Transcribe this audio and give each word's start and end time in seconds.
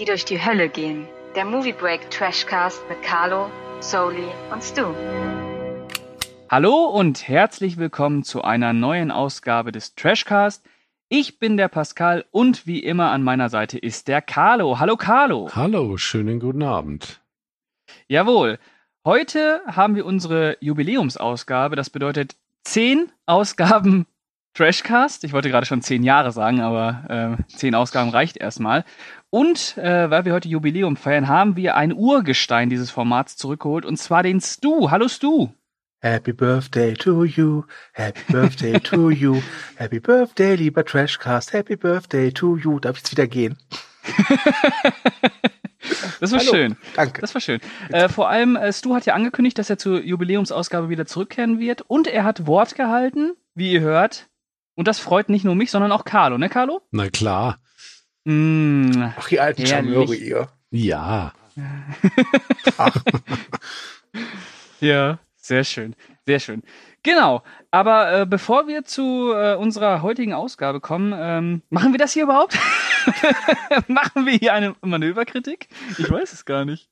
die 0.00 0.06
durch 0.06 0.24
die 0.24 0.42
Hölle 0.42 0.70
gehen. 0.70 1.06
Der 1.36 1.44
Movie 1.44 1.74
Break 1.74 2.10
Trashcast 2.10 2.82
mit 2.88 3.02
Carlo, 3.02 3.50
Soli 3.80 4.28
und 4.50 4.64
Stu. 4.64 4.94
Hallo 6.48 6.86
und 6.86 7.28
herzlich 7.28 7.76
willkommen 7.76 8.24
zu 8.24 8.40
einer 8.40 8.72
neuen 8.72 9.10
Ausgabe 9.10 9.72
des 9.72 9.94
Trashcast. 9.96 10.64
Ich 11.10 11.38
bin 11.38 11.58
der 11.58 11.68
Pascal 11.68 12.24
und 12.30 12.66
wie 12.66 12.78
immer 12.78 13.10
an 13.10 13.22
meiner 13.22 13.50
Seite 13.50 13.78
ist 13.78 14.08
der 14.08 14.22
Carlo. 14.22 14.78
Hallo 14.78 14.96
Carlo. 14.96 15.50
Hallo, 15.54 15.98
schönen 15.98 16.40
guten 16.40 16.62
Abend. 16.62 17.20
Jawohl. 18.08 18.58
Heute 19.04 19.60
haben 19.66 19.96
wir 19.96 20.06
unsere 20.06 20.56
Jubiläumsausgabe. 20.60 21.76
Das 21.76 21.90
bedeutet 21.90 22.36
zehn 22.64 23.12
Ausgaben 23.26 24.06
Trashcast. 24.54 25.24
Ich 25.24 25.32
wollte 25.32 25.48
gerade 25.48 25.66
schon 25.66 25.82
zehn 25.82 26.02
Jahre 26.02 26.32
sagen, 26.32 26.60
aber 26.60 27.38
äh, 27.38 27.52
zehn 27.54 27.74
Ausgaben 27.74 28.10
reicht 28.10 28.36
erstmal. 28.36 28.84
Und 29.30 29.78
äh, 29.78 30.10
weil 30.10 30.24
wir 30.24 30.32
heute 30.32 30.48
Jubiläum 30.48 30.96
feiern, 30.96 31.28
haben 31.28 31.54
wir 31.54 31.76
ein 31.76 31.92
Urgestein 31.92 32.68
dieses 32.68 32.90
Formats 32.90 33.36
zurückgeholt 33.36 33.84
und 33.86 33.96
zwar 33.96 34.24
den 34.24 34.40
Stu. 34.40 34.90
Hallo 34.90 35.06
Stu. 35.06 35.50
Happy 36.00 36.32
Birthday 36.32 36.94
to 36.94 37.24
you, 37.24 37.62
Happy 37.92 38.20
Birthday 38.32 38.80
to 38.80 39.10
you, 39.10 39.40
Happy 39.76 40.00
Birthday, 40.00 40.56
lieber 40.56 40.84
Trashcast, 40.84 41.52
Happy 41.52 41.76
Birthday 41.76 42.32
to 42.32 42.56
you. 42.56 42.80
Darf 42.80 42.96
ich 42.96 43.02
jetzt 43.02 43.12
wieder 43.12 43.28
gehen? 43.28 43.56
das 46.20 46.32
war 46.32 46.40
Hallo. 46.40 46.50
schön. 46.50 46.76
Danke. 46.96 47.20
Das 47.20 47.32
war 47.34 47.40
schön. 47.40 47.60
Äh, 47.90 48.08
vor 48.08 48.28
allem, 48.30 48.56
äh, 48.56 48.72
Stu 48.72 48.96
hat 48.96 49.06
ja 49.06 49.14
angekündigt, 49.14 49.58
dass 49.58 49.70
er 49.70 49.78
zur 49.78 50.00
Jubiläumsausgabe 50.00 50.88
wieder 50.88 51.06
zurückkehren 51.06 51.60
wird 51.60 51.82
und 51.82 52.08
er 52.08 52.24
hat 52.24 52.48
Wort 52.48 52.74
gehalten, 52.74 53.34
wie 53.54 53.72
ihr 53.74 53.80
hört. 53.82 54.28
Und 54.74 54.88
das 54.88 54.98
freut 54.98 55.28
nicht 55.28 55.44
nur 55.44 55.54
mich, 55.54 55.70
sondern 55.70 55.92
auch 55.92 56.04
Carlo, 56.04 56.36
ne 56.38 56.48
Carlo? 56.48 56.80
Na 56.90 57.10
klar. 57.10 57.58
Mm, 58.24 58.90
Ach, 59.16 59.30
ihr 59.30 59.42
alten. 59.42 59.66
Charmeure, 59.66 60.14
ihr. 60.14 60.48
Ja. 60.70 61.32
Ja, 64.80 65.18
sehr 65.36 65.64
schön, 65.64 65.94
sehr 66.26 66.40
schön. 66.40 66.62
Genau, 67.02 67.42
aber 67.70 68.20
äh, 68.22 68.26
bevor 68.26 68.66
wir 68.66 68.84
zu 68.84 69.32
äh, 69.32 69.54
unserer 69.54 70.00
heutigen 70.02 70.32
Ausgabe 70.32 70.80
kommen, 70.80 71.12
ähm, 71.16 71.62
machen 71.70 71.92
wir 71.92 71.98
das 71.98 72.12
hier 72.12 72.24
überhaupt? 72.24 72.58
machen 73.88 74.24
wir 74.26 74.32
hier 74.32 74.54
eine 74.54 74.74
Manöverkritik? 74.80 75.68
Ich 75.98 76.10
weiß 76.10 76.32
es 76.32 76.44
gar 76.44 76.64
nicht. 76.64 76.88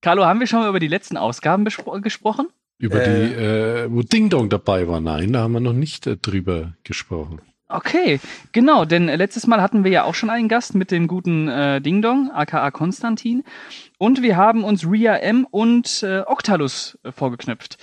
Carlo, 0.00 0.24
haben 0.24 0.40
wir 0.40 0.46
schon 0.46 0.60
mal 0.60 0.68
über 0.68 0.80
die 0.80 0.88
letzten 0.88 1.16
Ausgaben 1.16 1.64
gesprochen? 1.66 2.48
Über 2.78 3.02
Äh. 3.02 3.26
die, 3.28 3.34
äh, 3.34 3.86
wo 3.90 4.02
Ding 4.02 4.30
Dong 4.30 4.48
dabei 4.48 4.86
war. 4.88 5.00
Nein, 5.00 5.32
da 5.32 5.40
haben 5.40 5.52
wir 5.52 5.60
noch 5.60 5.72
nicht 5.72 6.06
äh, 6.06 6.16
drüber 6.16 6.74
gesprochen. 6.84 7.40
Okay, 7.70 8.18
genau, 8.52 8.86
denn 8.86 9.08
äh, 9.10 9.16
letztes 9.16 9.46
Mal 9.46 9.60
hatten 9.60 9.84
wir 9.84 9.90
ja 9.90 10.04
auch 10.04 10.14
schon 10.14 10.30
einen 10.30 10.48
Gast 10.48 10.74
mit 10.74 10.90
dem 10.90 11.06
guten 11.06 11.48
äh, 11.48 11.80
Ding 11.82 12.00
Dong, 12.00 12.30
aka 12.30 12.70
Konstantin. 12.70 13.44
Und 13.98 14.22
wir 14.22 14.36
haben 14.36 14.64
uns 14.64 14.86
Ria 14.90 15.16
M 15.16 15.46
und 15.50 16.02
äh, 16.02 16.20
Octalus 16.20 16.98
äh, 17.02 17.12
vorgeknüpft. 17.12 17.76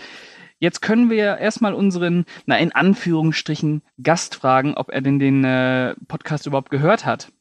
Jetzt 0.57 0.81
können 0.81 1.09
wir 1.11 1.37
erstmal 1.37 1.73
unseren, 1.75 2.25
na 2.47 2.57
in 2.57 2.71
Anführungsstrichen, 2.73 3.83
Gast 4.01 4.35
fragen, 4.35 4.73
ob 4.75 4.89
er 4.89 5.01
denn 5.01 5.19
den 5.19 5.43
äh, 5.43 5.93
Podcast 6.07 6.47
überhaupt 6.47 6.71
gehört 6.71 7.05
hat. 7.05 7.31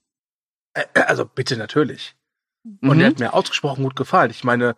äh, 0.74 0.84
also 1.06 1.24
bitte 1.24 1.56
natürlich. 1.56 2.14
Und 2.82 2.96
Mhm. 2.96 2.98
der 2.98 3.08
hat 3.08 3.18
mir 3.20 3.32
ausgesprochen 3.34 3.84
gut 3.84 3.96
gefallen. 3.96 4.30
Ich 4.30 4.44
meine, 4.44 4.74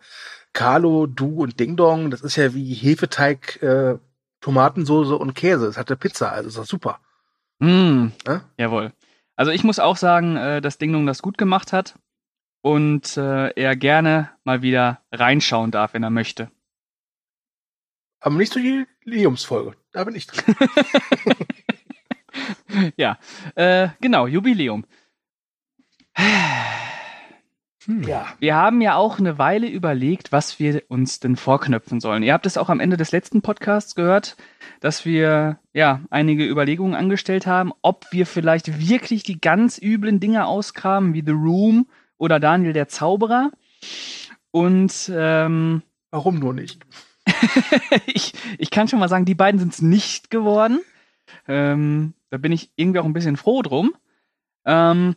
Carlo, 0.53 1.05
du 1.07 1.41
und 1.41 1.59
Ding 1.59 1.75
Dong, 1.75 2.11
das 2.11 2.21
ist 2.21 2.35
ja 2.37 2.53
wie 2.53 2.73
Hefeteig, 2.73 3.61
äh, 3.61 3.97
Tomatensoße 4.41 5.17
und 5.17 5.33
Käse. 5.33 5.65
Das 5.65 5.77
hatte 5.77 5.97
Pizza, 5.97 6.31
also 6.31 6.47
ist 6.49 6.57
das 6.57 6.67
super. 6.67 6.99
Mm, 7.59 8.07
Ja? 8.25 8.41
Jawohl. 8.57 8.93
Also 9.35 9.51
ich 9.51 9.63
muss 9.63 9.79
auch 9.79 9.97
sagen, 9.97 10.35
äh, 10.35 10.61
dass 10.61 10.77
Ding 10.77 10.93
Dong 10.93 11.05
das 11.05 11.21
gut 11.21 11.37
gemacht 11.37 11.73
hat 11.73 11.99
und 12.61 13.17
äh, 13.17 13.49
er 13.51 13.75
gerne 13.75 14.31
mal 14.43 14.61
wieder 14.61 15.01
reinschauen 15.11 15.71
darf, 15.71 15.93
wenn 15.93 16.03
er 16.03 16.09
möchte. 16.09 16.51
Aber 18.19 18.35
nicht 18.35 18.51
so 18.51 18.59
die 18.59 18.85
Jubiläumsfolge. 19.05 19.75
Da 19.91 20.03
bin 20.03 20.15
ich 20.15 20.27
drin. 20.27 20.55
ja, 22.97 23.17
äh, 23.55 23.89
genau, 24.01 24.27
Jubiläum. 24.27 24.85
Hm. 27.87 28.03
Ja. 28.03 28.27
Wir 28.39 28.55
haben 28.55 28.81
ja 28.81 28.95
auch 28.95 29.17
eine 29.17 29.37
Weile 29.37 29.67
überlegt, 29.67 30.31
was 30.31 30.59
wir 30.59 30.83
uns 30.89 31.19
denn 31.19 31.35
vorknöpfen 31.35 31.99
sollen. 31.99 32.21
Ihr 32.21 32.33
habt 32.33 32.45
es 32.45 32.57
auch 32.57 32.69
am 32.69 32.79
Ende 32.79 32.97
des 32.97 33.11
letzten 33.11 33.41
Podcasts 33.41 33.95
gehört, 33.95 34.37
dass 34.81 35.05
wir 35.05 35.57
ja 35.73 36.01
einige 36.09 36.45
Überlegungen 36.45 36.95
angestellt 36.95 37.47
haben, 37.47 37.71
ob 37.81 38.05
wir 38.11 38.25
vielleicht 38.25 38.79
wirklich 38.79 39.23
die 39.23 39.41
ganz 39.41 39.81
üblen 39.81 40.19
Dinge 40.19 40.45
auskramen, 40.45 41.13
wie 41.13 41.23
The 41.25 41.31
Room 41.31 41.87
oder 42.17 42.39
Daniel 42.39 42.73
der 42.73 42.89
Zauberer. 42.89 43.51
Und 44.51 45.11
ähm, 45.13 45.81
Warum 46.11 46.39
nur 46.39 46.53
nicht? 46.53 46.85
ich, 48.05 48.33
ich 48.57 48.71
kann 48.71 48.87
schon 48.87 48.99
mal 48.99 49.09
sagen, 49.09 49.25
die 49.25 49.35
beiden 49.35 49.59
sind 49.59 49.73
es 49.73 49.81
nicht 49.81 50.29
geworden. 50.29 50.79
Ähm, 51.47 52.13
da 52.29 52.37
bin 52.37 52.51
ich 52.51 52.71
irgendwie 52.75 52.99
auch 52.99 53.05
ein 53.05 53.13
bisschen 53.13 53.37
froh 53.37 53.61
drum. 53.61 53.93
Ähm, 54.65 55.15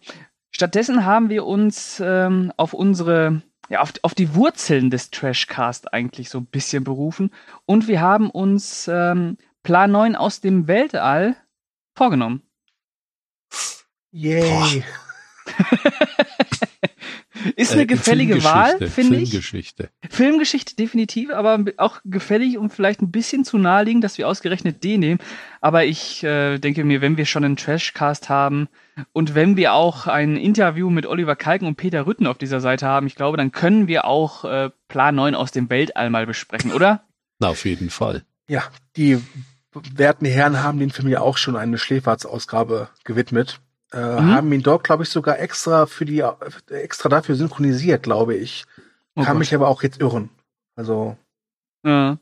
stattdessen 0.50 1.04
haben 1.04 1.28
wir 1.28 1.46
uns 1.46 2.00
ähm, 2.04 2.52
auf 2.56 2.72
unsere, 2.72 3.42
ja, 3.68 3.80
auf, 3.80 3.92
auf 4.02 4.14
die 4.14 4.34
Wurzeln 4.34 4.90
des 4.90 5.10
Trashcast 5.10 5.92
eigentlich 5.92 6.30
so 6.30 6.38
ein 6.38 6.46
bisschen 6.46 6.84
berufen. 6.84 7.30
Und 7.66 7.88
wir 7.88 8.00
haben 8.00 8.30
uns 8.30 8.88
ähm, 8.88 9.36
Plan 9.62 9.90
9 9.90 10.16
aus 10.16 10.40
dem 10.40 10.66
Weltall 10.68 11.36
vorgenommen. 11.94 12.42
Yay. 14.12 14.84
Ist 17.56 17.72
eine 17.72 17.82
Äh, 17.82 17.86
gefällige 17.86 18.42
Wahl, 18.44 18.70
Filmgeschichte, 18.78 18.90
finde 18.90 19.16
ich. 19.16 19.30
Filmgeschichte. 19.30 19.90
Filmgeschichte 20.08 20.76
definitiv, 20.76 21.30
aber 21.30 21.64
auch 21.76 22.00
gefällig 22.04 22.58
und 22.58 22.72
vielleicht 22.72 23.02
ein 23.02 23.10
bisschen 23.10 23.44
zu 23.44 23.58
naheliegend, 23.58 24.04
dass 24.04 24.18
wir 24.18 24.28
ausgerechnet 24.28 24.82
den 24.84 25.00
nehmen. 25.00 25.20
Aber 25.60 25.84
ich 25.84 26.22
äh, 26.24 26.58
denke 26.58 26.84
mir, 26.84 27.00
wenn 27.00 27.16
wir 27.16 27.26
schon 27.26 27.44
einen 27.44 27.56
Trashcast 27.56 28.28
haben 28.28 28.68
und 29.12 29.34
wenn 29.34 29.56
wir 29.56 29.74
auch 29.74 30.06
ein 30.06 30.36
Interview 30.36 30.90
mit 30.90 31.06
Oliver 31.06 31.36
Kalken 31.36 31.66
und 31.66 31.76
Peter 31.76 32.06
Rütten 32.06 32.26
auf 32.26 32.38
dieser 32.38 32.60
Seite 32.60 32.86
haben, 32.86 33.06
ich 33.06 33.14
glaube, 33.14 33.36
dann 33.36 33.52
können 33.52 33.88
wir 33.88 34.04
auch 34.04 34.44
äh, 34.44 34.70
Plan 34.88 35.14
9 35.14 35.34
aus 35.34 35.52
dem 35.52 35.70
Weltall 35.70 36.10
mal 36.10 36.26
besprechen, 36.26 36.72
oder? 36.72 37.04
Na, 37.38 37.48
auf 37.48 37.64
jeden 37.64 37.90
Fall. 37.90 38.22
Ja, 38.48 38.64
die 38.96 39.18
werten 39.94 40.26
Herren 40.26 40.62
haben 40.62 40.78
den 40.78 40.90
Film 40.90 41.08
ja 41.08 41.20
auch 41.20 41.36
schon 41.36 41.56
eine 41.56 41.78
Schläferzausgabe 41.78 42.88
gewidmet. 43.04 43.60
Äh, 43.92 44.20
Mhm. 44.20 44.30
Haben 44.34 44.52
ihn 44.52 44.62
dort, 44.62 44.84
glaube 44.84 45.02
ich, 45.02 45.08
sogar 45.08 45.38
extra 45.40 45.86
für 45.86 46.04
die 46.04 46.22
extra 46.70 47.08
dafür 47.08 47.34
synchronisiert, 47.34 48.02
glaube 48.04 48.36
ich. 48.36 48.64
Oh 49.16 49.22
Kann 49.22 49.32
Gott. 49.34 49.38
mich 49.40 49.54
aber 49.54 49.68
auch 49.68 49.82
jetzt 49.82 50.00
irren. 50.00 50.30
Also, 50.76 51.16
Äh, 51.84 52.14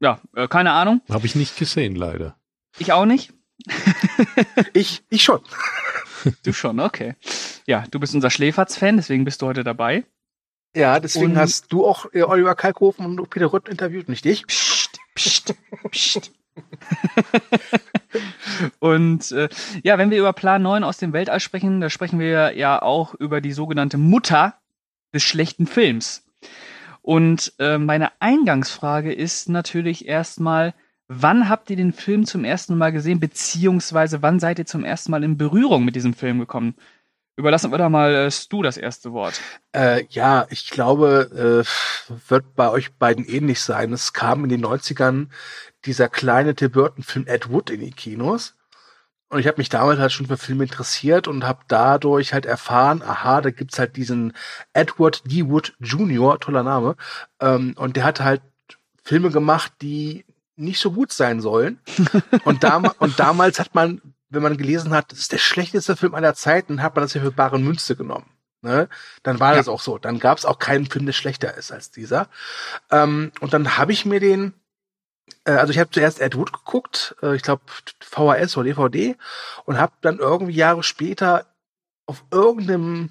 ja, 0.00 0.20
äh, 0.34 0.48
keine 0.48 0.72
Ahnung. 0.72 1.00
Habe 1.08 1.26
ich 1.26 1.34
nicht 1.36 1.56
gesehen, 1.56 1.94
leider. 1.96 2.36
Ich 2.78 2.92
auch 2.92 3.06
nicht. 3.06 3.32
ich, 4.72 5.02
ich 5.08 5.22
schon. 5.22 5.40
Du 6.44 6.52
schon, 6.52 6.80
okay. 6.80 7.14
Ja, 7.66 7.84
du 7.90 8.00
bist 8.00 8.14
unser 8.14 8.30
Schläferz-Fan, 8.30 8.96
deswegen 8.96 9.24
bist 9.24 9.42
du 9.42 9.46
heute 9.46 9.64
dabei. 9.64 10.04
Ja, 10.74 10.98
deswegen 11.00 11.32
Und- 11.32 11.38
hast 11.38 11.72
du 11.72 11.86
auch 11.86 12.06
äh, 12.12 12.22
Oliver 12.22 12.54
Kalkofen 12.54 13.06
und 13.18 13.30
Peter 13.30 13.52
Rütten 13.52 13.70
interviewt, 13.70 14.08
nicht 14.08 14.26
ich. 14.26 14.46
Psst, 14.46 14.98
psst, 15.14 15.54
psst. 15.90 16.32
Und 18.78 19.32
äh, 19.32 19.48
ja, 19.82 19.98
wenn 19.98 20.10
wir 20.10 20.18
über 20.18 20.32
Plan 20.32 20.62
9 20.62 20.84
aus 20.84 20.98
dem 20.98 21.12
Weltall 21.12 21.40
sprechen, 21.40 21.80
da 21.80 21.90
sprechen 21.90 22.18
wir 22.18 22.56
ja 22.56 22.80
auch 22.80 23.14
über 23.14 23.40
die 23.40 23.52
sogenannte 23.52 23.98
Mutter 23.98 24.54
des 25.12 25.22
schlechten 25.22 25.66
Films. 25.66 26.24
Und 27.02 27.52
äh, 27.58 27.78
meine 27.78 28.10
Eingangsfrage 28.20 29.12
ist 29.12 29.48
natürlich 29.48 30.08
erstmal, 30.08 30.74
wann 31.08 31.48
habt 31.48 31.70
ihr 31.70 31.76
den 31.76 31.92
Film 31.92 32.26
zum 32.26 32.44
ersten 32.44 32.76
Mal 32.76 32.90
gesehen, 32.92 33.20
beziehungsweise 33.20 34.22
wann 34.22 34.40
seid 34.40 34.58
ihr 34.58 34.66
zum 34.66 34.84
ersten 34.84 35.12
Mal 35.12 35.22
in 35.22 35.36
Berührung 35.36 35.84
mit 35.84 35.94
diesem 35.94 36.14
Film 36.14 36.40
gekommen? 36.40 36.74
Überlassen 37.36 37.70
wir 37.70 37.78
da 37.78 37.90
mal 37.90 38.14
äh, 38.14 38.30
Stu 38.30 38.62
das 38.62 38.78
erste 38.78 39.12
Wort. 39.12 39.40
Äh, 39.72 40.04
ja, 40.08 40.46
ich 40.48 40.70
glaube, 40.70 41.64
äh, 41.66 42.10
wird 42.28 42.54
bei 42.56 42.70
euch 42.70 42.94
beiden 42.94 43.26
ähnlich 43.26 43.60
sein. 43.60 43.92
Es 43.92 44.14
kam 44.14 44.44
in 44.44 44.50
den 44.50 44.64
90ern 44.64 45.28
dieser 45.84 46.08
kleine 46.08 46.54
Tim 46.54 46.70
Burton-Film 46.70 47.26
Ed 47.26 47.50
Wood 47.50 47.68
in 47.70 47.80
die 47.80 47.90
Kinos. 47.90 48.54
Und 49.28 49.40
ich 49.40 49.46
habe 49.46 49.58
mich 49.58 49.68
damals 49.68 49.98
halt 49.98 50.12
schon 50.12 50.26
für 50.26 50.36
Filme 50.36 50.64
interessiert 50.64 51.28
und 51.28 51.44
habe 51.44 51.60
dadurch 51.68 52.32
halt 52.32 52.46
erfahren, 52.46 53.02
aha, 53.02 53.40
da 53.40 53.50
gibt's 53.50 53.78
halt 53.78 53.96
diesen 53.96 54.32
Edward 54.72 55.22
D. 55.30 55.46
Wood 55.48 55.74
Jr., 55.80 56.38
toller 56.38 56.62
Name, 56.62 56.96
ähm, 57.40 57.74
und 57.76 57.96
der 57.96 58.04
hat 58.04 58.20
halt 58.20 58.40
Filme 59.02 59.30
gemacht, 59.30 59.72
die 59.82 60.24
nicht 60.54 60.80
so 60.80 60.92
gut 60.92 61.12
sein 61.12 61.40
sollen. 61.40 61.80
und, 62.44 62.62
dam 62.62 62.90
und 62.98 63.18
damals 63.18 63.58
hat 63.58 63.74
man, 63.74 64.00
wenn 64.28 64.42
man 64.42 64.56
gelesen 64.56 64.92
hat, 64.92 65.12
das 65.12 65.20
ist 65.20 65.32
der 65.32 65.38
schlechteste 65.38 65.96
Film 65.96 66.14
aller 66.14 66.34
Zeiten, 66.34 66.82
hat 66.82 66.94
man 66.96 67.04
das 67.04 67.14
ja 67.14 67.20
für 67.22 67.30
bare 67.32 67.58
Münze 67.58 67.96
genommen. 67.96 68.30
Ne? 68.62 68.88
Dann 69.22 69.38
war 69.40 69.52
Ja. 69.52 69.58
das 69.58 69.68
auch 69.68 69.80
so. 69.80 69.98
Dann 69.98 70.18
gab's 70.18 70.44
auch 70.44 70.58
keinen 70.58 70.86
Film, 70.86 71.06
der 71.06 71.12
schlechter 71.12 71.54
ist 71.54 71.70
als 71.72 71.90
dieser. 71.90 72.28
Ähm, 72.90 73.30
und 73.40 73.52
dann 73.54 73.76
habe 73.78 73.92
ich 73.92 74.04
mir 74.04 74.20
den 74.20 74.54
äh, 75.44 75.52
also 75.52 75.72
ich 75.72 75.78
habe 75.78 75.90
zuerst 75.90 76.20
Ed 76.20 76.36
Wood 76.36 76.52
geguckt, 76.52 77.16
äh, 77.22 77.34
ich 77.36 77.42
glaube 77.42 77.62
VHS 78.00 78.56
oder 78.56 78.64
DVD 78.64 79.16
und 79.64 79.78
habe 79.78 79.92
dann 80.00 80.18
irgendwie 80.18 80.54
Jahre 80.54 80.82
später 80.82 81.46
auf 82.06 82.24
irgendeinem 82.30 83.10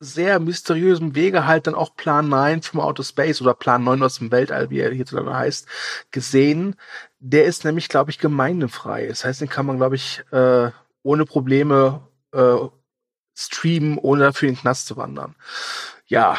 sehr 0.00 0.40
mysteriösem 0.40 1.14
Wege 1.14 1.46
halt 1.46 1.66
dann 1.66 1.74
auch 1.74 1.94
Plan 1.94 2.28
9 2.28 2.62
from 2.62 2.80
Outer 2.80 3.04
Space 3.04 3.42
oder 3.42 3.54
Plan 3.54 3.84
9 3.84 4.02
aus 4.02 4.16
dem 4.18 4.30
Weltall, 4.32 4.70
wie 4.70 4.80
er 4.80 4.90
hierzulande 4.92 5.34
heißt, 5.34 5.66
gesehen. 6.10 6.76
Der 7.20 7.44
ist 7.44 7.64
nämlich, 7.64 7.88
glaube 7.88 8.10
ich, 8.10 8.18
gemeindefrei. 8.18 9.06
Das 9.06 9.24
heißt, 9.24 9.40
den 9.40 9.48
kann 9.48 9.66
man, 9.66 9.76
glaube 9.76 9.96
ich, 9.96 10.22
äh, 10.32 10.70
ohne 11.02 11.24
Probleme 11.26 12.00
äh, 12.32 12.56
streamen, 13.36 13.98
ohne 13.98 14.24
dafür 14.24 14.48
in 14.48 14.54
den 14.54 14.60
Knast 14.60 14.86
zu 14.86 14.96
wandern. 14.96 15.34
Ja, 16.06 16.38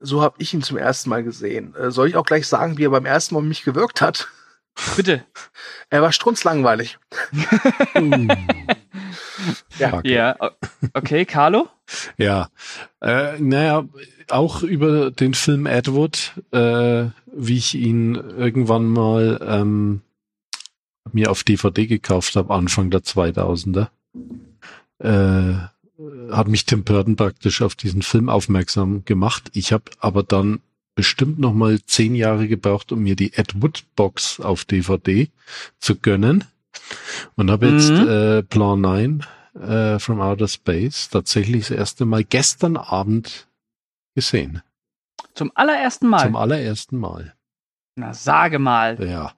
so 0.00 0.22
habe 0.22 0.36
ich 0.38 0.52
ihn 0.52 0.62
zum 0.62 0.78
ersten 0.78 1.10
Mal 1.10 1.22
gesehen. 1.22 1.74
Äh, 1.76 1.90
soll 1.90 2.08
ich 2.08 2.16
auch 2.16 2.26
gleich 2.26 2.46
sagen, 2.46 2.78
wie 2.78 2.86
er 2.86 2.90
beim 2.90 3.06
ersten 3.06 3.34
Mal 3.34 3.40
auf 3.40 3.46
mich 3.46 3.62
gewirkt 3.62 4.00
hat? 4.00 4.28
Bitte. 4.96 5.24
Er 5.90 6.00
war 6.00 6.12
strunzlangweilig. 6.12 6.98
ja. 9.78 10.00
ja, 10.02 10.36
okay, 10.94 11.26
Carlo? 11.26 11.68
Ja, 12.16 12.48
äh, 13.02 13.38
naja, 13.38 13.84
auch 14.30 14.62
über 14.62 15.10
den 15.10 15.34
Film 15.34 15.66
Edward, 15.66 16.32
äh, 16.52 17.10
wie 17.26 17.58
ich 17.58 17.74
ihn 17.74 18.14
irgendwann 18.14 18.86
mal 18.86 19.38
ähm, 19.46 20.00
mir 21.12 21.30
auf 21.30 21.44
DVD 21.44 21.86
gekauft 21.86 22.36
habe, 22.36 22.54
Anfang 22.54 22.90
der 22.90 23.00
2000er, 23.00 23.88
äh, 24.98 25.54
hat 26.30 26.48
mich 26.48 26.64
Tim 26.64 26.84
Burton 26.84 27.16
praktisch 27.16 27.62
auf 27.62 27.74
diesen 27.74 28.02
Film 28.02 28.28
aufmerksam 28.28 29.04
gemacht. 29.04 29.50
Ich 29.52 29.72
habe 29.72 29.84
aber 30.00 30.22
dann 30.22 30.60
bestimmt 30.94 31.38
noch 31.38 31.54
mal 31.54 31.80
zehn 31.84 32.14
Jahre 32.14 32.48
gebraucht, 32.48 32.92
um 32.92 33.02
mir 33.02 33.16
die 33.16 33.32
Ed 33.34 33.62
Wood 33.62 33.84
Box 33.96 34.40
auf 34.40 34.64
DVD 34.64 35.28
zu 35.78 35.96
gönnen 35.96 36.44
und 37.36 37.50
habe 37.50 37.68
jetzt 37.68 37.90
mhm. 37.90 38.08
äh, 38.08 38.42
Plan 38.42 38.80
9 38.80 39.26
äh, 39.60 39.98
from 39.98 40.20
Outer 40.20 40.48
Space 40.48 41.08
tatsächlich 41.08 41.68
das 41.68 41.76
erste 41.76 42.04
Mal 42.04 42.24
gestern 42.24 42.76
Abend 42.76 43.48
gesehen. 44.14 44.62
Zum 45.34 45.50
allerersten 45.54 46.08
Mal? 46.08 46.24
Zum 46.24 46.36
allerersten 46.36 46.98
Mal. 46.98 47.34
Na, 47.96 48.12
sage 48.14 48.58
mal. 48.58 48.98
Ja. 49.02 49.32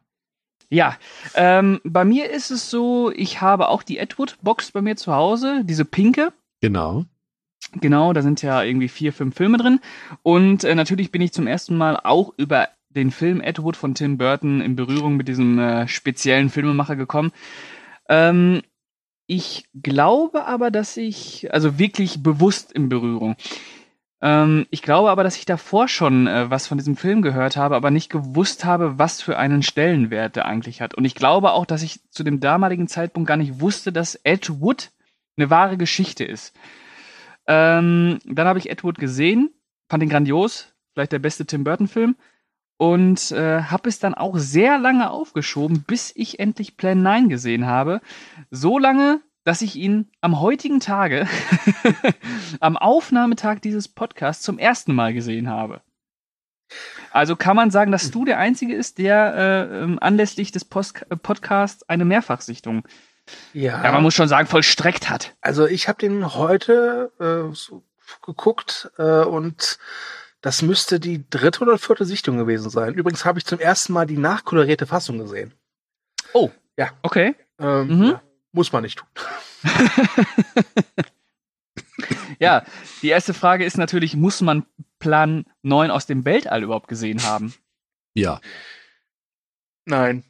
Ja, 0.71 0.97
ähm, 1.35 1.81
bei 1.85 2.05
mir 2.05 2.31
ist 2.31 2.51
es 2.51 2.71
so, 2.71 3.13
ich 3.13 3.41
habe 3.41 3.69
auch 3.69 3.83
die 3.83 3.99
Edward-Box 3.99 4.73
bei 4.73 4.83
mir 4.83 4.97
zu 4.97 5.15
Hause, 5.15 5.63
diese 5.65 5.85
pinke. 5.85 6.33
Genau. 6.61 7.05
Genau, 7.81 8.13
da 8.13 8.23
sind 8.23 8.43
ja 8.43 8.63
irgendwie 8.63 8.89
vier, 8.89 9.13
fünf 9.13 9.37
Filme 9.37 9.59
drin. 9.59 9.81
Und 10.23 10.65
äh, 10.65 10.75
natürlich 10.75 11.11
bin 11.11 11.23
ich 11.23 11.33
zum 11.33 11.47
ersten 11.47 11.77
Mal 11.77 11.99
auch 12.03 12.33
über 12.37 12.69
den 12.91 13.11
Film 13.11 13.41
Edward 13.41 13.77
von 13.77 13.95
Tim 13.95 14.19
Burton 14.19 14.61
in 14.61 14.77
Berührung 14.77 15.17
mit 15.17 15.29
diesem 15.29 15.59
äh, 15.59 15.89
speziellen 15.89 16.51
Filmemacher 16.51 16.97
gekommen. 16.97 17.33
Ähm, 18.09 18.63
ich 19.27 19.67
glaube 19.75 20.47
aber, 20.47 20.71
dass 20.71 20.97
ich, 20.97 21.53
also 21.53 21.79
wirklich 21.79 22.23
bewusst 22.23 22.73
in 22.73 22.89
Berührung. 22.89 23.37
Ähm, 24.25 24.67
ich 24.71 24.81
glaube 24.81 25.11
aber, 25.11 25.23
dass 25.23 25.37
ich 25.37 25.45
davor 25.45 25.87
schon 25.87 26.27
äh, 26.27 26.51
was 26.51 26.67
von 26.67 26.79
diesem 26.79 26.97
Film 26.97 27.21
gehört 27.21 27.59
habe, 27.59 27.77
aber 27.77 27.91
nicht 27.91 28.09
gewusst 28.09 28.65
habe, 28.65 28.99
was 28.99 29.21
für 29.21 29.39
einen 29.39 29.63
Stellenwert 29.63 30.35
der 30.35 30.47
eigentlich 30.47 30.81
hat. 30.81 30.95
Und 30.95 31.05
ich 31.05 31.15
glaube 31.15 31.53
auch, 31.53 31.67
dass 31.67 31.83
ich 31.83 32.01
zu 32.11 32.25
dem 32.25 32.41
damaligen 32.41 32.89
Zeitpunkt 32.89 33.29
gar 33.29 33.37
nicht 33.37 33.61
wusste, 33.61 33.93
dass 33.93 34.15
Ed 34.25 34.63
Wood 34.63 34.93
eine 35.37 35.51
wahre 35.51 35.77
Geschichte 35.77 36.25
ist. 36.25 36.57
Ähm, 37.47 38.19
dann 38.25 38.49
habe 38.49 38.59
ich 38.59 38.71
Ed 38.71 38.83
Wood 38.83 38.97
gesehen, 38.97 39.51
fand 39.91 40.03
ihn 40.03 40.09
grandios, 40.09 40.73
vielleicht 40.95 41.13
der 41.13 41.19
beste 41.19 41.45
Tim 41.45 41.63
Burton-Film 41.63 42.17
und 42.79 43.31
äh, 43.33 43.61
habe 43.65 43.91
es 43.91 43.99
dann 43.99 44.15
auch 44.15 44.39
sehr 44.39 44.79
lange 44.79 45.11
aufgeschoben, 45.11 45.83
bis 45.87 46.13
ich 46.17 46.41
endlich 46.41 46.79
Plan 46.79 47.03
9 47.03 47.29
gesehen 47.29 47.67
habe. 47.67 48.01
So 48.51 48.79
lange, 48.79 49.21
dass 49.45 49.63
ich 49.63 49.77
ihn 49.77 50.11
am 50.21 50.41
heutigen 50.41 50.81
Tage, 50.81 51.29
am 52.61 52.77
Aufnahmetag 52.77 53.61
dieses 53.61 53.89
Podcasts 53.89 54.43
zum 54.43 54.59
ersten 54.59 54.95
Mal 54.95 55.13
gesehen 55.15 55.49
habe. 55.49 55.83
Also 57.13 57.37
kann 57.37 57.55
man 57.55 57.71
sagen, 57.71 57.93
dass 57.93 58.11
du 58.11 58.25
der 58.25 58.39
Einzige 58.39 58.75
ist, 58.75 58.99
der 58.99 59.35
äh, 59.71 59.83
ähm, 59.83 59.99
anlässlich 60.01 60.51
des 60.51 60.65
Post 60.65 61.07
äh, 61.11 61.17
Podcasts 61.17 61.89
eine 61.89 62.05
Mehrfachsichtung, 62.05 62.89
ja. 63.53 63.83
ja, 63.83 63.93
man 63.93 64.03
muss 64.03 64.15
schon 64.15 64.29
sagen, 64.29 64.49
vollstreckt 64.49 65.09
hat. 65.09 65.35
Also 65.41 65.67
ich 65.67 65.89
habe 65.89 65.99
den 65.99 66.35
heute 66.35 67.13
äh, 67.21 67.55
so 67.55 67.85
geguckt 68.23 68.91
äh, 68.99 69.25
und 69.25 69.79
das 70.41 70.61
müsste 70.61 71.01
die 71.01 71.29
dritte 71.31 71.63
oder 71.63 71.79
vierte 71.79 72.05
Sichtung 72.05 72.37
gewesen 72.37 72.69
sein. 72.69 72.95
Übrigens 72.95 73.25
habe 73.25 73.39
ich 73.39 73.47
zum 73.47 73.61
ersten 73.61 73.95
Mal 73.95 74.07
die 74.07 74.19
nachkolorierte 74.19 74.87
Fassung 74.87 75.19
gesehen. 75.19 75.55
Oh, 76.35 76.51
ja. 76.77 76.91
Okay. 77.03 77.35
Ähm, 77.59 77.99
mhm. 77.99 78.05
ja, 78.05 78.23
muss 78.55 78.73
man 78.73 78.83
nicht 78.83 78.99
tun. 78.99 79.09
ja, 82.39 82.65
die 83.03 83.09
erste 83.09 83.35
Frage 83.35 83.65
ist 83.65 83.77
natürlich, 83.77 84.17
muss 84.17 84.41
man 84.41 84.65
Plan 84.99 85.45
9 85.63 85.91
aus 85.91 86.07
dem 86.07 86.25
Weltall 86.25 86.63
überhaupt 86.63 86.89
gesehen 86.89 87.23
haben? 87.25 87.53
Ja. 88.15 88.41
Nein. 89.85 90.25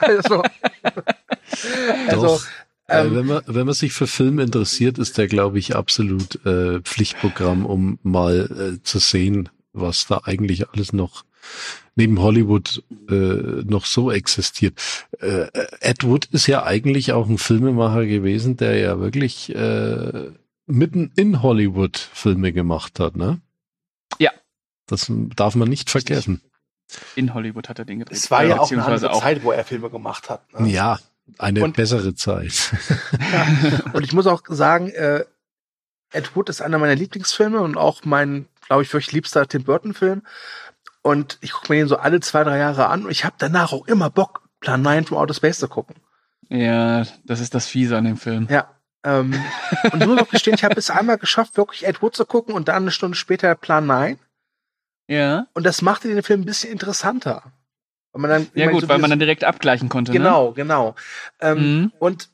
also, 0.00 0.42
also 2.08 2.26
Doch. 2.26 2.46
Äh, 2.86 3.06
ähm, 3.06 3.16
wenn, 3.16 3.26
man, 3.26 3.42
wenn 3.46 3.66
man 3.66 3.74
sich 3.74 3.92
für 3.92 4.06
Film 4.06 4.38
interessiert, 4.38 4.98
ist 4.98 5.16
der, 5.16 5.28
glaube 5.28 5.58
ich, 5.58 5.76
absolut 5.76 6.44
äh, 6.44 6.80
Pflichtprogramm, 6.80 7.64
um 7.64 7.98
mal 8.02 8.76
äh, 8.78 8.82
zu 8.82 8.98
sehen, 8.98 9.48
was 9.72 10.06
da 10.06 10.22
eigentlich 10.24 10.68
alles 10.70 10.92
noch 10.92 11.24
neben 11.94 12.20
Hollywood 12.20 12.82
äh, 13.08 13.14
noch 13.14 13.84
so 13.84 14.10
existiert. 14.10 14.74
Äh, 15.18 15.46
Ed 15.80 16.04
Wood 16.04 16.26
ist 16.26 16.46
ja 16.46 16.64
eigentlich 16.64 17.12
auch 17.12 17.28
ein 17.28 17.38
Filmemacher 17.38 18.06
gewesen, 18.06 18.56
der 18.56 18.78
ja 18.78 19.00
wirklich 19.00 19.54
äh, 19.54 20.30
mitten 20.66 21.12
in 21.16 21.42
Hollywood 21.42 21.98
Filme 21.98 22.52
gemacht 22.52 23.00
hat, 23.00 23.16
ne? 23.16 23.40
Ja. 24.18 24.30
Das 24.86 25.06
darf 25.36 25.54
man 25.54 25.68
nicht 25.68 25.90
vergessen. 25.90 26.40
In 27.14 27.34
Hollywood 27.34 27.68
hat 27.68 27.78
er 27.78 27.84
den 27.84 28.00
gedreht. 28.00 28.16
Es 28.16 28.30
war 28.30 28.44
ja 28.44 28.58
auch 28.58 28.70
eine 28.70 28.84
andere 28.84 29.12
Zeit, 29.12 29.44
wo 29.44 29.52
er 29.52 29.64
Filme 29.64 29.90
gemacht 29.90 30.28
hat. 30.28 30.52
Ne? 30.52 30.68
Ja, 30.68 30.98
eine 31.38 31.62
und, 31.62 31.76
bessere 31.76 32.14
Zeit. 32.14 32.72
ja, 33.32 33.80
und 33.92 34.04
ich 34.04 34.12
muss 34.12 34.26
auch 34.26 34.42
sagen, 34.48 34.88
äh, 34.90 35.24
Ed 36.12 36.34
Wood 36.34 36.48
ist 36.48 36.60
einer 36.60 36.78
meiner 36.78 36.96
Lieblingsfilme 36.96 37.60
und 37.60 37.76
auch 37.76 38.04
mein, 38.04 38.46
glaube 38.66 38.82
ich, 38.82 38.92
wirklich 38.92 39.12
liebster 39.12 39.46
Tim 39.46 39.64
Burton-Film. 39.64 40.22
Und 41.02 41.38
ich 41.40 41.52
gucke 41.52 41.72
mir 41.72 41.78
den 41.78 41.88
so 41.88 41.96
alle 41.96 42.20
zwei, 42.20 42.44
drei 42.44 42.58
Jahre 42.58 42.88
an 42.88 43.04
und 43.04 43.10
ich 43.10 43.24
habe 43.24 43.36
danach 43.38 43.72
auch 43.72 43.86
immer 43.86 44.10
Bock, 44.10 44.42
Plan 44.60 44.82
9 44.82 45.06
from 45.06 45.18
Outer 45.18 45.34
Space 45.34 45.58
zu 45.58 45.68
gucken. 45.68 45.96
Ja, 46.50 47.04
das 47.24 47.40
ist 47.40 47.54
das 47.54 47.66
Fiese 47.66 47.96
an 47.96 48.04
dem 48.04 48.16
Film. 48.16 48.48
Ja. 48.50 48.68
Ähm, 49.02 49.34
und 49.92 50.02
ich 50.02 50.06
muss 50.06 50.20
auch 50.20 50.28
gestehen, 50.28 50.54
ich 50.54 50.64
habe 50.64 50.74
es 50.76 50.90
einmal 50.90 51.16
geschafft, 51.16 51.56
wirklich 51.56 51.86
Ed 51.86 52.02
Wood 52.02 52.14
zu 52.14 52.26
gucken 52.26 52.54
und 52.54 52.68
dann 52.68 52.82
eine 52.82 52.90
Stunde 52.90 53.16
später 53.16 53.54
Plan 53.54 53.86
9. 53.86 54.18
Ja. 55.08 55.46
Und 55.54 55.64
das 55.64 55.80
machte 55.80 56.08
den 56.08 56.22
Film 56.22 56.42
ein 56.42 56.46
bisschen 56.46 56.70
interessanter. 56.70 57.52
Weil 58.12 58.20
man 58.20 58.30
dann, 58.30 58.48
ja 58.54 58.70
gut, 58.70 58.82
so 58.82 58.88
weil 58.88 58.98
man 58.98 59.10
dann 59.10 59.18
direkt 59.18 59.44
abgleichen 59.44 59.88
konnte. 59.88 60.12
Genau, 60.12 60.48
ne? 60.48 60.54
genau. 60.54 60.94
Ähm, 61.40 61.58
mhm. 61.58 61.92
Und 61.98 62.30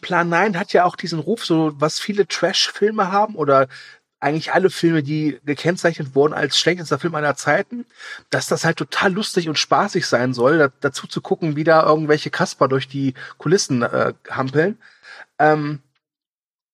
Plan 0.00 0.28
9 0.28 0.58
hat 0.58 0.72
ja 0.72 0.84
auch 0.84 0.96
diesen 0.96 1.18
Ruf, 1.18 1.44
so 1.44 1.72
was 1.76 1.98
viele 1.98 2.26
Trash-Filme 2.26 3.10
haben 3.10 3.34
oder 3.34 3.68
eigentlich 4.20 4.52
alle 4.52 4.70
Filme, 4.70 5.02
die 5.02 5.38
gekennzeichnet 5.44 6.14
wurden 6.14 6.32
als 6.32 6.58
schlechtester 6.58 6.98
Film 6.98 7.14
aller 7.14 7.36
Zeiten, 7.36 7.84
dass 8.30 8.46
das 8.46 8.64
halt 8.64 8.78
total 8.78 9.12
lustig 9.12 9.48
und 9.48 9.58
spaßig 9.58 10.06
sein 10.06 10.32
soll, 10.32 10.58
da, 10.58 10.68
dazu 10.80 11.06
zu 11.06 11.20
gucken, 11.20 11.56
wie 11.56 11.64
da 11.64 11.84
irgendwelche 11.84 12.30
Kasper 12.30 12.68
durch 12.68 12.88
die 12.88 13.14
Kulissen 13.38 13.82
äh, 13.82 14.14
hampeln. 14.30 14.78
Ähm, 15.38 15.80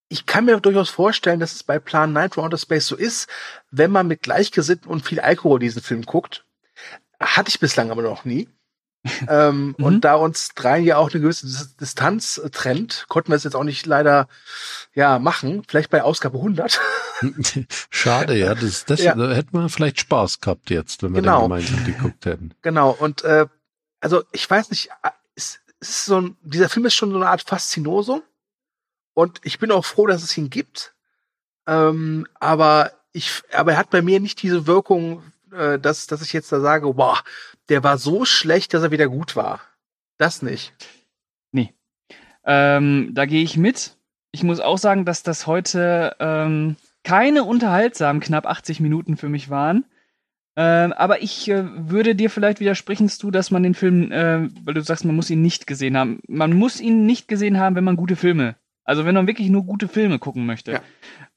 ich 0.09 0.27
kann 0.27 0.45
mir 0.45 0.61
durchaus 0.61 0.91
vorstellen, 0.91 1.41
dass 1.41 1.53
es 1.53 1.63
bei 1.63 1.79
Plan 1.79 2.13
9 2.13 2.31
for 2.31 2.45
Outer 2.45 2.59
Space 2.59 2.87
so 2.87 2.97
ist, 2.97 3.29
wenn 3.71 3.91
man 3.91 4.07
mit 4.07 4.23
Gleichgesinnten 4.23 4.91
und 4.91 5.07
viel 5.07 5.21
Alkohol 5.21 5.59
diesen 5.59 5.83
Film 5.83 6.03
guckt, 6.03 6.45
hatte 7.19 7.49
ich 7.49 7.61
bislang 7.61 7.91
aber 7.91 8.03
noch 8.03 8.25
nie. 8.25 8.49
ähm, 9.28 9.75
mhm. 9.76 9.85
Und 9.85 10.00
da 10.02 10.14
uns 10.14 10.50
drei 10.54 10.78
ja 10.78 10.97
auch 10.97 11.11
eine 11.11 11.21
gewisse 11.21 11.47
Distanz 11.80 12.40
trennt, 12.52 13.06
konnten 13.09 13.30
wir 13.30 13.37
es 13.37 13.44
jetzt 13.44 13.56
auch 13.56 13.64
nicht 13.64 13.85
leider 13.87 14.28
ja 14.94 15.18
machen. 15.18 15.64
Vielleicht 15.66 15.90
bei 15.90 16.02
Ausgabe 16.02 16.38
100. 16.38 16.80
Schade, 17.90 18.38
ja. 18.38 18.54
Das, 18.54 18.85
das 18.85 19.02
ja. 19.02 19.14
Da 19.14 19.32
hätten 19.32 19.59
wir 19.59 19.68
vielleicht 19.68 20.00
Spaß 20.00 20.40
gehabt 20.40 20.71
jetzt, 20.71 21.02
wenn 21.02 21.14
wir 21.14 21.21
genau. 21.21 21.42
gemeinsam 21.42 21.85
geguckt 21.85 22.26
hätten. 22.26 22.54
Genau. 22.62 22.90
Und 22.90 23.25
äh, 23.25 23.47
also 24.00 24.23
ich 24.30 24.49
weiß 24.49 24.71
nicht, 24.71 24.90
äh, 25.02 25.11
es, 25.35 25.61
es 25.80 25.88
ist 25.90 26.04
so 26.04 26.21
ein, 26.21 26.37
dieser 26.42 26.68
Film 26.68 26.87
ist 26.87 26.94
schon 26.94 27.11
so 27.11 27.16
eine 27.16 27.28
Art 27.28 27.42
Faszinosum. 27.42 28.23
Und 29.14 29.40
ich 29.42 29.59
bin 29.59 29.73
auch 29.73 29.85
froh, 29.85 30.06
dass 30.06 30.23
es 30.23 30.37
ihn 30.38 30.49
gibt. 30.49 30.94
Ähm, 31.66 32.26
aber 32.38 32.92
ich, 33.12 33.42
aber 33.52 33.73
er 33.73 33.78
hat 33.78 33.90
bei 33.90 34.00
mir 34.00 34.21
nicht 34.21 34.42
diese 34.42 34.66
Wirkung 34.66 35.23
äh, 35.52 35.78
dass, 35.78 36.06
dass 36.06 36.23
ich 36.23 36.32
jetzt 36.32 36.50
da 36.52 36.61
sage, 36.61 36.97
wow, 36.97 37.23
der 37.68 37.85
war 37.85 37.99
so 37.99 38.25
schlecht, 38.25 38.75
dass 38.75 38.82
er 38.82 38.90
wieder 38.90 39.09
gut 39.09 39.37
war. 39.37 39.61
Das 40.18 40.42
nicht. 40.42 40.75
Nee. 41.52 41.73
Ähm, 42.44 43.11
da 43.12 43.26
gehe 43.26 43.42
ich 43.42 43.56
mit. 43.56 43.97
Ich 44.32 44.42
muss 44.42 44.61
auch 44.61 44.78
sagen, 44.78 45.04
dass 45.04 45.23
das 45.23 45.47
heute 45.47 46.16
ähm, 46.18 46.76
keine 47.04 47.44
unterhaltsamen 47.44 48.23
knapp 48.23 48.47
80 48.47 48.80
Minuten 48.80 49.16
für 49.16 49.28
mich 49.28 49.50
waren. 49.50 49.85
Ähm, 50.54 50.92
aber 50.92 51.23
ich 51.23 51.49
äh, 51.49 51.64
würde 51.88 52.14
dir 52.14 52.28
vielleicht 52.28 52.61
widersprechen, 52.61 53.11
du, 53.21 53.30
dass 53.30 53.50
man 53.50 53.62
den 53.62 53.75
Film, 53.75 54.12
äh, 54.12 54.49
weil 54.64 54.75
du 54.75 54.82
sagst, 54.82 55.04
man 55.04 55.16
muss 55.16 55.30
ihn 55.30 55.40
nicht 55.40 55.66
gesehen 55.66 55.97
haben. 55.97 56.21
Man 56.28 56.52
muss 56.52 56.80
ihn 56.80 57.06
nicht 57.06 57.26
gesehen 57.26 57.59
haben, 57.59 57.75
wenn 57.75 57.85
man 57.85 57.97
gute 57.97 58.16
Filme 58.16 58.56
Also 58.85 59.05
wenn 59.05 59.15
man 59.15 59.27
wirklich 59.27 59.49
nur 59.49 59.65
gute 59.65 59.89
Filme 59.89 60.19
gucken 60.19 60.47
möchte. 60.47 60.73
Ja. 60.73 60.83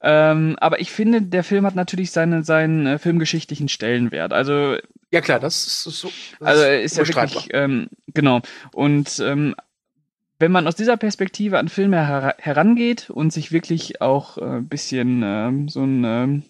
Ähm, 0.01 0.55
aber 0.59 0.79
ich 0.79 0.91
finde, 0.91 1.21
der 1.21 1.43
Film 1.43 1.65
hat 1.65 1.75
natürlich 1.75 2.11
seine, 2.11 2.43
seinen 2.43 2.87
äh, 2.87 2.99
filmgeschichtlichen 2.99 3.69
Stellenwert. 3.69 4.33
Also 4.33 4.75
Ja 5.11 5.21
klar, 5.21 5.39
das 5.39 5.65
ist 5.65 5.83
so. 5.83 6.09
Das 6.39 6.47
also 6.47 6.63
er 6.63 6.81
ist 6.81 6.97
ja 6.97 7.07
wirklich, 7.07 7.49
ähm, 7.51 7.89
genau. 8.07 8.41
Und 8.73 9.19
ähm, 9.19 9.55
wenn 10.39 10.51
man 10.51 10.67
aus 10.67 10.75
dieser 10.75 10.97
Perspektive 10.97 11.59
an 11.59 11.69
Filme 11.69 12.05
her 12.05 12.35
herangeht 12.39 13.09
und 13.09 13.31
sich 13.31 13.51
wirklich 13.51 14.01
auch 14.01 14.37
äh, 14.37 14.57
ein 14.57 14.67
bisschen 14.67 15.21
ähm, 15.23 15.69
so 15.69 15.83
ein 15.83 16.03
ähm, 16.03 16.43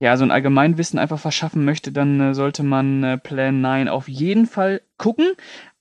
ja, 0.00 0.16
so 0.16 0.24
ein 0.24 0.30
Allgemeinwissen 0.30 0.98
einfach 0.98 1.18
verschaffen 1.18 1.64
möchte, 1.64 1.92
dann 1.92 2.20
äh, 2.20 2.34
sollte 2.34 2.62
man 2.62 3.04
äh, 3.04 3.18
Plan 3.18 3.60
9 3.60 3.88
auf 3.88 4.08
jeden 4.08 4.46
Fall 4.46 4.80
gucken. 4.96 5.32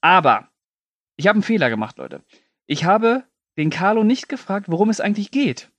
Aber 0.01 0.49
ich 1.15 1.27
habe 1.27 1.37
einen 1.37 1.43
Fehler 1.43 1.69
gemacht, 1.69 1.97
Leute. 1.97 2.21
Ich 2.67 2.83
habe 2.83 3.23
den 3.59 3.69
Carlo 3.69 4.03
nicht 4.03 4.29
gefragt, 4.29 4.65
worum 4.69 4.89
es 4.89 4.99
eigentlich 4.99 5.31
geht. 5.31 5.69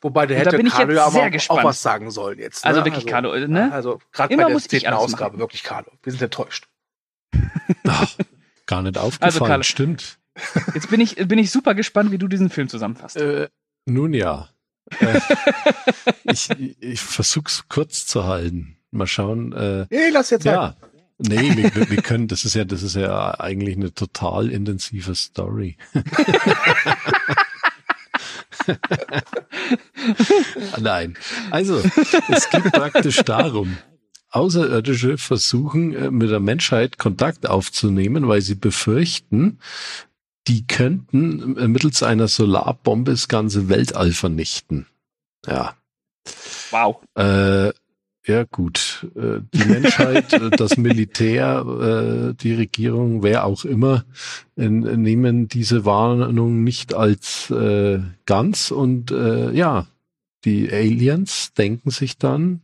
Wobei 0.00 0.26
der 0.26 0.38
hätte 0.38 0.56
bin 0.56 0.66
ich 0.66 0.72
Carlo 0.72 0.92
jetzt 0.92 0.98
ja 0.98 1.06
aber 1.06 1.30
sehr 1.32 1.50
auch, 1.50 1.64
was 1.64 1.82
sagen 1.82 2.10
sollen 2.10 2.38
jetzt. 2.38 2.64
Ne? 2.64 2.68
Also 2.70 2.84
wirklich 2.84 3.06
Carlo, 3.06 3.32
äh, 3.32 3.48
ne? 3.48 3.72
Also 3.72 4.00
gerade 4.12 4.36
bei 4.36 4.44
der 4.44 4.52
muss 4.52 4.64
ich 4.64 4.70
zehnten 4.70 4.88
Ausgabe 4.94 5.32
machen. 5.32 5.40
wirklich 5.40 5.62
Carlo. 5.62 5.90
Wir 6.02 6.12
sind 6.12 6.22
enttäuscht. 6.22 6.68
Ach, 7.86 8.14
gar 8.66 8.82
nicht 8.82 8.98
aufgefallen, 8.98 9.48
Carlo. 9.48 9.62
stimmt. 9.62 10.18
Jetzt 10.74 10.90
bin 10.90 11.00
ich, 11.00 11.16
bin 11.16 11.38
ich 11.38 11.50
super 11.50 11.74
gespannt, 11.74 12.12
wie 12.12 12.18
du 12.18 12.28
diesen 12.28 12.50
Film 12.50 12.68
zusammenfasst. 12.68 13.16
Äh, 13.16 13.48
nun 13.86 14.14
ja. 14.14 14.48
Äh, 14.98 15.20
ich 16.24 16.50
ich 16.80 17.00
versuch's 17.00 17.68
kurz 17.68 18.06
zu 18.06 18.24
halten. 18.24 18.76
Mal 18.90 19.06
schauen. 19.06 19.52
Äh, 19.52 19.86
Nee, 19.88 20.08
lass 20.10 20.30
jetzt 20.30 20.44
halt. 20.46 20.56
ja. 20.56 20.89
Nee, 21.22 21.70
wir, 21.74 21.90
wir- 21.90 22.02
können, 22.02 22.28
das 22.28 22.44
ist 22.44 22.54
ja, 22.54 22.64
das 22.64 22.82
ist 22.82 22.96
ja 22.96 23.38
eigentlich 23.38 23.76
eine 23.76 23.92
total 23.92 24.50
intensive 24.50 25.14
Story. 25.14 25.76
Nein. 30.78 31.16
Also, 31.50 31.82
es 32.28 32.48
geht 32.50 32.72
praktisch 32.72 33.16
darum, 33.22 33.76
Außerirdische 34.30 35.18
versuchen, 35.18 35.94
äh, 35.94 36.10
mit 36.10 36.30
der 36.30 36.40
Menschheit 36.40 36.98
Kontakt 36.98 37.48
aufzunehmen, 37.48 38.28
weil 38.28 38.40
sie 38.42 38.54
befürchten, 38.54 39.58
die 40.46 40.66
könnten 40.66 41.56
äh, 41.56 41.68
mittels 41.68 42.02
einer 42.02 42.28
Solarbombe 42.28 43.10
das 43.10 43.28
ganze 43.28 43.68
Weltall 43.68 44.12
vernichten. 44.12 44.86
Ja. 45.46 45.74
Wow. 46.70 47.00
Äh, 47.16 47.72
ja, 48.30 48.44
gut. 48.44 49.06
Äh, 49.16 49.40
die 49.52 49.64
Menschheit, 49.64 50.32
äh, 50.32 50.50
das 50.50 50.76
Militär, 50.76 51.64
äh, 52.30 52.34
die 52.34 52.54
Regierung, 52.54 53.22
wer 53.22 53.44
auch 53.44 53.64
immer, 53.64 54.04
nehmen 54.56 55.48
diese 55.48 55.84
Warnung 55.84 56.62
nicht 56.64 56.92
als 56.92 57.50
ganz 58.26 58.70
und 58.70 59.10
ja, 59.10 59.86
die 60.44 60.70
Aliens 60.70 61.54
denken 61.54 61.90
sich 61.90 62.18
dann, 62.18 62.60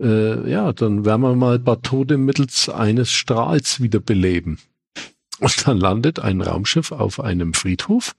ja, 0.00 0.72
dann 0.72 1.04
werden 1.04 1.20
wir 1.20 1.36
mal 1.36 1.58
Tote 1.82 2.18
mittels 2.18 2.68
eines 2.68 3.12
Strahls 3.12 3.80
wiederbeleben. 3.80 4.58
Und 5.38 5.68
dann 5.68 5.78
landet 5.78 6.18
ein 6.18 6.40
Raumschiff 6.40 6.90
auf 6.90 7.20
einem 7.20 7.54
Friedhof 7.54 8.16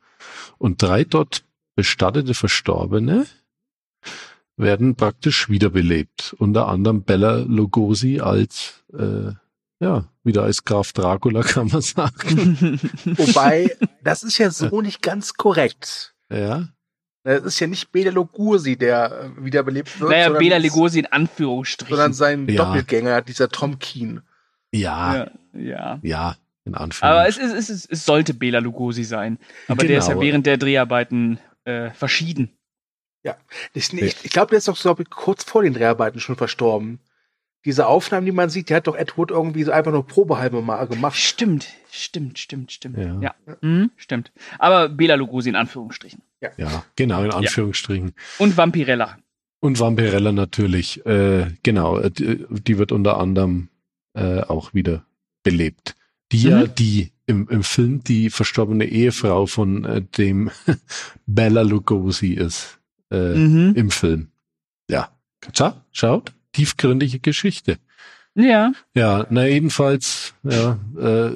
und 0.57 0.81
drei 0.81 1.03
dort 1.03 1.43
bestattete 1.75 2.33
Verstorbene 2.33 3.25
werden 4.57 4.95
praktisch 4.95 5.49
wiederbelebt. 5.49 6.35
Unter 6.39 6.67
anderem 6.67 7.03
Bella 7.03 7.37
Lugosi 7.37 8.19
als, 8.19 8.83
äh, 8.97 9.31
ja, 9.79 10.05
wieder 10.23 10.43
als 10.43 10.63
Graf 10.63 10.93
Dracula 10.93 11.41
kann 11.43 11.67
man 11.67 11.81
sagen. 11.81 12.79
Wobei, 13.05 13.75
das 14.03 14.23
ist 14.23 14.37
ja 14.37 14.49
so 14.51 14.81
nicht 14.81 15.01
ganz 15.01 15.33
korrekt. 15.33 16.13
Ja, 16.31 16.67
Das 17.23 17.43
ist 17.43 17.59
ja 17.59 17.67
nicht 17.67 17.91
Bela 17.91 18.11
Lugosi, 18.11 18.77
der 18.77 19.31
äh, 19.37 19.43
wiederbelebt 19.45 19.99
wird. 19.99 20.09
naja, 20.11 20.25
sondern 20.25 20.39
Bela 20.43 20.57
es- 20.57 20.63
Lugosi 20.63 20.99
in 20.99 21.05
Anführungsstrichen. 21.07 21.95
Sondern 21.95 22.13
sein 22.13 22.47
Ja. 22.47 22.63
Doppelgänger, 22.65 23.21
dieser 23.21 23.49
Tom 23.49 23.79
Keen. 23.79 24.21
ja, 24.71 25.15
ja, 25.15 25.31
ja. 25.53 25.99
ja, 26.01 26.35
in 26.65 26.75
Anführungszeichen. 26.75 27.09
Aber 27.17 27.27
es, 27.27 27.37
ist, 27.37 27.53
es, 27.53 27.69
ist, 27.69 27.91
es 27.91 28.05
sollte 28.05 28.33
Bela 28.33 28.59
Lugosi 28.59 29.03
sein. 29.03 29.37
Aber 29.67 29.85
der 29.85 29.99
ist 29.99 30.07
ja 30.07 30.13
Genau. 30.13 30.21
während 30.25 30.45
der 30.45 30.57
Dreharbeiten 30.57 31.39
äh, 31.65 31.89
verschieden. 31.91 32.49
Ich, 33.73 33.93
ich, 33.93 34.15
ich 34.25 34.31
glaube, 34.31 34.49
der 34.49 34.57
ist 34.57 34.67
doch, 34.67 34.99
ich, 34.99 35.09
kurz 35.09 35.43
vor 35.43 35.63
den 35.63 35.73
Dreharbeiten 35.73 36.19
schon 36.19 36.35
verstorben. 36.35 36.99
Diese 37.65 37.87
Aufnahmen, 37.87 38.25
die 38.25 38.33
man 38.33 38.49
sieht, 38.49 38.69
die 38.69 38.75
hat 38.75 38.87
doch 38.87 38.95
Ed 38.97 39.17
Wood 39.17 39.31
irgendwie 39.31 39.63
so 39.63 39.71
einfach 39.71 39.93
nur 39.93 40.05
probehalbe 40.05 40.61
mal 40.61 40.85
gemacht. 40.85 41.15
Stimmt, 41.15 41.65
stimmt, 41.89 42.37
stimmt, 42.37 42.73
stimmt. 42.73 42.97
Ja. 42.97 43.19
Ja, 43.21 43.35
Mhm, 43.61 43.91
stimmt. 43.95 44.33
Aber 44.59 44.89
Bela 44.89 45.15
Lugosi 45.15 45.49
in 45.49 45.55
Anführungsstrichen. 45.55 46.21
ja, 46.57 46.83
genau, 46.97 47.23
in 47.23 47.31
Anführungsstrichen. 47.31 48.13
Und 48.37 48.57
Vampirella. 48.57 49.17
Und 49.61 49.79
Vampirella 49.79 50.33
natürlich, 50.33 51.05
äh, 51.05 51.47
genau, 51.63 51.99
äh, 51.99 52.11
die, 52.11 52.45
die 52.49 52.77
wird 52.77 52.91
unter 52.91 53.17
anderem 53.17 53.69
äh, 54.13 54.41
auch 54.41 54.73
wieder 54.73 55.05
belebt. 55.43 55.95
Die 56.33 56.41
ja 56.43 56.63
Mhm. 56.65 56.75
die 56.75 57.11
im, 57.27 57.47
im 57.47 57.63
Film 57.63 58.03
die 58.03 58.29
verstorbene 58.29 58.83
Ehefrau 58.85 59.45
von 59.45 59.85
äh, 59.85 60.01
dem 60.01 60.51
Bella 61.25 61.61
Lugosi 61.61 62.33
ist. 62.33 62.79
Äh, 63.13 63.35
Mhm. 63.37 63.73
im 63.75 63.91
Film. 63.91 64.27
Ja. 64.89 65.09
Schau, 65.55 65.73
schaut, 65.91 66.33
tiefgründige 66.53 67.19
Geschichte. 67.19 67.77
Ja. 68.35 68.71
Ja, 68.95 69.27
na 69.29 69.45
jedenfalls, 69.45 70.33
ja, 70.43 70.79
äh, 70.99 71.31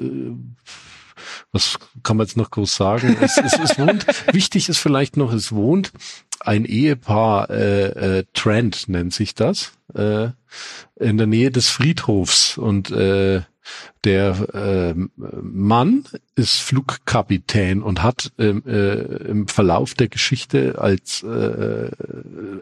was 1.52 1.78
kann 2.02 2.16
man 2.16 2.26
jetzt 2.26 2.36
noch 2.36 2.50
groß 2.50 2.74
sagen? 2.74 3.16
Es, 3.20 3.38
es, 3.38 3.58
es 3.58 3.78
wohnt, 3.78 4.06
wichtig 4.34 4.68
ist 4.68 4.78
vielleicht 4.78 5.16
noch, 5.16 5.32
es 5.32 5.52
wohnt 5.52 5.92
ein 6.40 6.64
Ehepaar, 6.64 7.50
äh, 7.50 8.18
äh, 8.18 8.24
Trent 8.34 8.88
nennt 8.88 9.12
sich 9.14 9.34
das, 9.34 9.72
äh, 9.94 10.28
in 10.96 11.16
der 11.18 11.26
Nähe 11.26 11.50
des 11.50 11.68
Friedhofs 11.68 12.58
und 12.58 12.90
äh, 12.90 13.42
der 14.04 14.54
äh, 14.54 14.94
Mann 15.16 16.04
ist 16.34 16.60
Flugkapitän 16.60 17.82
und 17.82 18.02
hat 18.02 18.32
ähm, 18.38 18.62
äh, 18.66 19.00
im 19.28 19.48
Verlauf 19.48 19.94
der 19.94 20.08
Geschichte 20.08 20.80
als 20.80 21.22
äh, 21.22 21.90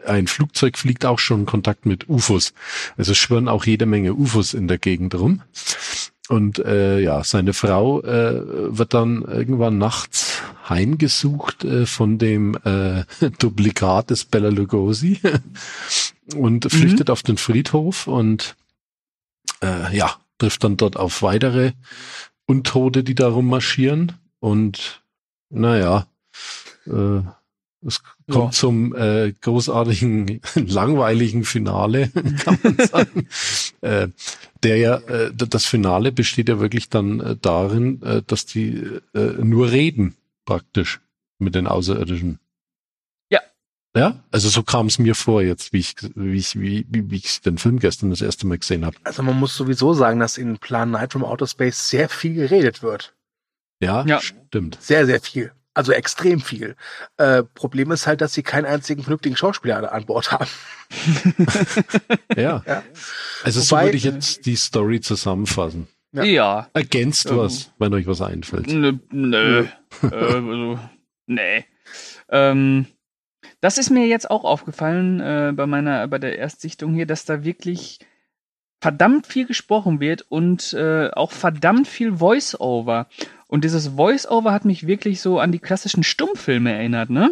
ein 0.05 0.27
Flugzeug 0.27 0.77
fliegt 0.77 1.05
auch 1.05 1.19
schon 1.19 1.41
in 1.41 1.45
Kontakt 1.45 1.85
mit 1.85 2.09
UFOs. 2.09 2.53
Also 2.97 3.11
es 3.11 3.17
schwirren 3.17 3.47
auch 3.47 3.65
jede 3.65 3.85
Menge 3.85 4.13
UFOs 4.13 4.53
in 4.53 4.67
der 4.67 4.77
Gegend 4.77 5.15
rum. 5.15 5.41
Und 6.29 6.59
äh, 6.59 6.99
ja, 6.99 7.23
seine 7.23 7.53
Frau 7.53 8.01
äh, 8.01 8.77
wird 8.77 8.93
dann 8.93 9.21
irgendwann 9.21 9.77
nachts 9.77 10.41
heimgesucht 10.67 11.63
äh, 11.63 11.85
von 11.85 12.17
dem 12.17 12.57
äh, 12.65 13.03
Duplikat 13.39 14.09
des 14.09 14.25
Bella 14.25 14.49
Lugosi 14.49 15.21
und 16.35 16.69
flüchtet 16.69 17.09
auf 17.09 17.23
den 17.23 17.37
Friedhof 17.37 18.07
und 18.07 18.55
äh, 19.61 19.95
ja, 19.95 20.17
trifft 20.37 20.63
dann 20.63 20.77
dort 20.77 20.97
auf 20.97 21.21
weitere 21.21 21.73
Untote, 22.45 23.03
die 23.03 23.15
da 23.15 23.27
rummarschieren. 23.27 24.13
Und 24.39 25.01
naja, 25.49 26.07
äh, 26.85 27.21
es 27.85 28.01
kommt 28.29 28.45
Ja. 28.45 28.51
zum 28.51 28.95
äh, 28.95 29.31
großartigen, 29.39 30.41
langweiligen 30.55 31.43
Finale, 31.45 32.09
kann 32.43 32.57
man 32.63 32.77
sagen. 32.87 33.27
äh, 33.81 34.07
der 34.63 34.77
ja, 34.77 34.95
äh, 34.97 35.31
das 35.33 35.65
Finale 35.65 36.11
besteht 36.11 36.49
ja 36.49 36.59
wirklich 36.59 36.89
dann 36.89 37.19
äh, 37.19 37.35
darin, 37.39 38.01
äh, 38.01 38.23
dass 38.25 38.45
die 38.45 38.81
äh, 39.13 39.19
nur 39.43 39.71
reden, 39.71 40.15
praktisch, 40.45 40.99
mit 41.39 41.53
den 41.55 41.67
Außerirdischen. 41.67 42.39
Ja. 43.97 44.19
Also 44.31 44.49
so 44.49 44.63
kam 44.63 44.87
es 44.87 44.99
mir 44.99 45.15
vor 45.15 45.41
jetzt, 45.41 45.73
wie 45.73 45.79
ich, 45.79 45.95
wie 46.15 46.37
ich, 46.37 46.59
wie, 46.59 46.85
wie, 46.89 47.09
wie 47.09 47.15
ich 47.17 47.41
den 47.41 47.57
Film 47.57 47.79
gestern 47.79 48.09
das 48.11 48.21
erste 48.21 48.45
Mal 48.47 48.57
gesehen 48.57 48.85
habe. 48.85 48.95
Also 49.03 49.23
man 49.23 49.37
muss 49.39 49.55
sowieso 49.55 49.93
sagen, 49.93 50.19
dass 50.19 50.37
in 50.37 50.57
Plan 50.59 50.91
Night 50.91 51.13
from 51.13 51.23
Outer 51.25 51.47
Space 51.47 51.89
sehr 51.89 52.07
viel 52.09 52.33
geredet 52.35 52.83
wird. 52.83 53.15
Ja, 53.81 54.03
Ja. 54.05 54.19
stimmt. 54.21 54.77
Sehr, 54.81 55.05
sehr 55.05 55.19
viel. 55.21 55.51
Also 55.73 55.91
extrem 55.91 56.41
viel. 56.41 56.75
Äh, 57.17 57.43
Problem 57.43 57.91
ist 57.91 58.07
halt, 58.07 58.21
dass 58.21 58.33
sie 58.33 58.41
keinen 58.41 58.65
einzigen 58.65 59.03
vernünftigen 59.03 59.35
Schauspieler 59.37 59.77
an, 59.77 59.85
an 59.85 60.05
Bord 60.05 60.31
haben. 60.31 60.47
Ja. 62.35 62.63
Ja. 62.65 62.83
Also 63.43 63.61
so 63.61 63.71
Wobei- 63.75 63.85
würde 63.85 63.97
ich 63.97 64.03
jetzt 64.03 64.45
die 64.45 64.55
Story 64.55 65.01
zusammenfassen. 65.01 65.87
Ja. 66.11 66.23
Ja. 66.23 66.69
Ergänzt 66.73 67.25
Ähm. 67.29 67.37
was, 67.37 67.71
wenn 67.77 67.93
euch 67.93 68.07
was 68.07 68.21
einfällt. 68.21 68.67
Nö. 68.67 68.93
nö. 69.11 69.65
äh, 70.03 70.07
also, 70.15 70.79
nee. 71.27 71.65
Ähm, 72.29 72.87
das 73.61 73.77
ist 73.77 73.89
mir 73.89 74.07
jetzt 74.07 74.29
auch 74.29 74.43
aufgefallen 74.43 75.19
äh, 75.19 75.53
bei 75.55 75.65
meiner, 75.65 76.07
bei 76.07 76.19
der 76.19 76.37
Erstsichtung 76.37 76.93
hier, 76.93 77.05
dass 77.05 77.25
da 77.25 77.43
wirklich 77.43 77.99
verdammt 78.79 79.25
viel 79.25 79.45
gesprochen 79.45 79.99
wird 79.99 80.25
und 80.29 80.73
äh, 80.73 81.09
auch 81.11 81.31
verdammt 81.31 81.87
viel 81.87 82.17
Voice-Over. 82.17 83.07
Und 83.47 83.63
dieses 83.63 83.87
Voice-Over 83.89 84.51
hat 84.51 84.65
mich 84.65 84.85
wirklich 84.85 85.21
so 85.21 85.39
an 85.39 85.51
die 85.51 85.59
klassischen 85.59 86.03
Stummfilme 86.03 86.73
erinnert, 86.73 87.09
ne? 87.09 87.31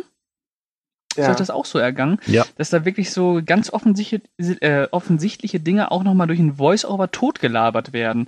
Ist 1.16 1.30
euch 1.30 1.36
das 1.38 1.50
auch 1.50 1.64
so 1.64 1.80
ergangen? 1.80 2.20
Ja. 2.26 2.46
Dass 2.58 2.72
da 2.72 2.84
wirklich 2.84 3.12
so 3.12 3.42
ganz 3.46 3.72
offensichtliche, 3.72 4.22
äh, 4.62 4.90
offensichtliche 4.92 5.62
Dinge 5.62 5.92
auch 5.92 6.04
nochmal 6.04 6.28
durch 6.28 6.40
ein 6.40 6.56
Voice-Over 6.56 7.12
totgelabert 7.12 7.94
werden. 7.94 8.28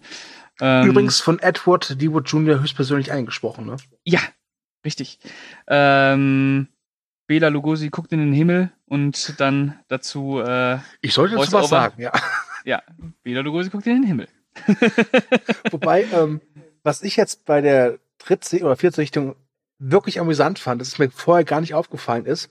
Ähm, 0.61 0.87
Übrigens 0.87 1.19
von 1.19 1.39
Edward 1.39 2.01
D. 2.01 2.13
Wood 2.13 2.29
Jr. 2.29 2.61
höchstpersönlich 2.61 3.11
eingesprochen, 3.11 3.65
ne? 3.65 3.75
Ja, 4.05 4.21
Richtig. 4.87 5.19
Ähm, 5.67 6.69
Bela 7.27 7.49
Lugosi 7.49 7.89
guckt 7.89 8.11
in 8.13 8.19
den 8.19 8.33
Himmel 8.33 8.71
und 8.85 9.39
dann 9.39 9.79
dazu, 9.89 10.39
äh, 10.39 10.77
Ich 11.01 11.13
sollte 11.13 11.35
dazu 11.35 11.51
was 11.53 11.69
sagen, 11.69 12.01
ja. 12.01 12.11
ja, 12.63 12.81
Bela 13.23 13.41
Lugosi 13.41 13.69
guckt 13.69 13.85
in 13.87 14.01
den 14.01 14.03
Himmel. 14.03 14.27
Wobei, 15.71 16.05
ähm, 16.13 16.41
was 16.83 17.03
ich 17.03 17.15
jetzt 17.17 17.45
bei 17.45 17.61
der 17.61 17.99
dritte 18.17 18.63
oder 18.63 18.75
vierte 18.75 18.99
Richtung 18.99 19.35
wirklich 19.77 20.19
amüsant 20.19 20.57
fand, 20.57 20.81
das 20.81 20.87
ist 20.89 20.99
mir 20.99 21.11
vorher 21.11 21.43
gar 21.43 21.61
nicht 21.61 21.73
aufgefallen 21.73 22.25
ist, 22.25 22.49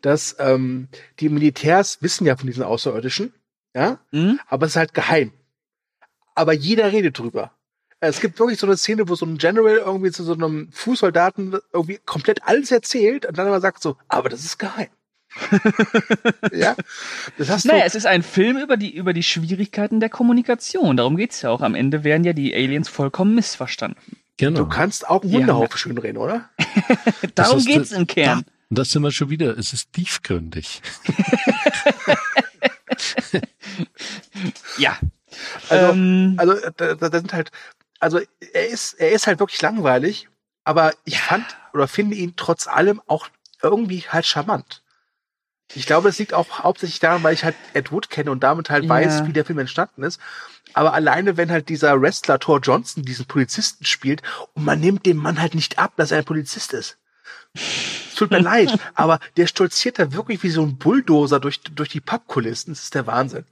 dass 0.00 0.36
ähm, 0.38 0.88
die 1.20 1.28
Militärs 1.28 2.00
wissen 2.02 2.26
ja 2.26 2.36
von 2.36 2.46
diesen 2.46 2.62
Außerirdischen, 2.62 3.34
ja, 3.74 3.98
Hm? 4.12 4.38
aber 4.46 4.66
es 4.66 4.72
ist 4.72 4.76
halt 4.76 4.94
geheim. 4.94 5.32
Aber 6.34 6.52
jeder 6.52 6.92
redet 6.92 7.18
drüber. 7.18 7.52
Es 8.06 8.20
gibt 8.20 8.38
wirklich 8.38 8.58
so 8.58 8.66
eine 8.66 8.76
Szene, 8.76 9.08
wo 9.08 9.14
so 9.14 9.26
ein 9.26 9.38
General 9.38 9.76
irgendwie 9.76 10.10
zu 10.10 10.24
so 10.24 10.34
einem 10.34 10.70
Fußsoldaten 10.72 11.56
irgendwie 11.72 11.98
komplett 12.04 12.42
alles 12.44 12.70
erzählt 12.70 13.26
und 13.26 13.36
dann 13.38 13.46
aber 13.46 13.60
sagt 13.60 13.82
so, 13.82 13.96
aber 14.08 14.28
das 14.28 14.44
ist 14.44 14.58
geheim. 14.58 14.88
ja, 16.52 16.76
das 17.38 17.48
hast 17.50 17.64
Naja, 17.66 17.80
du. 17.80 17.86
es 17.86 17.94
ist 17.96 18.06
ein 18.06 18.22
Film 18.22 18.56
über 18.56 18.76
die, 18.76 18.94
über 18.94 19.12
die 19.12 19.24
Schwierigkeiten 19.24 19.98
der 19.98 20.08
Kommunikation. 20.08 20.96
Darum 20.96 21.16
geht's 21.16 21.42
ja 21.42 21.50
auch. 21.50 21.60
Am 21.60 21.74
Ende 21.74 22.04
werden 22.04 22.22
ja 22.24 22.32
die 22.32 22.54
Aliens 22.54 22.88
vollkommen 22.88 23.34
missverstanden. 23.34 24.16
Genau. 24.36 24.60
Du 24.60 24.68
kannst 24.68 25.08
auch 25.08 25.22
einen 25.24 25.46
Ja, 25.48 25.68
schönreden, 25.76 26.18
oder? 26.18 26.48
Darum 27.34 27.58
du- 27.58 27.64
geht's 27.64 27.90
im 27.92 28.06
Kern. 28.06 28.44
Und 28.70 28.78
da 28.78 28.84
sind 28.84 29.02
wir 29.02 29.10
schon 29.12 29.30
wieder. 29.30 29.56
Es 29.58 29.72
ist 29.72 29.92
tiefgründig. 29.92 30.82
Ja. 34.78 34.98
Also, 35.68 35.92
ähm, 35.92 36.34
Also 36.36 36.52
äh, 36.54 36.72
da 36.76 36.94
da 36.94 37.10
sind 37.18 37.32
halt, 37.32 37.50
also 38.00 38.20
er 38.52 38.68
ist, 38.68 38.94
er 38.94 39.12
ist 39.12 39.26
halt 39.26 39.38
wirklich 39.40 39.62
langweilig, 39.62 40.28
aber 40.64 40.92
ich 41.04 41.20
fand 41.20 41.44
oder 41.72 41.88
finde 41.88 42.16
ihn 42.16 42.34
trotz 42.36 42.66
allem 42.66 43.00
auch 43.06 43.28
irgendwie 43.62 44.00
halt 44.08 44.26
charmant. 44.26 44.82
Ich 45.74 45.86
glaube, 45.86 46.08
es 46.08 46.18
liegt 46.18 46.34
auch 46.34 46.60
hauptsächlich 46.60 47.00
daran, 47.00 47.22
weil 47.22 47.34
ich 47.34 47.42
halt 47.44 47.56
Ed 47.72 47.90
Wood 47.90 48.10
kenne 48.10 48.30
und 48.30 48.42
damit 48.42 48.70
halt 48.70 48.84
Ja. 48.84 48.90
weiß, 48.90 49.26
wie 49.26 49.32
der 49.32 49.44
Film 49.44 49.58
entstanden 49.58 50.02
ist. 50.02 50.20
Aber 50.74 50.92
alleine, 50.92 51.36
wenn 51.36 51.50
halt 51.50 51.68
dieser 51.68 52.00
Wrestler 52.00 52.38
Thor 52.38 52.60
Johnson 52.60 53.04
diesen 53.04 53.26
Polizisten 53.26 53.84
spielt 53.84 54.22
und 54.54 54.64
man 54.64 54.80
nimmt 54.80 55.06
dem 55.06 55.16
Mann 55.16 55.40
halt 55.40 55.54
nicht 55.54 55.78
ab, 55.78 55.92
dass 55.96 56.10
er 56.10 56.18
ein 56.18 56.24
Polizist 56.24 56.72
ist. 56.74 56.98
Es 57.54 58.14
tut 58.16 58.30
mir 58.30 58.38
leid, 58.40 58.78
aber 58.94 59.20
der 59.36 59.46
stolziert 59.46 59.98
da 59.98 60.12
wirklich 60.12 60.42
wie 60.42 60.50
so 60.50 60.62
ein 60.62 60.76
Bulldozer 60.76 61.40
durch, 61.40 61.60
durch 61.60 61.88
die 61.88 62.00
Pappkulissen. 62.00 62.72
Das 62.74 62.84
ist 62.84 62.94
der 62.94 63.06
Wahnsinn. 63.06 63.46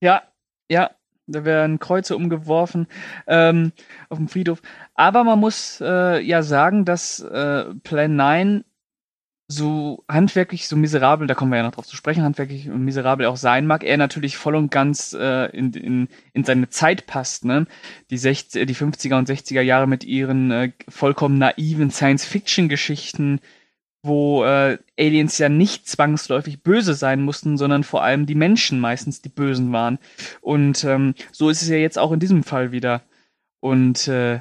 Ja, 0.00 0.22
ja, 0.68 0.90
da 1.26 1.44
werden 1.44 1.78
Kreuze 1.78 2.16
umgeworfen 2.16 2.86
ähm, 3.26 3.72
auf 4.08 4.18
dem 4.18 4.28
Friedhof. 4.28 4.62
Aber 4.94 5.24
man 5.24 5.38
muss 5.38 5.80
äh, 5.80 6.20
ja 6.20 6.42
sagen, 6.42 6.84
dass 6.84 7.20
äh, 7.20 7.64
Plan 7.82 8.16
9 8.16 8.64
so 9.46 10.04
handwerklich, 10.08 10.68
so 10.68 10.76
miserabel, 10.76 11.26
da 11.26 11.34
kommen 11.34 11.50
wir 11.50 11.58
ja 11.58 11.62
noch 11.62 11.72
drauf 11.72 11.86
zu 11.86 11.96
sprechen, 11.96 12.22
handwerklich 12.22 12.70
und 12.70 12.82
miserabel 12.82 13.26
auch 13.26 13.36
sein 13.36 13.66
mag, 13.66 13.84
er 13.84 13.98
natürlich 13.98 14.38
voll 14.38 14.56
und 14.56 14.70
ganz 14.70 15.12
äh, 15.12 15.46
in, 15.56 15.72
in, 15.74 16.08
in 16.32 16.44
seine 16.44 16.70
Zeit 16.70 17.06
passt, 17.06 17.44
ne? 17.44 17.66
Die, 18.10 18.16
60, 18.16 18.66
die 18.66 18.74
50er 18.74 19.18
und 19.18 19.28
60er 19.28 19.60
Jahre 19.60 19.86
mit 19.86 20.04
ihren 20.04 20.50
äh, 20.50 20.72
vollkommen 20.88 21.38
naiven 21.38 21.90
Science-Fiction-Geschichten, 21.90 23.40
wo 24.04 24.44
äh, 24.44 24.78
Aliens 24.98 25.38
ja 25.38 25.48
nicht 25.48 25.88
zwangsläufig 25.88 26.62
böse 26.62 26.94
sein 26.94 27.22
mussten, 27.22 27.56
sondern 27.56 27.84
vor 27.84 28.04
allem 28.04 28.26
die 28.26 28.34
Menschen 28.34 28.78
meistens 28.78 29.22
die 29.22 29.28
Bösen 29.30 29.72
waren. 29.72 29.98
Und 30.40 30.84
ähm, 30.84 31.14
so 31.32 31.48
ist 31.50 31.62
es 31.62 31.68
ja 31.68 31.76
jetzt 31.76 31.98
auch 31.98 32.12
in 32.12 32.20
diesem 32.20 32.44
Fall 32.44 32.70
wieder. 32.70 33.02
Und 33.60 34.06
äh, 34.08 34.40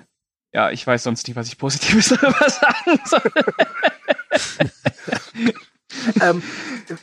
ja, 0.53 0.69
ich 0.69 0.85
weiß 0.85 1.03
sonst 1.03 1.27
nicht, 1.27 1.35
was 1.35 1.47
ich 1.47 1.57
Positives 1.57 2.09
darüber 2.21 2.49
sagen 2.49 2.99
soll. 3.05 3.31
ähm, 6.21 6.43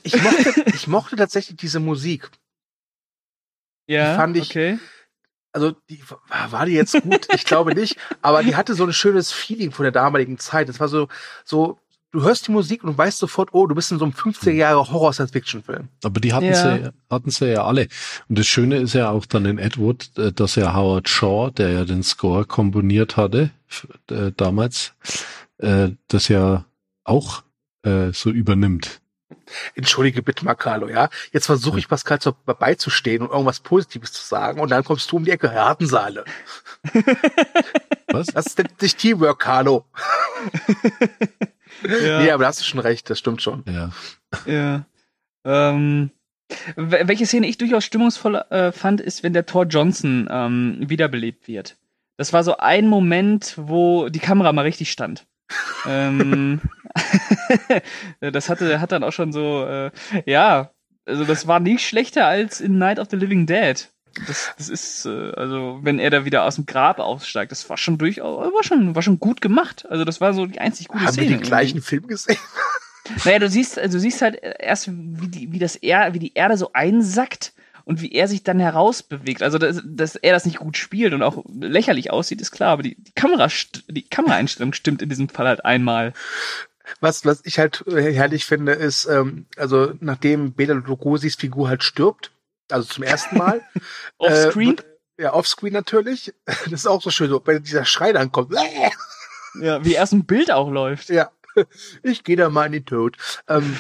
ich, 0.03 0.23
mochte, 0.23 0.65
ich 0.75 0.87
mochte 0.87 1.17
tatsächlich 1.17 1.57
diese 1.57 1.81
Musik. 1.81 2.31
ja, 3.89 4.13
Die 4.13 4.17
fand 4.17 4.37
ich- 4.37 4.51
okay. 4.51 4.79
Also, 5.53 5.73
die 5.89 6.01
war 6.29 6.53
war 6.53 6.67
die 6.67 6.75
jetzt 6.75 6.93
gut? 7.03 7.27
Ich 7.35 7.45
glaube 7.45 7.75
nicht, 7.75 7.97
aber 8.23 8.45
die 8.45 8.55
hatte 8.55 8.75
so 8.75 8.85
ein 8.85 8.93
schönes 8.93 9.33
Feeling 9.33 9.73
von 9.73 9.83
der 9.83 9.91
damaligen 9.91 10.39
Zeit. 10.39 10.69
Es 10.69 10.79
war 10.79 10.87
so, 10.87 11.09
so, 11.45 11.81
du 12.13 12.23
hörst 12.23 12.47
die 12.49 12.53
Musik 12.53 12.85
und 12.85 12.97
weißt 12.97 13.19
sofort, 13.19 13.51
oh, 13.53 13.67
du 13.67 13.75
bist 13.75 13.93
in 13.93 13.99
so 13.99 14.05
einem 14.05 14.15
50er 14.15 14.51
Jahre 14.51 14.91
Horror-Science-Fiction-Film. 14.91 15.89
Aber 16.03 16.21
die 16.21 16.33
hatten 16.33 16.47
Ja. 16.47 16.77
sie, 16.77 16.91
hatten 17.09 17.31
sie 17.31 17.53
ja 17.53 17.65
alle. 17.65 17.89
Und 18.29 18.39
das 18.39 18.47
Schöne 18.47 18.79
ist 18.79 18.95
ja 18.95 19.11
auch 19.11 19.27
dann 19.27 19.45
in 19.45 19.59
Edward, 19.59 20.11
äh, 20.19 20.33
dass 20.33 20.57
ja 20.57 20.75
Howard 20.75 21.09
Shaw, 21.09 21.51
der 21.51 21.71
ja 21.71 21.85
den 21.85 22.03
Score 22.03 22.45
komponiert 22.45 23.17
hatte, 23.17 23.51
äh, 24.11 24.33
damals, 24.37 24.93
äh, 25.59 25.91
das 26.09 26.29
ja 26.29 26.65
auch 27.05 27.43
äh, 27.83 28.13
so 28.13 28.31
übernimmt. 28.31 29.01
Entschuldige 29.75 30.23
bitte 30.23 30.45
mal, 30.45 30.55
Carlo, 30.55 30.89
ja? 30.89 31.09
Jetzt 31.33 31.47
versuche 31.47 31.79
ich 31.79 31.89
Pascal 31.89 32.21
zu, 32.21 32.33
beizustehen 32.33 33.23
und 33.23 33.31
irgendwas 33.31 33.61
Positives 33.61 34.13
zu 34.13 34.23
sagen 34.23 34.61
und 34.61 34.71
dann 34.71 34.85
kommst 34.85 35.11
du 35.11 35.17
um 35.17 35.25
die 35.25 35.31
Ecke, 35.31 35.51
Ratensaale. 35.53 36.25
Was? 38.13 38.29
Das 38.29 38.47
ist 38.47 38.63
nicht 38.81 38.99
Teamwork, 38.99 39.39
Carlo. 39.41 39.85
Ja. 41.89 42.23
Nee, 42.23 42.31
aber 42.31 42.45
da 42.45 42.49
hast 42.49 42.61
du 42.61 42.65
schon 42.65 42.81
recht, 42.81 43.09
das 43.11 43.19
stimmt 43.19 43.43
schon. 43.43 43.63
Ja. 43.67 43.91
Ja. 44.47 44.85
Ähm, 45.45 46.11
wel- 46.77 47.09
welche 47.09 47.27
Szene 47.27 47.47
ich 47.47 47.59
durchaus 47.59 47.85
stimmungsvoll 47.85 48.37
äh, 48.51 48.73
fand, 48.73 49.01
ist, 49.01 49.23
wenn 49.23 49.33
der 49.33 49.47
Thor 49.47 49.65
Johnson 49.65 50.29
ähm, 50.31 50.77
wiederbelebt 50.81 51.49
wird. 51.49 51.77
Das 52.17 52.33
war 52.33 52.45
so 52.45 52.57
ein 52.59 52.87
Moment, 52.87 53.55
wo 53.57 54.09
die 54.11 54.19
Kamera 54.19 54.53
mal 54.53 54.63
richtig 54.63 54.91
stand. 54.93 55.27
ähm, 55.87 56.61
das 58.21 58.49
hatte, 58.49 58.81
hat 58.81 58.93
dann 58.93 59.05
auch 59.05 59.13
schon 59.13 59.33
so, 59.33 59.65
äh, 59.65 59.91
ja, 60.27 60.71
also 61.07 61.25
das 61.25 61.47
war 61.47 61.61
nicht 61.61 61.87
schlechter 61.87 62.27
als 62.27 62.61
in 62.61 62.79
Night 62.79 62.99
of 62.99 63.09
the 63.11 63.17
Living 63.17 63.47
Dead. 63.47 63.89
Das, 64.27 64.53
das 64.59 64.69
ist, 64.69 65.07
äh, 65.07 65.33
also, 65.33 65.79
wenn 65.83 65.99
er 65.99 66.11
da 66.11 66.25
wieder 66.25 66.45
aus 66.45 66.57
dem 66.57 66.67
Grab 66.67 66.99
aussteigt, 66.99 67.53
das 67.53 67.69
war 67.71 67.77
schon 67.77 67.99
durchaus, 67.99 68.53
war 68.53 68.65
schon, 68.65 68.95
war 68.95 69.03
schon 69.03 69.21
gut 69.21 69.41
gemacht. 69.41 69.87
Also, 69.89 70.05
das 70.05 70.21
war 70.21 70.35
so 70.35 70.47
die 70.47 70.61
einzig 70.61 70.89
gute 70.89 71.01
Haben 71.01 71.09
wir 71.09 71.13
Szene. 71.13 71.27
den 71.27 71.33
irgendwie. 71.35 71.49
gleichen 71.49 71.83
Film 71.83 72.07
gesehen? 72.07 72.37
Naja, 73.25 73.41
du 73.41 73.49
siehst, 73.49 73.77
also 73.77 73.97
du 73.97 74.01
siehst 74.01 74.23
halt 74.23 74.39
erst, 74.41 74.89
wie 74.93 75.27
die, 75.27 75.53
wie 75.53 75.59
das 75.59 75.75
er, 75.75 76.15
wie 76.15 76.21
die 76.21 76.35
Erde 76.35 76.57
so 76.57 76.73
einsackt 76.75 77.53
und 77.85 78.01
wie 78.03 78.13
er 78.13 78.29
sich 78.29 78.45
dann 78.45 78.61
herausbewegt. 78.61 79.43
Also, 79.43 79.59
dass, 79.59 79.83
dass 79.85 80.15
er 80.15 80.33
das 80.33 80.45
nicht 80.45 80.59
gut 80.59 80.77
spielt 80.77 81.13
und 81.13 81.23
auch 81.23 81.45
lächerlich 81.49 82.13
aussieht, 82.13 82.41
ist 82.41 82.53
klar, 82.53 82.71
aber 82.71 82.83
die, 82.83 82.95
die 82.97 83.13
Kamera, 83.13 83.49
die 83.89 84.09
Kameraeinstellung 84.09 84.75
stimmt 84.75 85.03
in 85.03 85.09
diesem 85.09 85.29
Fall 85.29 85.49
halt 85.49 85.65
einmal. 85.65 86.13
Was, 87.01 87.25
was 87.25 87.41
ich 87.45 87.59
halt 87.59 87.85
äh, 87.87 88.13
herrlich 88.13 88.45
finde, 88.45 88.73
ist, 88.73 89.07
ähm, 89.07 89.47
also 89.57 89.93
nachdem 90.01 90.53
Bela 90.53 90.75
Lugosi's 90.75 91.37
Figur 91.37 91.69
halt 91.69 91.83
stirbt, 91.83 92.33
also 92.73 92.89
zum 92.89 93.05
ersten 93.05 93.39
Mal. 93.39 93.63
Offscreen? 94.19 94.79
Äh, 94.79 95.23
ja, 95.23 95.35
offscreen 95.35 95.73
natürlich. 95.73 96.33
Das 96.47 96.73
ist 96.73 96.87
auch 96.87 97.03
so 97.03 97.11
schön, 97.11 97.29
so, 97.31 97.43
wenn 97.45 97.63
dieser 97.63 97.85
Schrei 97.85 98.13
dann 98.13 98.33
kommt. 98.33 98.55
ja, 99.61 99.85
wie 99.85 99.95
erst 99.95 100.13
ein 100.13 100.25
Bild 100.25 100.51
auch 100.51 100.71
läuft. 100.71 101.11
Ja, 101.11 101.31
ich 102.03 102.25
gehe 102.25 102.37
da 102.37 102.49
mal 102.49 102.67
in 102.67 102.73
den 102.73 102.87
Tod. 102.87 103.17
Ähm, 103.49 103.77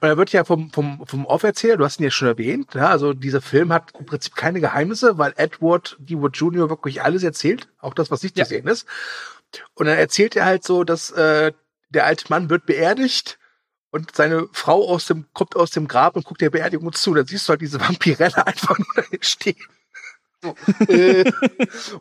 und 0.00 0.08
er 0.08 0.16
wird 0.16 0.32
ja 0.32 0.44
vom, 0.44 0.70
vom, 0.72 1.04
vom 1.06 1.26
Off 1.26 1.42
erzählt, 1.42 1.80
du 1.80 1.84
hast 1.84 2.00
ihn 2.00 2.04
ja 2.04 2.10
schon 2.10 2.28
erwähnt, 2.28 2.74
ja, 2.74 2.88
also 2.88 3.12
dieser 3.12 3.42
Film 3.42 3.72
hat 3.72 3.92
im 3.98 4.06
Prinzip 4.06 4.34
keine 4.34 4.60
Geheimnisse, 4.60 5.18
weil 5.18 5.34
Edward 5.36 5.96
D. 5.98 6.16
Wood 6.18 6.36
Jr. 6.36 6.70
wirklich 6.70 7.02
alles 7.02 7.22
erzählt, 7.22 7.68
auch 7.78 7.92
das, 7.94 8.10
was 8.10 8.22
nicht 8.22 8.38
Ja. 8.38 8.44
zu 8.44 8.50
sehen 8.50 8.66
ist. 8.66 8.86
Und 9.74 9.86
dann 9.86 9.98
erzählt 9.98 10.36
er 10.36 10.46
halt 10.46 10.64
so, 10.64 10.84
dass 10.84 11.10
äh, 11.10 11.52
der 11.90 12.06
alte 12.06 12.26
Mann 12.28 12.48
wird 12.50 12.66
beerdigt 12.66 13.38
und 13.90 14.14
seine 14.14 14.48
Frau 14.52 14.88
aus 14.88 15.06
dem, 15.06 15.26
kommt 15.32 15.56
aus 15.56 15.70
dem 15.70 15.88
Grab 15.88 16.16
und 16.16 16.24
guckt 16.24 16.40
der 16.40 16.50
Beerdigung 16.50 16.92
zu. 16.92 17.14
Dann 17.14 17.26
siehst 17.26 17.48
du 17.48 17.50
halt 17.50 17.60
diese 17.60 17.80
Vampirelle 17.80 18.46
einfach 18.46 18.78
nur 18.78 19.04
stehen. 19.20 19.56
So, 20.42 20.54
äh. 20.86 21.24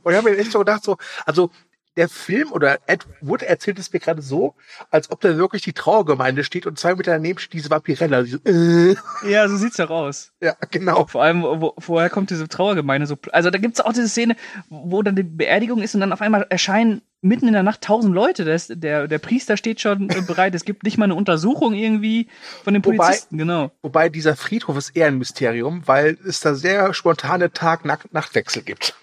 und 0.04 0.12
ich 0.12 0.18
habe 0.18 0.30
mir 0.30 0.38
echt 0.38 0.52
so 0.52 0.60
gedacht, 0.60 0.84
so, 0.84 0.98
also 1.26 1.50
der 1.98 2.08
Film 2.08 2.52
oder 2.52 2.80
Ed 2.88 3.06
Wood 3.22 3.42
erzählt 3.44 3.80
es 3.80 3.92
mir 3.92 4.00
gerade 4.00 4.22
so, 4.22 4.56
als 4.92 5.12
ob 5.12 5.20
da 5.22 5.36
wirklich 5.36 5.64
die 5.64 5.74
Trauergemeinde 5.74 6.44
steht 6.44 6.66
und 6.66 6.80
zwei 6.80 6.96
Meter 6.96 7.12
daneben 7.12 7.40
steht 7.40 7.54
diese 7.54 7.70
Vampirella. 7.70 8.22
Die 8.24 8.30
so, 8.30 8.38
äh, 8.46 8.96
Ja, 9.30 9.48
so 9.50 9.58
sieht's 9.58 9.78
ja 9.78 9.86
raus. 9.86 10.32
ja, 10.42 10.56
genau. 10.72 11.06
Vor 11.08 11.24
allem, 11.24 11.42
wo, 11.44 11.74
woher 11.76 12.10
kommt 12.10 12.30
diese 12.30 12.48
Trauergemeinde 12.48 13.08
so? 13.08 13.18
Also 13.32 13.50
da 13.50 13.58
gibt's 13.58 13.82
auch 13.82 13.92
diese 13.94 14.08
Szene, 14.08 14.36
wo 14.70 15.02
dann 15.04 15.16
die 15.16 15.24
Beerdigung 15.24 15.82
ist 15.82 15.94
und 15.96 16.02
dann 16.02 16.14
auf 16.14 16.22
einmal 16.22 16.46
erscheinen 16.50 17.02
mitten 17.22 17.48
in 17.48 17.54
der 17.54 17.64
Nacht 17.64 17.82
tausend 17.82 18.14
Leute. 18.14 18.46
Das, 18.46 18.68
der, 18.70 19.08
der 19.08 19.18
Priester 19.18 19.58
steht 19.58 19.82
schon 19.82 20.08
bereit. 20.28 20.54
Es 20.54 20.66
gibt 20.66 20.84
nicht 20.84 21.00
mal 21.00 21.06
eine 21.06 21.16
Untersuchung 21.16 21.74
irgendwie 21.74 22.28
von 22.64 22.76
den 22.76 22.86
Wobei- 22.86 22.98
Polizisten, 22.98 23.40
genau. 23.40 23.72
Wobei 23.82 24.10
dieser 24.10 24.36
Friedhof 24.36 24.78
ist 24.78 24.96
eher 24.96 25.08
ein 25.08 25.18
Mysterium, 25.18 25.82
weil 25.88 26.18
es 26.28 26.42
da 26.42 26.54
sehr 26.54 26.94
spontane 26.94 27.52
Tag-Nachtwechsel 27.52 28.62
gibt. 28.62 28.96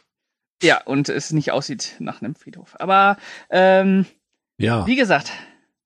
Ja, 0.63 0.83
und 0.85 1.09
es 1.09 1.33
nicht 1.33 1.51
aussieht 1.53 1.97
nach 1.99 2.23
einem 2.23 2.35
Friedhof. 2.35 2.77
Aber 2.79 3.17
ähm, 3.51 4.07
Ja, 4.59 4.87
wie 4.87 4.97
gesagt, 4.97 5.33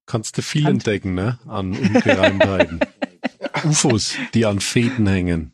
kannst 0.07 0.37
du 0.39 0.43
viel 0.43 0.65
Hand- 0.65 0.75
entdecken, 0.87 1.15
ne? 1.15 1.39
An 1.47 1.77
Ungereimtheiten. 1.77 2.81
UFOs, 3.65 4.15
die 4.35 4.47
an 4.47 4.61
Fäden 4.61 5.07
hängen. 5.07 5.53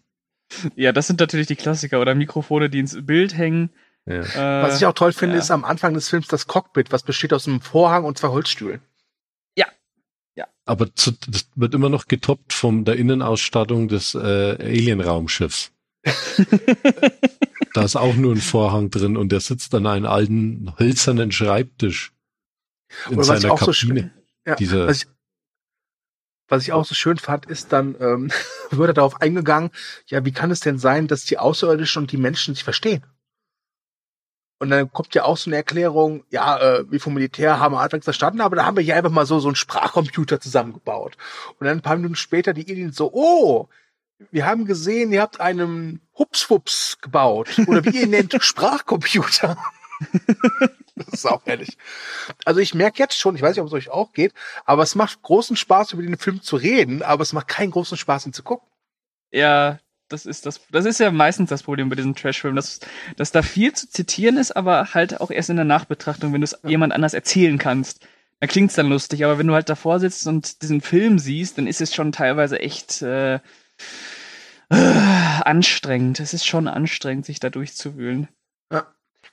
ja, 0.76 0.92
das 0.92 1.06
sind 1.06 1.20
natürlich 1.20 1.46
die 1.46 1.56
Klassiker 1.56 2.00
oder 2.00 2.14
Mikrofone, 2.14 2.68
die 2.70 2.80
ins 2.80 2.96
Bild 3.06 3.36
hängen. 3.36 3.70
Ja. 4.06 4.20
Äh, 4.20 4.62
Was 4.62 4.76
ich 4.76 4.86
auch 4.86 4.92
toll 4.92 5.12
finde, 5.12 5.36
ja. 5.36 5.42
ist 5.42 5.50
am 5.50 5.64
Anfang 5.64 5.94
des 5.94 6.08
Films 6.10 6.26
das 6.28 6.46
Cockpit, 6.46 6.92
was 6.92 7.02
besteht 7.02 7.32
aus 7.32 7.48
einem 7.48 7.60
Vorhang 7.62 8.04
und 8.04 8.18
zwei 8.18 8.28
Holzstühlen. 8.28 8.80
Aber 10.66 10.94
zu, 10.94 11.12
das 11.28 11.46
wird 11.56 11.74
immer 11.74 11.90
noch 11.90 12.06
getoppt 12.08 12.54
von 12.54 12.86
der 12.86 12.96
Innenausstattung 12.96 13.86
des 13.86 14.14
äh, 14.14 14.18
Alien-Raumschiffs. 14.58 15.72
Da 17.74 17.82
ist 17.82 17.96
auch 17.96 18.14
nur 18.14 18.34
ein 18.34 18.40
Vorhang 18.40 18.90
drin 18.90 19.16
und 19.16 19.30
der 19.30 19.40
sitzt 19.40 19.74
an 19.74 19.86
einem 19.86 20.06
alten 20.06 20.72
hölzernen 20.78 21.32
Schreibtisch 21.32 22.12
in 23.06 23.18
Oder 23.18 23.28
was 23.28 23.36
ich 23.36 23.42
seiner 23.42 23.54
auch 23.54 23.58
so 23.58 23.72
Kabine. 23.72 24.00
schön, 24.00 24.10
ja, 24.46 24.54
Diese, 24.56 24.86
was 24.86 25.02
ich, 25.02 25.08
was 26.48 26.62
ich 26.62 26.72
auch 26.72 26.84
so 26.84 26.94
schön 26.94 27.16
fand, 27.16 27.46
ist 27.46 27.72
dann, 27.72 27.96
ähm, 28.00 28.30
wird 28.70 28.90
er 28.90 28.94
darauf 28.94 29.20
eingegangen, 29.20 29.70
ja, 30.06 30.24
wie 30.24 30.32
kann 30.32 30.50
es 30.50 30.60
denn 30.60 30.78
sein, 30.78 31.08
dass 31.08 31.24
die 31.24 31.38
Außerirdischen 31.38 32.02
und 32.02 32.12
die 32.12 32.16
Menschen 32.16 32.54
sich 32.54 32.64
verstehen? 32.64 33.04
Und 34.60 34.70
dann 34.70 34.90
kommt 34.90 35.14
ja 35.14 35.24
auch 35.24 35.36
so 35.36 35.50
eine 35.50 35.56
Erklärung, 35.56 36.24
ja, 36.30 36.58
äh, 36.58 36.90
wir 36.90 37.00
vom 37.00 37.14
Militär 37.14 37.58
haben 37.58 37.74
anfangs 37.74 38.04
verstanden, 38.04 38.40
aber 38.40 38.56
da 38.56 38.64
haben 38.64 38.76
wir 38.76 38.84
hier 38.84 38.96
einfach 38.96 39.10
mal 39.10 39.26
so, 39.26 39.40
so 39.40 39.48
einen 39.48 39.56
Sprachcomputer 39.56 40.40
zusammengebaut. 40.40 41.16
Und 41.58 41.66
dann 41.66 41.78
ein 41.78 41.82
paar 41.82 41.96
Minuten 41.96 42.14
später 42.14 42.54
die 42.54 42.70
Aliens 42.70 42.96
so, 42.96 43.10
oh, 43.12 43.68
wir 44.30 44.46
haben 44.46 44.64
gesehen, 44.64 45.12
ihr 45.12 45.20
habt 45.20 45.40
einen 45.40 46.00
Hupswups 46.18 46.98
gebaut. 47.00 47.58
Oder 47.66 47.84
wie 47.84 48.00
ihr 48.00 48.06
nennt, 48.06 48.34
Sprachcomputer. 48.40 49.56
das 50.96 51.08
ist 51.08 51.26
auch 51.26 51.42
ehrlich. 51.46 51.76
Also 52.44 52.60
ich 52.60 52.74
merke 52.74 52.98
jetzt 52.98 53.18
schon, 53.18 53.36
ich 53.36 53.42
weiß 53.42 53.56
nicht, 53.56 53.62
ob 53.62 53.68
es 53.68 53.72
euch 53.72 53.90
auch 53.90 54.12
geht, 54.12 54.32
aber 54.64 54.82
es 54.82 54.94
macht 54.94 55.22
großen 55.22 55.56
Spaß, 55.56 55.92
über 55.92 56.02
den 56.02 56.18
Film 56.18 56.42
zu 56.42 56.56
reden, 56.56 57.02
aber 57.02 57.22
es 57.22 57.32
macht 57.32 57.48
keinen 57.48 57.70
großen 57.70 57.96
Spaß, 57.96 58.26
ihn 58.26 58.32
zu 58.32 58.42
gucken. 58.42 58.68
Ja, 59.30 59.78
das 60.08 60.26
ist 60.26 60.46
das, 60.46 60.60
das 60.70 60.84
ist 60.84 61.00
ja 61.00 61.10
meistens 61.10 61.50
das 61.50 61.62
Problem 61.62 61.88
bei 61.88 61.96
diesen 61.96 62.14
Trashfilmen, 62.14 62.56
dass, 62.56 62.80
dass 63.16 63.32
da 63.32 63.42
viel 63.42 63.72
zu 63.72 63.88
zitieren 63.88 64.36
ist, 64.36 64.52
aber 64.52 64.94
halt 64.94 65.20
auch 65.20 65.30
erst 65.30 65.50
in 65.50 65.56
der 65.56 65.64
Nachbetrachtung, 65.64 66.32
wenn 66.32 66.40
du 66.40 66.44
es 66.44 66.58
jemand 66.62 66.92
anders 66.92 67.14
erzählen 67.14 67.58
kannst. 67.58 68.06
Da 68.40 68.46
klingt's 68.46 68.74
dann 68.74 68.88
lustig, 68.88 69.24
aber 69.24 69.38
wenn 69.38 69.46
du 69.46 69.54
halt 69.54 69.70
davor 69.70 70.00
sitzt 70.00 70.26
und 70.26 70.60
diesen 70.60 70.82
Film 70.82 71.18
siehst, 71.18 71.56
dann 71.56 71.66
ist 71.66 71.80
es 71.80 71.94
schon 71.94 72.12
teilweise 72.12 72.58
echt 72.60 73.00
äh, 73.00 73.40
äh, 74.70 74.76
anstrengend. 74.76 76.20
Es 76.20 76.34
ist 76.34 76.46
schon 76.46 76.68
anstrengend, 76.68 77.26
sich 77.26 77.40
da 77.40 77.50
durchzuwühlen. 77.50 78.28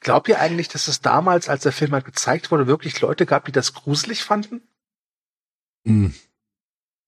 Glaubt 0.01 0.27
ihr 0.27 0.39
eigentlich, 0.39 0.67
dass 0.67 0.87
es 0.87 1.01
damals, 1.01 1.47
als 1.47 1.61
der 1.61 1.71
Film 1.71 1.91
halt 1.91 2.05
gezeigt 2.05 2.49
wurde, 2.49 2.65
wirklich 2.65 2.99
Leute 3.01 3.27
gab, 3.27 3.45
die 3.45 3.51
das 3.51 3.73
gruselig 3.73 4.23
fanden? 4.23 4.61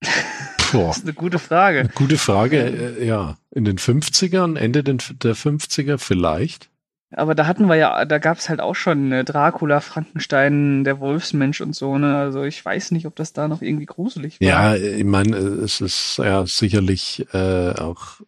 Boah. 0.71 0.87
Das 0.87 0.97
ist 0.97 1.03
eine 1.03 1.13
gute 1.13 1.39
Frage. 1.39 1.89
Gute 1.95 2.19
Frage, 2.19 2.97
äh, 2.99 3.05
ja. 3.05 3.37
In 3.49 3.65
den 3.65 3.79
50ern, 3.79 4.57
Ende 4.57 4.83
der 4.83 5.35
50er 5.35 5.97
vielleicht. 5.97 6.69
Aber 7.15 7.35
da 7.35 7.47
hatten 7.47 7.67
wir 7.67 7.75
ja, 7.75 8.05
da 8.05 8.17
gab's 8.17 8.49
halt 8.49 8.59
auch 8.59 8.75
schon 8.75 9.11
äh, 9.11 9.23
Dracula, 9.23 9.79
Frankenstein, 9.79 10.83
der 10.83 10.99
Wolfsmensch 10.99 11.61
und 11.61 11.75
so, 11.75 11.97
ne? 11.97 12.17
Also 12.17 12.43
ich 12.43 12.63
weiß 12.63 12.91
nicht, 12.91 13.05
ob 13.05 13.15
das 13.15 13.33
da 13.33 13.47
noch 13.47 13.61
irgendwie 13.61 13.85
gruselig 13.85 14.39
war. 14.39 14.47
Ja, 14.47 14.75
ich 14.75 15.03
meine, 15.03 15.35
es 15.37 15.81
ist 15.81 16.17
ja 16.17 16.45
sicherlich 16.45 17.25
äh, 17.33 17.71
auch 17.71 18.21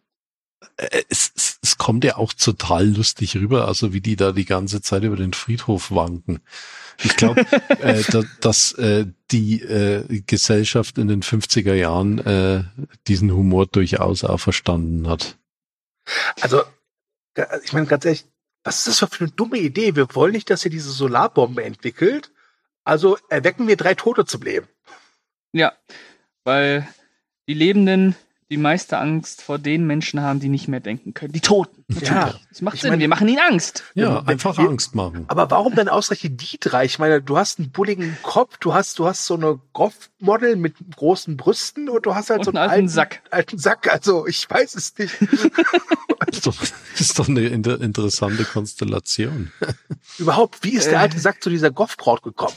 äh, 0.78 1.04
es, 1.10 1.32
es, 1.36 1.60
es 1.62 1.78
kommt 1.78 2.04
ja 2.04 2.18
auch 2.18 2.34
total 2.34 2.88
lustig 2.88 3.36
rüber, 3.36 3.68
also 3.68 3.94
wie 3.94 4.02
die 4.02 4.16
da 4.16 4.32
die 4.32 4.46
ganze 4.46 4.82
Zeit 4.82 5.04
über 5.04 5.16
den 5.16 5.34
Friedhof 5.34 5.92
wanken. 5.92 6.42
Ich 7.04 7.16
glaube, 7.16 7.42
äh, 7.82 8.04
da, 8.10 8.24
dass 8.42 8.74
äh, 8.74 9.06
die 9.32 9.62
äh, 9.62 10.22
Gesellschaft 10.26 10.98
in 10.98 11.08
den 11.08 11.24
50er 11.24 11.74
Jahren 11.74 12.20
äh, 12.20 12.64
diesen 13.08 13.32
Humor 13.32 13.68
durchaus 13.68 14.24
auch 14.24 14.40
verstanden 14.40 15.08
hat. 15.08 15.38
Also, 16.42 16.62
ich 17.64 17.74
meine 17.74 17.88
ganz 17.88 18.06
ehrlich, 18.06 18.26
was 18.66 18.88
ist 18.88 19.02
das 19.02 19.10
für 19.10 19.24
eine 19.24 19.32
dumme 19.32 19.60
Idee? 19.60 19.96
Wir 19.96 20.14
wollen 20.16 20.34
nicht, 20.34 20.50
dass 20.50 20.66
ihr 20.66 20.72
diese 20.72 20.92
Solarbombe 20.92 21.64
entwickelt. 21.64 22.32
Also 22.84 23.18
erwecken 23.30 23.68
wir 23.68 23.78
drei 23.78 23.94
Tote 23.94 24.26
zum 24.26 24.42
Leben. 24.42 24.68
Ja, 25.54 25.74
weil 26.44 26.88
die 27.48 27.54
Lebenden 27.54 28.16
die 28.52 28.58
meiste 28.58 29.00
Angst 29.00 29.42
vor 29.42 29.58
den 29.58 29.88
Menschen 29.88 30.22
haben, 30.22 30.40
die 30.40 30.50
nicht 30.50 30.68
mehr 30.68 30.80
denken 30.80 31.16
können. 31.16 31.34
Die 31.34 31.40
Toten. 31.42 31.84
Ja. 32.02 32.36
Das 32.50 32.62
macht 32.62 32.76
Ich 32.76 32.82
Sinn. 32.82 32.92
mein- 32.92 33.00
wir 33.00 33.08
machen 33.08 33.28
ihnen 33.28 33.40
Angst. 33.40 33.84
Ja, 33.96 34.18
Wenn- 34.22 34.28
einfach 34.28 34.58
wenn- 34.60 34.68
Angst 34.68 34.94
machen. 34.94 35.26
Aber 35.30 35.50
warum 35.50 35.74
dann 35.74 35.90
ausgerechnet 35.90 36.40
die 36.42 36.60
drei? 36.60 36.86
Ich 36.86 37.00
meine, 37.00 37.22
du 37.24 37.38
hast 37.38 37.58
einen 37.58 37.72
bulligen 37.72 38.16
Kopf, 38.22 38.58
du 38.60 38.74
hast, 38.76 39.00
du 39.00 39.06
hast 39.08 39.26
so 39.26 39.34
eine 39.34 39.60
Goff-Model 39.74 40.56
mit 40.58 40.76
großen 40.96 41.38
Brüsten 41.38 41.90
und 41.90 42.06
du 42.06 42.14
hast 42.14 42.30
halt 42.30 42.40
Und 42.40 42.46
so 42.46 42.52
einen 42.52 42.70
alten 42.70 42.88
Sack. 42.88 43.24
Alten 43.32 43.58
Sack. 43.58 43.92
Also 43.92 44.28
ich 44.28 44.48
weiß 44.50 44.76
es 44.76 44.96
nicht. 44.98 45.16
Ist 46.32 46.48
doch, 46.48 46.56
ist 46.98 47.20
doch 47.20 47.28
eine 47.30 47.42
inter 47.48 47.80
interessante 47.82 48.46
Konstellation. 48.46 49.52
Überhaupt, 50.18 50.64
wie 50.64 50.74
ist 50.74 50.86
der 50.88 50.94
Äh. 50.94 50.98
alte 51.04 51.20
Sack 51.20 51.42
zu 51.44 51.50
dieser 51.50 51.72
Goff-Braut 51.72 52.24
gekommen? 52.24 52.56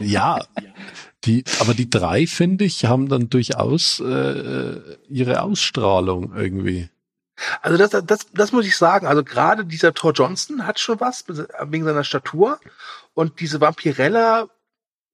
Ja, 0.00 0.44
die, 1.24 1.44
aber 1.60 1.74
die 1.74 1.88
drei, 1.88 2.26
finde 2.26 2.64
ich, 2.64 2.84
haben 2.84 3.08
dann 3.08 3.30
durchaus 3.30 4.00
äh, 4.00 4.80
ihre 5.08 5.42
Ausstrahlung 5.42 6.34
irgendwie. 6.34 6.88
Also 7.60 7.78
das, 7.78 8.04
das, 8.04 8.26
das 8.32 8.52
muss 8.52 8.66
ich 8.66 8.76
sagen. 8.76 9.06
Also 9.06 9.24
gerade 9.24 9.64
dieser 9.64 9.94
Thor 9.94 10.12
Johnson 10.12 10.66
hat 10.66 10.78
schon 10.78 11.00
was 11.00 11.24
wegen 11.28 11.84
seiner 11.84 12.04
Statur 12.04 12.60
und 13.14 13.40
diese 13.40 13.60
Vampirella, 13.60 14.48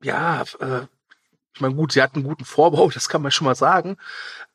ja, 0.02 0.42
äh, 0.60 0.80
ich 1.54 1.60
meine 1.60 1.74
gut, 1.74 1.92
sie 1.92 2.02
hat 2.02 2.14
einen 2.14 2.24
guten 2.24 2.44
Vorbau, 2.44 2.90
das 2.94 3.08
kann 3.08 3.22
man 3.22 3.32
schon 3.32 3.46
mal 3.46 3.54
sagen. 3.54 3.96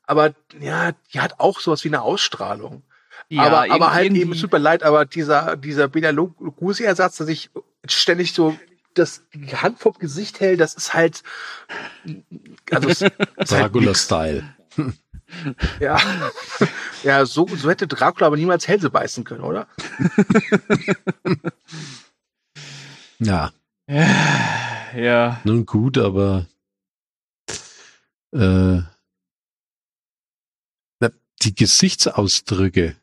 Aber 0.05 0.33
ja, 0.59 0.91
die 1.13 1.21
hat 1.21 1.39
auch 1.39 1.59
sowas 1.59 1.83
wie 1.83 1.89
eine 1.89 2.01
Ausstrahlung. 2.01 2.83
Ja, 3.29 3.43
aber, 3.43 3.73
aber 3.73 3.93
halt 3.93 4.11
eben, 4.13 4.33
es 4.33 4.41
tut 4.41 4.51
mir 4.51 4.57
leid, 4.57 4.83
aber 4.83 5.05
dieser, 5.05 5.55
dieser 5.55 5.87
Bela 5.87 6.09
Lugosi-Ersatz, 6.09 7.17
dass 7.17 7.27
ich 7.29 7.51
ständig 7.85 8.33
so 8.33 8.57
das 8.93 9.23
die 9.33 9.55
Hand 9.55 9.79
vom 9.79 9.93
Gesicht 9.93 10.39
hält, 10.39 10.59
das 10.59 10.73
ist 10.75 10.93
halt, 10.93 11.23
also 12.71 12.89
es 12.89 13.01
ist 13.01 13.11
halt 13.11 13.49
Dracula 13.49 13.87
nix. 13.87 14.03
Style. 14.03 14.43
Ja, 15.79 15.97
ja 17.03 17.25
so, 17.25 17.47
so 17.47 17.69
hätte 17.69 17.87
Dracula 17.87 18.27
aber 18.27 18.37
niemals 18.37 18.67
Hälse 18.67 18.89
beißen 18.89 19.23
können, 19.23 19.43
oder? 19.43 19.67
Ja, 23.19 23.53
Ja. 23.87 25.39
nun 25.45 25.65
gut, 25.65 25.97
aber 25.97 26.45
äh, 28.33 28.81
die 31.43 31.55
Gesichtsausdrücke 31.55 32.95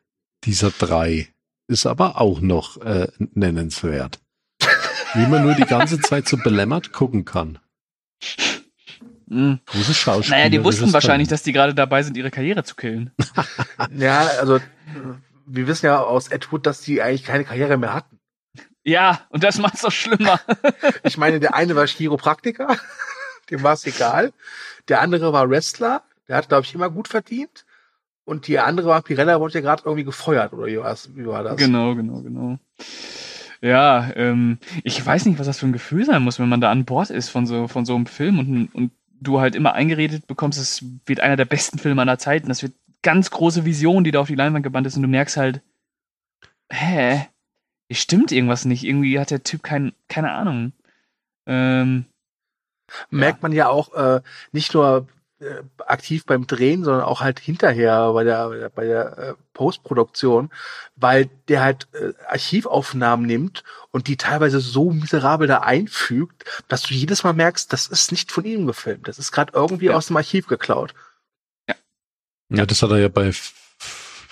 dieser 0.45 0.71
drei 0.71 1.29
ist 1.69 1.87
aber 1.87 2.21
auch 2.21 2.41
noch 2.41 2.79
äh, 2.79 3.09
nennenswert. 3.35 4.21
Wie 5.15 5.27
man 5.27 5.43
nur 5.43 5.55
die 5.55 5.65
ganze 5.65 6.01
Zeit 6.01 6.29
so 6.29 6.37
belämmert 6.37 6.93
gucken 6.93 7.25
kann. 7.25 7.59
Hm. 9.29 9.61
Große 9.67 9.95
Schauspieler. 9.95 10.39
Naja, 10.39 10.49
die 10.51 10.65
wussten 10.65 10.93
wahrscheinlich, 10.93 11.29
dass 11.29 11.43
die 11.43 11.53
gerade 11.53 11.75
dabei 11.75 12.03
sind, 12.03 12.17
ihre 12.17 12.31
Karriere 12.31 12.65
zu 12.65 12.75
killen. 12.75 13.13
Ja, 13.97 14.27
also 14.41 14.59
wir 15.47 15.67
wissen 15.67 15.87
ja 15.87 16.01
aus 16.01 16.29
Ed 16.29 16.51
Wood, 16.53 16.67
dass 16.67 16.81
die 16.81 17.01
eigentlich 17.01 17.25
keine 17.25 17.45
Karriere 17.45 17.77
mehr 17.77 17.95
hatten. 17.95 18.19
Ja, 18.85 19.21
und 19.31 19.43
das 19.45 19.59
macht's 19.59 19.83
doch 19.83 19.93
schlimmer. 19.93 20.41
Ich 21.05 21.17
meine, 21.17 21.39
der 21.41 21.55
eine 21.55 21.77
war 21.77 21.87
Chiropraktiker, 21.87 22.77
dem 23.51 23.63
war 23.63 23.75
es 23.75 23.87
egal. 23.87 24.33
Der 24.89 25.01
andere 25.01 25.33
war 25.33 25.49
Wrestler, 25.49 26.03
der 26.29 26.37
hat, 26.37 26.49
glaube 26.49 26.65
ich, 26.67 26.75
immer 26.75 26.91
gut 26.91 27.09
verdient. 27.09 27.65
Und 28.25 28.47
die 28.47 28.59
andere 28.59 28.89
war 28.89 29.03
Pirella, 29.03 29.41
wurde 29.41 29.55
ja 29.55 29.61
gerade 29.61 29.83
irgendwie 29.85 30.05
gefeuert, 30.05 30.53
oder 30.53 30.67
war's- 30.83 31.11
wie 31.15 31.27
war 31.27 31.43
das? 31.43 31.57
Genau, 31.57 31.95
genau, 31.95 32.21
genau. 32.23 32.59
Ja, 33.63 34.11
ähm, 34.17 34.59
ich 34.85 35.05
weiß 35.05 35.27
nicht, 35.27 35.39
was 35.39 35.47
das 35.47 35.59
für 35.59 35.67
ein 35.67 35.73
Gefühl 35.73 36.05
sein 36.05 36.23
muss, 36.23 36.39
wenn 36.39 36.49
man 36.49 36.61
da 36.61 36.71
an 36.71 36.87
Bord 36.87 37.11
ist 37.11 37.29
von 37.29 37.47
so, 37.47 37.69
von 37.69 37.85
so 37.85 37.95
einem 37.95 38.07
Film 38.07 38.39
und, 38.39 38.75
und 38.75 38.93
du 39.21 39.41
halt 39.41 39.55
immer 39.55 39.75
eingeredet 39.75 40.27
bekommst, 40.27 40.59
es 40.59 40.85
wird 41.05 41.21
einer 41.21 41.37
der 41.37 41.45
besten 41.45 41.79
Filme 41.79 42.01
aller 42.01 42.19
Zeiten. 42.19 42.49
Das 42.49 42.63
wird 42.63 42.73
ganz 43.03 43.31
große 43.31 43.65
Vision, 43.67 44.05
die 44.05 44.13
da 44.13 44.21
auf 44.21 44.29
die 44.29 44.35
Leinwand 44.35 44.63
gebannt 44.63 44.87
ist 44.87 44.97
und 44.97 45.03
du 45.03 45.09
merkst 45.09 45.37
halt, 45.37 45.61
hä? 46.71 47.27
Hier 47.89 47.97
stimmt 47.97 48.33
irgendwas 48.33 48.65
nicht. 48.65 48.85
Irgendwie 48.85 49.19
hat 49.19 49.31
der 49.31 49.43
Typ 49.43 49.63
kein, 49.63 49.93
keine 50.09 50.33
Ahnung. 50.33 50.73
Ähm, 51.47 52.07
Merkt 53.11 53.43
man 53.43 53.53
ja 53.53 53.69
auch 53.69 53.93
äh, 53.95 54.21
nicht 54.53 54.75
nur 54.75 55.07
äh, 55.41 55.63
aktiv 55.87 56.25
beim 56.27 56.47
Drehen, 56.47 56.85
sondern 56.85 57.03
auch 57.05 57.21
halt 57.21 57.41
hinterher 57.41 58.13
bei 58.13 58.25
der, 58.25 58.71
bei 58.75 58.85
der, 58.85 59.19
äh, 59.19 59.35
Postproduktion, 59.55 60.51
weil 60.97 61.29
der 61.49 61.63
halt 61.63 61.89
äh, 61.93 62.13
Archivaufnahmen 62.27 63.27
nimmt 63.27 63.65
und 63.91 64.07
die 64.07 64.17
teilweise 64.17 64.61
so 64.61 64.91
miserabel 64.91 65.49
da 65.49 65.59
einfügt, 65.59 66.45
dass 66.69 66.83
du 66.83 66.95
jedes 66.95 67.25
Mal 67.25 67.33
merkst, 67.35 67.73
das 67.73 67.87
ist 67.87 68.11
nicht 68.11 68.33
von 68.33 68.45
ihm 68.45 68.67
gefilmt. 68.67 69.09
Das 69.09 69.19
ist 69.19 69.33
gerade 69.33 69.53
irgendwie 69.55 69.87
Ja. 69.87 69.97
aus 69.97 70.07
dem 70.07 70.17
Archiv 70.17 70.47
geklaut. 70.47 70.95
Ja, 72.53 72.67
das 72.67 72.83
hat 72.83 72.91
er 72.91 72.99
ja 72.99 73.09
bei 73.09 73.33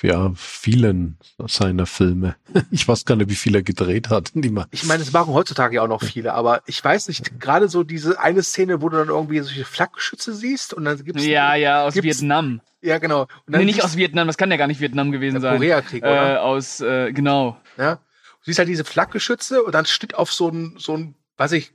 ja, 0.02 0.32
vielen 0.36 1.18
seiner 1.46 1.86
Filme. 1.86 2.36
Ich 2.70 2.86
weiß 2.86 3.04
gar 3.04 3.16
nicht, 3.16 3.30
wie 3.30 3.34
viel 3.34 3.54
er 3.54 3.62
gedreht 3.62 4.08
hat. 4.10 4.30
Die 4.34 4.50
mal- 4.50 4.66
Ich 4.70 4.84
meine, 4.84 5.02
es 5.02 5.12
machen 5.12 5.32
heutzutage 5.34 5.76
ja 5.76 5.82
auch 5.82 5.88
noch 5.88 6.02
viele, 6.02 6.34
aber 6.34 6.62
ich 6.66 6.82
weiß 6.82 7.08
nicht, 7.08 7.40
gerade 7.40 7.68
so 7.68 7.82
diese 7.84 8.20
eine 8.20 8.42
Szene, 8.42 8.80
wo 8.82 8.88
du 8.88 8.96
dann 8.98 9.08
irgendwie 9.08 9.40
solche 9.40 9.64
Flakgeschütze 9.64 10.34
siehst 10.34 10.74
und 10.74 10.84
dann 10.84 11.02
gibt's 11.04 11.24
ja, 11.24 11.54
ja, 11.54 11.84
aus 11.84 11.94
Vietnam. 11.94 12.60
ja 12.80 12.98
genau. 12.98 13.22
Und 13.22 13.28
dann 13.46 13.60
Nee, 13.60 13.64
nicht 13.66 13.82
aus 13.84 13.96
Vietnam, 13.96 14.26
das 14.26 14.36
kann 14.36 14.50
ja 14.50 14.56
gar 14.56 14.66
nicht 14.66 14.80
Vietnam 14.80 15.10
gewesen 15.12 15.40
sein. 15.40 15.56
Koreakrieg, 15.56 16.02
Äh, 16.02 16.06
oder? 16.06 16.42
aus, 16.42 16.80
äh, 16.80 17.12
genau. 17.12 17.56
Ja? 17.76 17.96
Du 17.96 18.00
siehst 18.44 18.58
halt 18.58 18.68
diese 18.68 18.84
Flakgeschütze 18.84 19.62
und 19.62 19.74
dann 19.74 19.86
steht 19.86 20.14
auf 20.14 20.32
so 20.32 20.48
ein, 20.48 20.74
so 20.78 20.96
ein, 20.96 21.14
weiß 21.36 21.52
ich, 21.52 21.72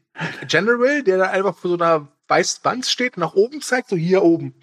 General, 0.48 1.04
der 1.04 1.18
da 1.18 1.26
einfach 1.26 1.56
vor 1.56 1.70
so 1.72 1.78
einer 1.78 2.08
weißen 2.28 2.64
Wand 2.64 2.86
steht 2.86 3.18
und 3.18 3.22
nach 3.22 3.34
oben 3.34 3.62
zeigt, 3.62 3.90
so 3.90 3.96
hier 3.96 4.24
oben. 4.24 4.54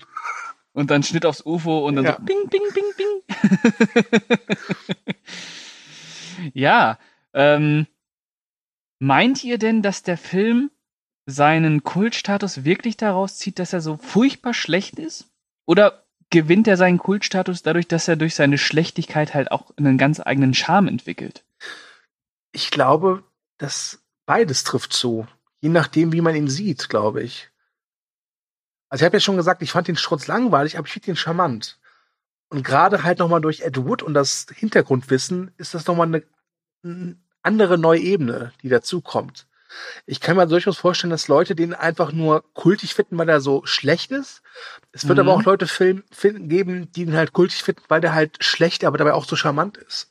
Und 0.72 0.90
dann 0.90 1.02
Schnitt 1.02 1.26
aufs 1.26 1.44
UFO 1.44 1.86
und 1.86 1.96
dann 1.96 2.04
Ja. 2.04 2.16
so 2.18 2.24
bing, 2.24 2.48
bing, 2.48 2.62
bing, 2.72 2.84
bing. 2.96 4.90
ja, 6.54 6.98
ähm, 7.34 7.86
meint 9.00 9.42
ihr 9.44 9.58
denn, 9.58 9.82
dass 9.82 10.02
der 10.02 10.16
Film 10.16 10.70
seinen 11.26 11.82
Kultstatus 11.82 12.64
wirklich 12.64 12.96
daraus 12.96 13.36
zieht, 13.36 13.58
dass 13.58 13.72
er 13.72 13.80
so 13.80 13.96
furchtbar 13.96 14.54
schlecht 14.54 14.98
ist? 14.98 15.28
Oder 15.66 16.04
gewinnt 16.30 16.68
er 16.68 16.76
seinen 16.76 16.98
Kultstatus 16.98 17.62
dadurch, 17.62 17.88
dass 17.88 18.08
er 18.08 18.16
durch 18.16 18.34
seine 18.34 18.58
Schlechtigkeit 18.58 19.34
halt 19.34 19.50
auch 19.50 19.72
einen 19.76 19.98
ganz 19.98 20.20
eigenen 20.20 20.54
Charme 20.54 20.88
entwickelt? 20.88 21.44
Ich 22.52 22.70
glaube, 22.70 23.24
dass 23.58 24.02
beides 24.26 24.64
trifft 24.64 24.92
zu. 24.92 25.26
Je 25.60 25.68
nachdem, 25.68 26.12
wie 26.12 26.20
man 26.20 26.34
ihn 26.34 26.48
sieht, 26.48 26.88
glaube 26.88 27.22
ich. 27.22 27.49
Also 28.90 29.02
ich 29.02 29.06
habe 29.06 29.16
ja 29.16 29.20
schon 29.20 29.36
gesagt, 29.36 29.62
ich 29.62 29.72
fand 29.72 29.88
den 29.88 29.96
Strutz 29.96 30.26
langweilig, 30.26 30.76
aber 30.76 30.86
ich 30.86 30.92
finde 30.92 31.12
ihn 31.12 31.16
charmant. 31.16 31.78
Und 32.48 32.64
gerade 32.64 33.04
halt 33.04 33.20
nochmal 33.20 33.40
durch 33.40 33.60
Ed 33.60 33.78
Wood 33.78 34.02
und 34.02 34.12
das 34.14 34.46
Hintergrundwissen 34.52 35.52
ist 35.56 35.72
das 35.72 35.86
nochmal 35.86 36.08
eine, 36.08 36.22
eine 36.84 37.16
andere 37.42 37.78
neue 37.78 38.00
Ebene, 38.00 38.52
die 38.62 38.68
dazukommt. 38.68 39.46
Ich 40.04 40.20
kann 40.20 40.36
mir 40.36 40.48
durchaus 40.48 40.76
vorstellen, 40.78 41.12
dass 41.12 41.28
Leute 41.28 41.54
den 41.54 41.74
einfach 41.74 42.10
nur 42.10 42.42
kultig 42.54 42.94
finden, 42.94 43.16
weil 43.16 43.28
er 43.28 43.40
so 43.40 43.64
schlecht 43.66 44.10
ist. 44.10 44.42
Es 44.90 45.06
wird 45.06 45.18
Mhm. 45.18 45.28
aber 45.28 45.34
auch 45.34 45.44
Leute 45.44 45.68
Film, 45.68 46.02
Film 46.10 46.48
geben, 46.48 46.90
die 46.90 47.02
ihn 47.02 47.14
halt 47.14 47.32
kultig 47.32 47.62
finden, 47.62 47.82
weil 47.86 48.00
der 48.00 48.12
halt 48.12 48.42
schlecht, 48.42 48.84
aber 48.84 48.98
dabei 48.98 49.12
auch 49.12 49.24
so 49.24 49.36
charmant 49.36 49.76
ist. 49.76 50.10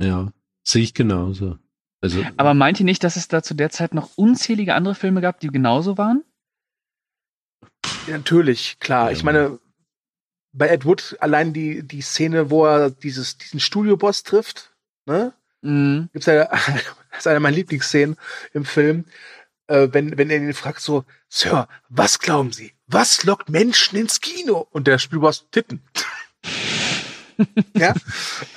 Ja, 0.00 0.32
sehe 0.64 0.82
ich 0.82 0.94
genauso. 0.94 1.58
Also, 2.00 2.24
Aber 2.36 2.54
meint 2.54 2.80
ihr 2.80 2.84
nicht, 2.84 3.04
dass 3.04 3.14
es 3.14 3.28
da 3.28 3.44
zu 3.44 3.54
der 3.54 3.70
Zeit 3.70 3.94
noch 3.94 4.10
unzählige 4.16 4.74
andere 4.74 4.96
Filme 4.96 5.20
gab, 5.20 5.38
die 5.38 5.46
genauso 5.46 5.96
waren? 5.96 6.24
Ja, 8.06 8.16
natürlich, 8.16 8.78
klar. 8.80 9.06
Ja. 9.06 9.12
Ich 9.12 9.22
meine, 9.22 9.58
bei 10.52 10.68
Ed 10.68 10.84
Wood 10.84 11.16
allein 11.20 11.52
die, 11.52 11.82
die 11.82 12.02
Szene, 12.02 12.50
wo 12.50 12.66
er 12.66 12.90
dieses, 12.90 13.38
diesen 13.38 13.60
Studioboss 13.60 14.22
trifft, 14.22 14.74
ne? 15.06 15.32
Mhm. 15.62 16.08
Gibt's 16.12 16.26
ja, 16.26 16.44
das 17.10 17.18
ist 17.20 17.26
eine 17.26 17.40
meiner 17.40 17.56
Lieblingsszenen 17.56 18.16
im 18.52 18.64
Film, 18.64 19.04
äh, 19.68 19.88
wenn, 19.92 20.18
wenn 20.18 20.30
er 20.30 20.38
ihn 20.38 20.54
fragt 20.54 20.80
so, 20.80 21.04
Sir, 21.28 21.68
was 21.88 22.18
glauben 22.18 22.52
Sie? 22.52 22.72
Was 22.86 23.24
lockt 23.24 23.48
Menschen 23.48 23.96
ins 23.98 24.20
Kino? 24.20 24.66
Und 24.70 24.86
der 24.86 24.98
Spielboss 24.98 25.48
Titten. 25.50 25.82
ja. 27.76 27.94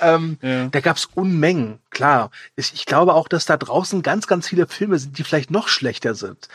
Ähm, 0.00 0.38
Ja. 0.42 0.68
da 0.68 0.80
gab's 0.80 1.08
Unmengen, 1.14 1.78
klar. 1.90 2.30
Ich, 2.56 2.72
ich 2.74 2.86
glaube 2.86 3.14
auch, 3.14 3.28
dass 3.28 3.46
da 3.46 3.56
draußen 3.56 4.02
ganz, 4.02 4.26
ganz 4.26 4.48
viele 4.48 4.66
Filme 4.66 4.98
sind, 4.98 5.18
die 5.18 5.24
vielleicht 5.24 5.50
noch 5.50 5.68
schlechter 5.68 6.14
sind. 6.14 6.48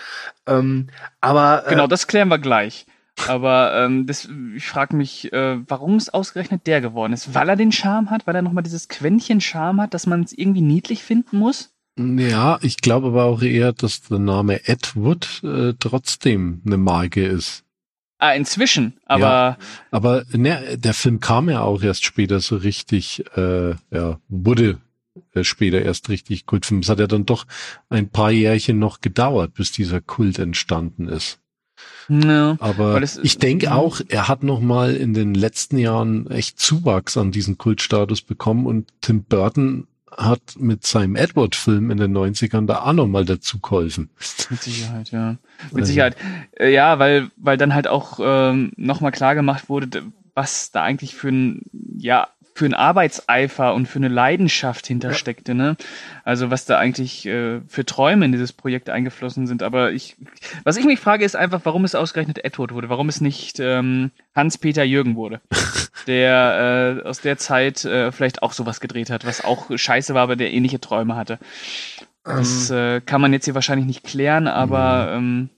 Ähm, 0.47 0.87
aber 1.19 1.65
äh, 1.65 1.69
Genau, 1.69 1.87
das 1.87 2.07
klären 2.07 2.29
wir 2.29 2.39
gleich. 2.39 2.85
Aber 3.27 3.73
ähm, 3.75 4.07
das, 4.07 4.29
ich 4.55 4.65
frage 4.65 4.95
mich, 4.95 5.31
äh, 5.33 5.57
warum 5.67 5.95
es 5.95 6.09
ausgerechnet 6.09 6.65
der 6.65 6.81
geworden 6.81 7.13
ist. 7.13 7.33
Weil 7.35 7.49
er 7.49 7.55
den 7.55 7.71
Charme 7.71 8.09
hat, 8.09 8.25
weil 8.25 8.35
er 8.35 8.41
nochmal 8.41 8.63
dieses 8.63 8.87
Quäntchen 8.87 9.41
Charme 9.41 9.81
hat, 9.81 9.93
dass 9.93 10.07
man 10.07 10.23
es 10.23 10.33
irgendwie 10.33 10.61
niedlich 10.61 11.03
finden 11.03 11.37
muss. 11.37 11.71
ja, 11.97 12.57
ich 12.61 12.77
glaube 12.77 13.07
aber 13.07 13.25
auch 13.25 13.41
eher, 13.41 13.73
dass 13.73 14.01
der 14.01 14.19
Name 14.19 14.67
Ed 14.67 14.95
Wood 14.95 15.41
äh, 15.43 15.73
trotzdem 15.79 16.61
eine 16.65 16.77
Marke 16.77 17.23
ist. 17.25 17.63
Ah, 18.23 18.33
inzwischen. 18.33 18.93
Aber 19.05 19.57
Aber 19.89 20.23
ne, 20.31 20.77
der 20.77 20.93
Film 20.93 21.19
kam 21.19 21.49
ja 21.49 21.61
auch 21.61 21.81
erst 21.81 22.05
später 22.05 22.39
so 22.39 22.55
richtig, 22.55 23.23
äh, 23.35 23.71
ja, 23.91 24.19
wurde 24.29 24.77
äh, 25.33 25.43
später 25.43 25.81
erst 25.81 26.07
richtig 26.09 26.45
Kultfilm. 26.45 26.81
Es 26.81 26.89
hat 26.89 26.99
ja 26.99 27.07
dann 27.07 27.25
doch 27.25 27.47
ein 27.89 28.09
paar 28.09 28.29
Jährchen 28.29 28.77
noch 28.77 29.01
gedauert, 29.01 29.55
bis 29.55 29.71
dieser 29.71 30.01
Kult 30.01 30.37
entstanden 30.37 31.07
ist. 31.09 31.39
ne, 32.07 32.57
Aber 32.59 33.01
es- 33.01 33.17
ich 33.23 33.39
denke 33.39 33.67
Mhm. 33.67 33.73
auch, 33.73 34.01
er 34.07 34.27
hat 34.27 34.43
noch 34.43 34.59
mal 34.59 34.93
in 34.95 35.13
den 35.15 35.33
letzten 35.33 35.77
Jahren 35.79 36.29
echt 36.29 36.59
Zuwachs 36.59 37.17
an 37.17 37.31
diesen 37.31 37.57
Kultstatus 37.57 38.21
bekommen 38.21 38.67
und 38.67 38.89
Tim 39.01 39.23
Burton 39.23 39.87
hat 40.17 40.41
mit 40.57 40.85
seinem 40.85 41.15
Edward-Film 41.15 41.89
in 41.91 41.97
den 41.97 42.15
90ern 42.15 42.65
da 42.67 42.81
auch 42.83 42.93
noch 42.93 43.07
mal 43.07 43.25
dazu 43.25 43.59
geholfen. 43.59 44.09
mit 44.49 44.61
Sicherheit, 44.61 45.11
ja. 45.11 45.37
Mit 45.71 45.81
Also- 45.81 45.85
Sicherheit. 45.85 46.15
Äh, 46.59 46.71
ja, 46.73 46.99
weil, 46.99 47.31
weil 47.37 47.57
dann 47.57 47.73
halt 47.73 47.87
auch 47.87 48.19
ähm, 48.21 48.71
nochmal 48.75 49.11
klar 49.11 49.35
gemacht 49.35 49.69
wurde, 49.69 50.03
was 50.33 50.71
da 50.71 50.83
eigentlich 50.83 51.15
für 51.15 51.29
ein, 51.29 51.61
ja, 51.97 52.27
für 52.53 52.65
ein 52.65 52.73
Arbeitseifer 52.73 53.73
und 53.73 53.87
für 53.87 53.99
eine 53.99 54.09
Leidenschaft 54.09 54.85
hintersteckte, 54.85 55.55
ne? 55.55 55.77
Also 56.25 56.51
was 56.51 56.65
da 56.65 56.77
eigentlich 56.77 57.25
äh, 57.25 57.61
für 57.67 57.85
Träume 57.85 58.25
in 58.25 58.33
dieses 58.33 58.51
Projekt 58.51 58.89
eingeflossen 58.89 59.47
sind. 59.47 59.63
Aber 59.63 59.93
ich, 59.93 60.17
was 60.65 60.75
ich 60.75 60.83
mich 60.85 60.99
frage, 60.99 61.23
ist 61.23 61.37
einfach, 61.37 61.61
warum 61.63 61.85
es 61.85 61.95
ausgerechnet 61.95 62.43
Edward 62.43 62.73
wurde, 62.73 62.89
warum 62.89 63.07
es 63.07 63.21
nicht 63.21 63.59
ähm, 63.61 64.11
Hans-Peter 64.35 64.83
Jürgen 64.83 65.15
wurde, 65.15 65.39
der 66.05 67.01
äh, 67.03 67.07
aus 67.07 67.21
der 67.21 67.37
Zeit 67.37 67.85
äh, 67.85 68.11
vielleicht 68.11 68.43
auch 68.43 68.53
sowas 68.53 68.79
gedreht 68.79 69.09
hat, 69.09 69.25
was 69.25 69.43
auch 69.43 69.67
scheiße 69.73 70.13
war, 70.13 70.23
aber 70.23 70.35
der 70.35 70.51
ähnliche 70.51 70.79
Träume 70.79 71.15
hatte. 71.15 71.39
Das 72.23 72.69
ähm, 72.69 72.77
äh, 72.77 73.01
kann 73.01 73.21
man 73.21 73.33
jetzt 73.33 73.45
hier 73.45 73.55
wahrscheinlich 73.55 73.87
nicht 73.87 74.03
klären, 74.03 74.47
aber 74.47 75.11
ähm, 75.13 75.49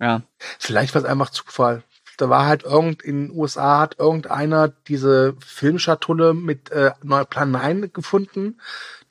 ja. 0.00 0.22
Vielleicht 0.58 0.94
war 0.94 1.02
es 1.02 1.08
einfach 1.08 1.30
Zufall. 1.30 1.84
Da 2.18 2.28
war 2.28 2.46
halt 2.46 2.64
irgend 2.64 3.02
in 3.02 3.28
den 3.28 3.36
USA 3.36 3.80
hat 3.80 3.98
irgendeiner 3.98 4.68
diese 4.68 5.34
Filmschatulle 5.44 6.34
mit 6.34 6.70
äh, 6.70 6.92
neuer 7.02 7.24
Plan 7.24 7.50
9 7.50 7.92
gefunden, 7.92 8.60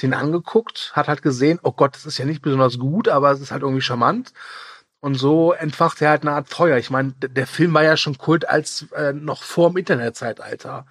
den 0.01 0.13
angeguckt, 0.13 0.91
hat 0.93 1.07
halt 1.07 1.21
gesehen, 1.21 1.59
oh 1.63 1.71
Gott, 1.71 1.95
das 1.95 2.05
ist 2.05 2.17
ja 2.17 2.25
nicht 2.25 2.41
besonders 2.41 2.77
gut, 2.77 3.09
aber 3.09 3.31
es 3.31 3.41
ist 3.41 3.51
halt 3.51 3.63
irgendwie 3.63 3.81
charmant. 3.81 4.33
Und 5.01 5.15
so 5.15 5.51
entfacht 5.51 6.01
er 6.01 6.11
halt 6.11 6.21
eine 6.21 6.31
Art 6.31 6.49
Feuer. 6.49 6.77
Ich 6.77 6.91
meine, 6.91 7.11
der 7.13 7.47
Film 7.47 7.73
war 7.73 7.83
ja 7.83 7.97
schon 7.97 8.17
Kult 8.17 8.47
als 8.47 8.85
äh, 8.93 9.13
noch 9.13 9.43
vor 9.43 9.69
dem 9.69 9.77
Internetzeitalter. 9.77 10.85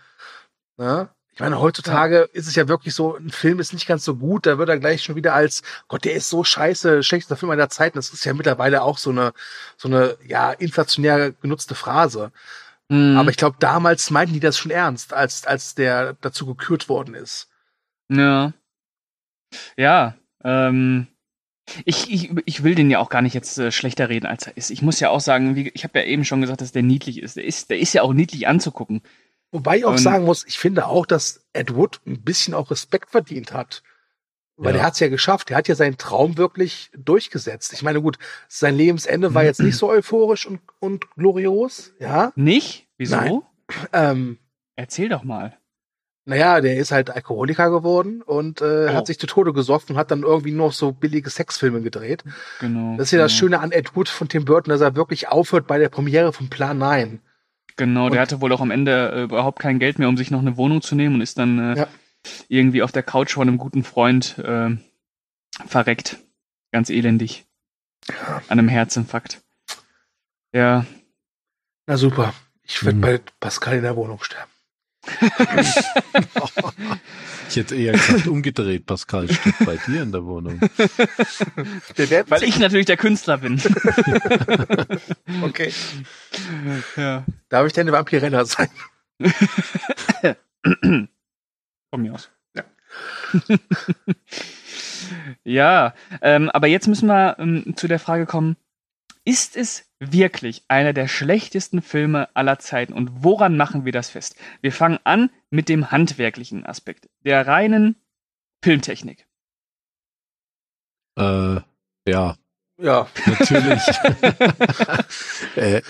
Ne? 0.77 1.09
Ich 1.33 1.40
meine, 1.40 1.61
heutzutage 1.61 2.29
ist 2.33 2.49
es 2.49 2.57
ja 2.57 2.68
wirklich 2.68 2.94
so, 2.94 3.16
ein 3.16 3.31
Film 3.31 3.61
ist 3.61 3.73
nicht 3.73 3.87
ganz 3.87 4.05
so 4.05 4.16
gut, 4.16 4.46
da 4.46 4.59
wird 4.59 4.68
er 4.68 4.79
gleich 4.79 5.03
schon 5.03 5.14
wieder 5.14 5.33
als, 5.33 5.62
Gott, 5.88 6.05
der 6.05 6.14
ist 6.14 6.29
so 6.29 6.42
scheiße, 6.42 7.03
schlechtester 7.03 7.37
Film 7.37 7.51
aller 7.51 7.70
Zeiten. 7.70 7.96
Das 7.96 8.12
ist 8.12 8.25
ja 8.25 8.35
mittlerweile 8.35 8.83
auch 8.83 8.99
so 8.99 9.11
eine, 9.11 9.33
so 9.77 9.88
eine, 9.88 10.18
ja, 10.27 10.51
inflationär 10.53 11.31
genutzte 11.33 11.77
Phrase. 11.77 12.33
Mhm. 12.88 13.16
Aber 13.16 13.31
ich 13.31 13.37
glaube, 13.37 13.57
damals 13.61 14.11
meinten 14.11 14.35
die 14.35 14.40
das 14.40 14.59
schon 14.59 14.73
ernst, 14.73 15.14
als, 15.14 15.46
als 15.46 15.77
der 15.77 16.14
dazu 16.20 16.46
gekürt 16.46 16.88
worden 16.88 17.14
ist. 17.14 17.49
Ja. 18.09 18.53
Ja, 19.77 20.16
ähm, 20.42 21.07
ich, 21.85 22.11
ich, 22.12 22.31
ich 22.46 22.62
will 22.64 22.75
den 22.75 22.90
ja 22.90 22.99
auch 22.99 23.11
gar 23.11 23.23
nicht 23.23 23.35
jetzt 23.35 23.57
äh, 23.59 23.70
schlechter 23.70 24.09
reden, 24.09 24.27
als 24.27 24.46
er 24.46 24.57
ist. 24.57 24.70
Ich 24.70 24.83
muss 24.83 24.99
ja 25.01 25.11
auch 25.11 25.20
sagen, 25.20 25.55
wie, 25.57 25.68
ich 25.75 25.85
habe 25.85 25.99
ja 26.01 26.05
eben 26.05 26.25
schon 26.25 26.40
gesagt, 26.40 26.61
dass 26.61 26.73
der 26.73 26.83
niedlich 26.83 27.23
ist. 27.23 27.37
Der 27.37 27.44
ist, 27.44 27.70
der 27.70 27.79
ist 27.79 27.92
ja 27.92 28.03
auch 28.03 28.12
niedlich 28.12 28.49
anzugucken. 28.49 29.03
Wobei 29.53 29.79
ich 29.79 29.85
auch 29.85 29.92
Und- 29.92 29.99
sagen 29.99 30.25
muss, 30.25 30.44
ich 30.46 30.59
finde 30.59 30.87
auch, 30.87 31.07
dass 31.07 31.44
Ed 31.53 31.75
Wood 31.75 32.01
ein 32.07 32.23
bisschen 32.23 32.55
auch 32.55 32.70
Respekt 32.70 33.11
verdient 33.11 33.53
hat. 33.53 33.83
Weil 34.57 34.75
Ja. 34.75 34.81
er 34.81 34.87
hat 34.87 34.94
es 34.94 35.01
ja 35.01 35.09
geschafft. 35.09 35.51
Er 35.51 35.57
hat 35.57 35.68
ja 35.68 35.75
seinen 35.75 35.96
Traum 35.96 36.37
wirklich 36.37 36.90
durchgesetzt. 36.96 37.73
Ich 37.73 37.83
meine, 37.83 38.03
gut, 38.03 38.18
sein 38.49 38.75
Lebensende 38.77 39.33
war 39.33 39.42
jetzt 39.44 39.61
nicht 39.61 39.77
so 39.77 39.88
euphorisch 39.88 40.46
und, 40.46 40.61
und 40.81 41.11
glorios, 41.12 41.92
ja. 41.99 42.33
Nicht? 42.37 42.87
Wieso? 42.99 43.46
Ähm, 43.92 44.38
Erzähl 44.77 45.09
doch 45.09 45.23
mal. 45.25 45.57
Naja, 46.31 46.61
der 46.61 46.77
ist 46.79 46.93
halt 46.93 47.11
Alkoholiker 47.11 47.71
geworden 47.71 48.23
und 48.23 48.61
äh, 48.62 48.87
Oh. 48.90 48.95
hat 48.95 49.07
sich 49.07 49.19
zu 49.19 49.27
Tode 49.27 49.53
gesoffen 49.53 49.95
und 49.95 49.99
hat 49.99 50.11
dann 50.11 50.23
irgendwie 50.23 50.53
noch 50.53 50.73
so 50.73 50.93
billige 50.93 51.29
Sexfilme 51.29 51.83
gedreht. 51.83 52.25
Genau. 52.61 52.97
Das 52.97 53.09
ist 53.09 53.11
ja 53.12 53.19
das 53.19 53.33
genau. 53.33 53.38
Schöne 53.40 53.61
an 53.61 53.73
Ed 53.73 53.95
Wood 53.97 54.09
von 54.09 54.29
Tim 54.29 54.45
Burton, 54.45 54.71
dass 54.71 54.81
er 54.81 54.97
wirklich 54.97 55.29
aufhört 55.29 55.66
bei 55.66 55.79
der 55.79 55.88
Premiere 55.88 56.33
von 56.33 56.49
Plan 56.49 56.79
9. 56.79 57.21
Genau, 57.77 58.09
der 58.09 58.19
Und- 58.19 58.23
hatte 58.23 58.40
wohl 58.40 58.53
auch 58.53 58.61
am 58.61 58.71
Ende 58.71 59.11
äh, 59.12 59.23
überhaupt 59.25 59.59
kein 59.61 59.79
Geld 59.79 59.99
mehr, 59.99 60.09
um 60.09 60.16
sich 60.16 60.31
noch 60.31 60.40
eine 60.40 60.57
Wohnung 60.57 60.83
zu 60.83 60.95
nehmen 60.95 61.16
und 61.16 61.21
ist 61.21 61.37
dann 61.38 61.59
äh, 61.75 61.79
Ja. 61.81 61.88
irgendwie 62.49 62.83
auf 62.83 62.93
der 62.93 63.03
Couch 63.03 63.33
von 63.35 63.49
einem 63.49 63.59
guten 63.59 63.83
Freund 63.85 64.38
äh, 64.38 64.71
verreckt. 65.66 66.19
Ganz 66.73 66.90
elendig. 66.90 67.45
An 68.49 68.59
einem 68.59 68.69
Herzinfarkt. 68.69 69.40
Ja, 70.53 70.85
Na 71.87 71.97
super. 71.97 72.33
Ich 72.62 72.85
werde 72.85 72.99
Mhm. 72.99 73.01
bei 73.03 73.21
Pascal 73.40 73.77
in 73.77 73.83
der 73.83 73.97
Wohnung 73.97 74.23
sterben. 74.23 74.49
Ich 77.51 77.57
hätte 77.57 77.75
eher 77.75 77.92
gesagt, 77.92 78.29
umgedreht, 78.29 78.87
Pascal 78.87 79.29
steht 79.29 79.55
bei 79.64 79.77
dir 79.77 80.03
in 80.03 80.12
der 80.12 80.25
Wohnung. 80.25 80.61
Wir 81.96 82.11
werden 82.11 82.31
weil 82.31 82.44
ich 82.44 82.59
natürlich 82.61 82.87
der 82.87 82.96
Künstler 82.96 83.38
bin. 83.38 83.61
Okay. 85.42 85.73
ja. 86.96 87.25
Darf 87.49 87.66
ich 87.66 87.73
denn 87.73 87.88
eine 87.88 87.92
Vampirella 87.92 88.44
sein? 88.44 88.68
Von 91.90 92.03
mir 92.03 92.14
aus. 92.14 92.31
Ja. 92.55 92.64
ja, 95.44 95.94
ähm, 96.23 96.51
aber 96.51 96.66
jetzt 96.68 96.87
müssen 96.87 97.07
wir 97.09 97.37
ähm, 97.38 97.75
zu 97.77 97.88
der 97.88 97.99
Frage 97.99 98.27
kommen, 98.27 98.57
ist 99.25 99.57
es 99.57 99.89
wirklich 100.00 100.64
einer 100.68 100.92
der 100.94 101.06
schlechtesten 101.06 101.82
Filme 101.82 102.28
aller 102.34 102.58
Zeiten 102.58 102.94
und 102.94 103.22
woran 103.22 103.56
machen 103.56 103.84
wir 103.84 103.92
das 103.92 104.10
fest? 104.10 104.34
Wir 104.62 104.72
fangen 104.72 104.98
an 105.04 105.30
mit 105.50 105.68
dem 105.68 105.90
handwerklichen 105.90 106.64
Aspekt, 106.64 107.08
der 107.24 107.46
reinen 107.46 107.96
Filmtechnik. 108.64 109.26
Äh, 111.18 111.60
ja, 112.08 112.36
Ja. 112.78 113.08
natürlich. 113.26 113.82
äh, 115.56 115.82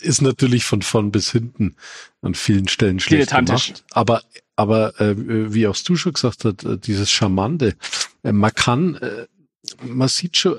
ist 0.00 0.20
natürlich 0.20 0.64
von 0.64 0.82
vorn 0.82 1.12
bis 1.12 1.30
hinten 1.30 1.76
an 2.22 2.34
vielen 2.34 2.66
Stellen 2.66 2.98
schlecht 2.98 3.30
gemacht. 3.30 3.84
Aber, 3.92 4.22
aber 4.56 5.00
äh, 5.00 5.14
wie 5.16 5.68
auch 5.68 5.76
du 5.76 5.94
schon 5.94 6.14
gesagt 6.14 6.44
hast, 6.44 6.64
äh, 6.64 6.76
dieses 6.76 7.10
Charmante, 7.10 7.76
äh, 8.24 8.32
man 8.32 8.52
kann, 8.52 8.96
äh, 8.96 9.26
man 9.82 10.08
sieht 10.08 10.36
schon 10.36 10.58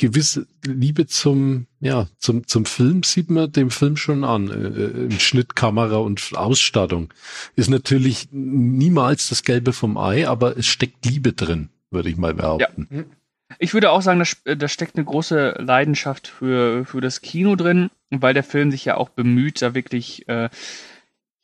gewisse 0.00 0.46
Liebe 0.64 1.06
zum, 1.06 1.66
ja, 1.80 2.06
zum, 2.16 2.46
zum 2.46 2.64
Film 2.64 3.02
sieht 3.02 3.28
man 3.30 3.52
dem 3.52 3.70
Film 3.70 3.98
schon 3.98 4.24
an. 4.24 4.48
Äh, 4.48 5.04
in 5.04 5.20
Schnitt, 5.20 5.54
Kamera 5.54 5.98
und 5.98 6.32
Ausstattung. 6.34 7.12
Ist 7.54 7.68
natürlich 7.68 8.28
niemals 8.32 9.28
das 9.28 9.42
Gelbe 9.42 9.74
vom 9.74 9.98
Ei, 9.98 10.26
aber 10.26 10.56
es 10.56 10.66
steckt 10.66 11.04
Liebe 11.04 11.34
drin, 11.34 11.68
würde 11.90 12.08
ich 12.08 12.16
mal 12.16 12.32
behaupten. 12.32 13.10
Ich 13.58 13.74
würde 13.74 13.90
auch 13.90 14.00
sagen, 14.00 14.24
da 14.44 14.68
steckt 14.68 14.96
eine 14.96 15.04
große 15.04 15.56
Leidenschaft 15.58 16.28
für, 16.28 16.86
für 16.86 17.02
das 17.02 17.20
Kino 17.20 17.54
drin, 17.54 17.90
weil 18.08 18.32
der 18.32 18.44
Film 18.44 18.70
sich 18.70 18.86
ja 18.86 18.96
auch 18.96 19.10
bemüht, 19.10 19.60
da 19.60 19.74
wirklich, 19.74 20.26
äh, 20.28 20.48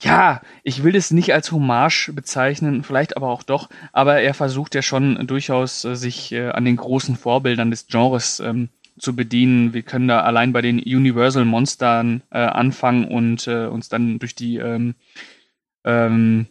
ja, 0.02 0.42
ich 0.62 0.84
will 0.84 0.94
es 0.94 1.10
nicht 1.10 1.32
als 1.32 1.52
Hommage 1.52 2.12
bezeichnen, 2.12 2.82
vielleicht 2.82 3.16
aber 3.16 3.28
auch 3.28 3.42
doch, 3.42 3.70
aber 3.92 4.20
er 4.20 4.34
versucht 4.34 4.74
ja 4.74 4.82
schon 4.82 5.26
durchaus, 5.26 5.84
äh, 5.84 5.96
sich 5.96 6.32
äh, 6.32 6.50
an 6.50 6.64
den 6.64 6.76
großen 6.76 7.16
Vorbildern 7.16 7.70
des 7.70 7.86
Genres 7.86 8.40
ähm, 8.40 8.68
zu 8.98 9.16
bedienen. 9.16 9.72
Wir 9.74 9.82
können 9.82 10.08
da 10.08 10.20
allein 10.20 10.52
bei 10.52 10.62
den 10.62 10.78
Universal 10.78 11.44
Monstern 11.44 12.22
äh, 12.30 12.38
anfangen 12.38 13.06
und 13.06 13.46
äh, 13.46 13.66
uns 13.66 13.88
dann 13.88 14.18
durch 14.18 14.34
die 14.34 14.56
ähm, 14.56 14.94
ähm, 15.84 16.46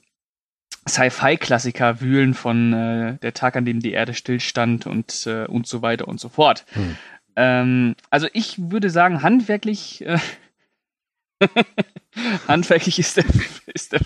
Sci-Fi-Klassiker 0.87 2.01
wühlen 2.01 2.33
von 2.33 2.73
äh, 2.73 3.17
Der 3.17 3.33
Tag, 3.33 3.55
an 3.55 3.65
dem 3.65 3.79
die 3.79 3.91
Erde 3.91 4.13
stillstand 4.13 4.85
und, 4.85 5.25
äh, 5.25 5.45
und 5.45 5.65
so 5.67 5.81
weiter 5.81 6.07
und 6.07 6.19
so 6.19 6.29
fort. 6.29 6.65
Hm. 6.73 6.95
Ähm, 7.35 7.95
also 8.09 8.27
ich 8.33 8.71
würde 8.71 8.89
sagen, 8.89 9.23
handwerklich, 9.23 10.05
äh, 10.05 10.19
handwerklich 12.47 12.99
ist 12.99 13.17
der, 13.17 13.25
ist 13.73 13.93
der, 13.93 14.01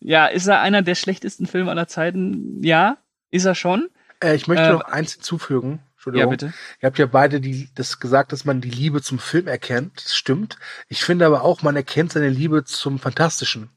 ja, 0.00 0.26
ist 0.26 0.46
er 0.46 0.60
einer 0.60 0.82
der 0.82 0.94
schlechtesten 0.94 1.46
Filme 1.46 1.70
aller 1.70 1.88
Zeiten? 1.88 2.62
Ja, 2.62 2.98
ist 3.30 3.44
er 3.44 3.54
schon. 3.54 3.88
Äh, 4.22 4.34
ich 4.36 4.46
möchte 4.46 4.64
Äh, 4.64 4.72
noch 4.72 4.82
eins 4.82 5.14
hinzufügen. 5.14 5.80
Ja, 6.12 6.26
bitte. 6.26 6.52
Ihr 6.80 6.86
habt 6.88 6.98
ja 6.98 7.06
beide 7.06 7.40
die, 7.40 7.68
das 7.76 8.00
gesagt, 8.00 8.32
dass 8.32 8.44
man 8.44 8.60
die 8.60 8.70
Liebe 8.70 9.02
zum 9.02 9.20
Film 9.20 9.46
erkennt. 9.46 10.04
Das 10.04 10.16
stimmt. 10.16 10.58
Ich 10.88 11.04
finde 11.04 11.26
aber 11.26 11.42
auch, 11.42 11.62
man 11.62 11.76
erkennt 11.76 12.12
seine 12.12 12.28
Liebe 12.28 12.64
zum 12.64 12.98
Fantastischen. 12.98 13.70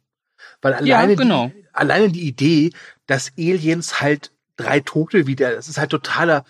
Weil 0.62 0.74
alleine, 0.74 1.14
Ja, 1.14 1.18
genau. 1.20 1.48
die, 1.50 1.68
alleine 1.72 2.10
die 2.10 2.28
Idee, 2.28 2.72
dass 3.06 3.32
Aliens 3.38 4.02
halt 4.02 4.32
drei 4.58 4.80
Tote 4.80 5.28
wieder, 5.28 5.54
das 5.54 5.68
ist 5.68 5.78
halt 5.78 5.92
totaler, 5.92 6.46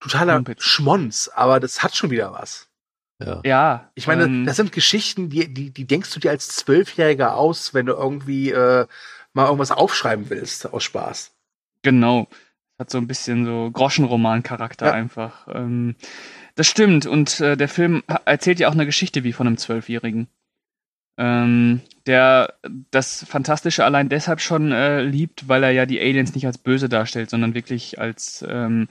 totaler. 0.00 0.42
Schmonz, 0.58 1.30
aber 1.32 1.60
das 1.60 1.84
hat 1.84 1.94
schon 1.94 2.10
wieder 2.10 2.32
was. 2.32 2.68
Ja. 3.24 3.40
Ja. 3.44 3.90
Ich 3.94 4.06
meine, 4.06 4.24
ähm, 4.24 4.46
das 4.46 4.56
sind 4.56 4.72
Geschichten, 4.72 5.28
die, 5.30 5.52
die, 5.52 5.70
die 5.70 5.86
denkst 5.86 6.12
du 6.12 6.20
dir 6.20 6.30
als 6.30 6.48
Zwölfjähriger 6.48 7.36
aus, 7.36 7.74
wenn 7.74 7.86
du 7.86 7.92
irgendwie 7.92 8.50
äh, 8.50 8.86
mal 9.32 9.44
irgendwas 9.46 9.70
aufschreiben 9.70 10.30
willst, 10.30 10.72
aus 10.72 10.84
Spaß. 10.84 11.32
Genau. 11.82 12.28
Hat 12.78 12.90
so 12.90 12.98
ein 12.98 13.06
bisschen 13.06 13.44
so 13.44 13.70
Groschenroman-Charakter 13.72 14.86
Ja. 14.86 14.92
einfach. 14.92 15.46
Ähm, 15.52 15.94
das 16.54 16.66
stimmt. 16.66 17.06
Und 17.06 17.40
äh, 17.40 17.56
der 17.56 17.68
Film 17.68 18.02
erzählt 18.24 18.60
ja 18.60 18.68
auch 18.68 18.72
eine 18.72 18.86
Geschichte 18.86 19.24
wie 19.24 19.32
von 19.32 19.46
einem 19.46 19.56
Zwölfjährigen. 19.58 20.28
Ähm, 21.18 21.82
der 22.06 22.54
das 22.90 23.24
Fantastische 23.28 23.84
allein 23.84 24.08
deshalb 24.08 24.40
schon 24.40 24.72
äh, 24.72 25.02
liebt, 25.02 25.46
weil 25.46 25.62
er 25.62 25.70
ja 25.70 25.86
die 25.86 26.00
Aliens 26.00 26.34
nicht 26.34 26.46
als 26.46 26.56
böse 26.58 26.88
darstellt, 26.88 27.28
sondern 27.30 27.54
wirklich 27.54 28.00
als, 28.00 28.44
ähm, 28.48 28.88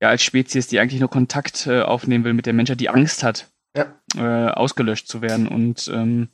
ja, 0.00 0.10
als 0.10 0.22
Spezies, 0.22 0.66
die 0.68 0.78
eigentlich 0.78 1.00
nur 1.00 1.10
Kontakt 1.10 1.66
äh, 1.66 1.80
aufnehmen 1.80 2.24
will 2.24 2.34
mit 2.34 2.44
der 2.46 2.52
Menschheit, 2.52 2.78
die 2.80 2.90
Angst 2.90 3.22
hat, 3.22 3.48
Ja. 3.76 3.94
äh, 4.16 4.50
ausgelöscht 4.52 5.08
zu 5.08 5.20
werden. 5.20 5.46
Und 5.46 5.90
ähm, 5.92 6.28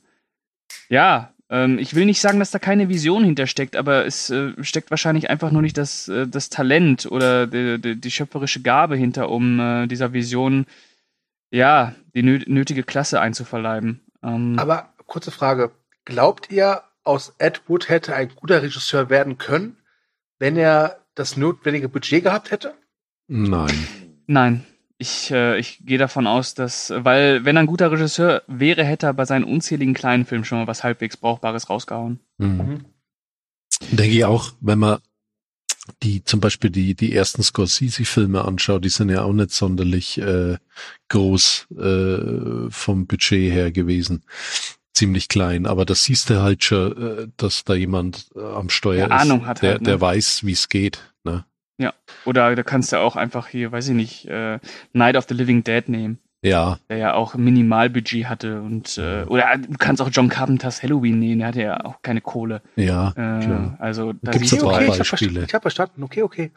ja, 0.89 1.33
ähm, 1.49 1.77
ich 1.77 1.93
will 1.93 2.05
nicht 2.05 2.21
sagen, 2.21 2.39
dass 2.39 2.51
da 2.51 2.59
keine 2.59 2.89
Vision 2.89 3.23
hintersteckt, 3.23 3.75
aber 3.75 4.05
es 4.05 4.29
äh, 4.29 4.53
steckt 4.63 4.89
wahrscheinlich 4.89 5.29
einfach 5.29 5.51
nur 5.51 5.61
nicht 5.61 5.77
das, 5.77 6.07
äh, 6.07 6.27
das 6.27 6.49
Talent 6.49 7.05
oder 7.05 7.47
die, 7.47 7.79
die, 7.79 7.99
die 7.99 8.11
schöpferische 8.11 8.61
Gabe 8.61 8.95
hinter, 8.95 9.29
um 9.29 9.59
äh, 9.59 9.87
dieser 9.87 10.13
Vision 10.13 10.65
ja 11.51 11.93
die 12.15 12.23
nö 12.23 12.39
nötige 12.47 12.83
Klasse 12.83 13.21
einzuverleiben. 13.21 14.01
Ähm, 14.23 14.57
Aber 14.57 14.93
kurze 15.05 15.31
Frage. 15.31 15.71
Glaubt 16.05 16.51
ihr, 16.51 16.81
aus 17.03 17.35
Ed 17.37 17.61
Wood 17.67 17.89
hätte 17.89 18.15
ein 18.15 18.29
guter 18.35 18.61
Regisseur 18.63 19.09
werden 19.09 19.37
können, 19.37 19.77
wenn 20.39 20.57
er 20.57 21.05
das 21.15 21.37
notwendige 21.37 21.89
Budget 21.89 22.23
gehabt 22.23 22.51
hätte? 22.51 22.73
Nein. 23.27 23.87
Nein. 24.25 24.65
Ich, 25.03 25.31
äh, 25.31 25.59
ich 25.59 25.85
gehe 25.85 25.97
davon 25.97 26.27
aus, 26.27 26.53
dass, 26.53 26.93
weil 26.95 27.43
wenn 27.43 27.57
er 27.57 27.63
ein 27.63 27.67
guter 27.67 27.91
Regisseur 27.91 28.41
wäre, 28.47 28.85
hätte 28.85 29.07
er 29.07 29.13
bei 29.13 29.25
seinen 29.25 29.43
unzähligen 29.43 29.93
kleinen 29.93 30.25
Filmen 30.25 30.45
schon 30.45 30.59
mal 30.59 30.67
was 30.67 30.85
halbwegs 30.85 31.17
Brauchbares 31.17 31.69
rausgehauen. 31.69 32.21
Mhm. 32.37 32.85
Denke 33.91 34.15
ich 34.15 34.23
auch, 34.23 34.53
wenn 34.61 34.79
man 34.79 34.99
die 36.03 36.23
zum 36.23 36.39
Beispiel 36.39 36.69
die 36.69 36.95
die 36.95 37.13
ersten 37.13 37.43
Scorsese-Filme 37.43 38.45
anschaut, 38.45 38.85
die 38.85 38.89
sind 38.89 39.09
ja 39.09 39.23
auch 39.23 39.33
nicht 39.33 39.51
sonderlich 39.51 40.19
äh, 40.19 40.55
groß 41.09 41.67
äh, 41.77 42.69
vom 42.69 43.05
Budget 43.05 43.51
her 43.51 43.73
gewesen, 43.73 44.23
ziemlich 44.93 45.27
klein. 45.27 45.65
Aber 45.65 45.83
das 45.83 46.05
siehst 46.05 46.29
du 46.29 46.41
halt 46.41 46.63
schon, 46.63 46.95
äh, 46.95 47.27
dass 47.35 47.65
da 47.65 47.73
jemand 47.73 48.29
äh, 48.37 48.39
am 48.39 48.69
Steuer 48.69 49.07
Der 49.09 49.17
ist, 49.17 49.23
Ahnung 49.23 49.45
hat 49.45 49.61
der 49.61 49.71
halt, 49.71 49.81
ne? 49.81 49.87
der 49.89 49.99
weiß, 49.99 50.45
wie 50.45 50.53
es 50.53 50.69
geht. 50.69 51.12
Ne? 51.83 51.93
Oder 52.25 52.55
da 52.55 52.63
kannst 52.63 52.91
du 52.91 52.97
auch 52.97 53.15
einfach 53.15 53.47
hier, 53.47 53.71
weiß 53.71 53.89
ich 53.89 53.95
nicht, 53.95 54.25
äh, 54.27 54.59
Night 54.93 55.15
of 55.15 55.25
the 55.27 55.33
Living 55.33 55.63
Dead 55.63 55.87
nehmen. 55.89 56.19
Ja, 56.45 56.77
der 56.89 56.97
ja 56.97 57.13
auch 57.13 57.35
Minimalbudget 57.35 58.27
hatte 58.27 58.61
und 58.61 58.97
äh, 58.97 59.23
oder 59.23 59.57
du 59.57 59.77
kannst 59.77 60.01
auch 60.01 60.09
John 60.11 60.27
Carpenters 60.27 60.83
Halloween 60.83 61.17
nehmen, 61.17 61.39
der 61.39 61.47
hatte 61.47 61.61
ja 61.61 61.85
auch 61.85 62.01
keine 62.01 62.19
Kohle. 62.19 62.61
ja, 62.75 63.11
Äh, 63.11 63.13
klar. 63.45 63.77
also 63.79 64.11
da 64.21 64.31
da 64.33 64.39
du 64.39 64.45
drei 64.57 64.57
okay, 64.57 64.75
halt, 64.75 64.83
ich 64.83 64.89
habe 64.89 64.97
Beispiele. 64.97 65.05
verstanden. 65.05 65.45
Ich 65.47 65.53
hab 65.53 65.61
verstanden. 65.61 66.03
Okay, 66.03 66.21
okay. 66.23 66.51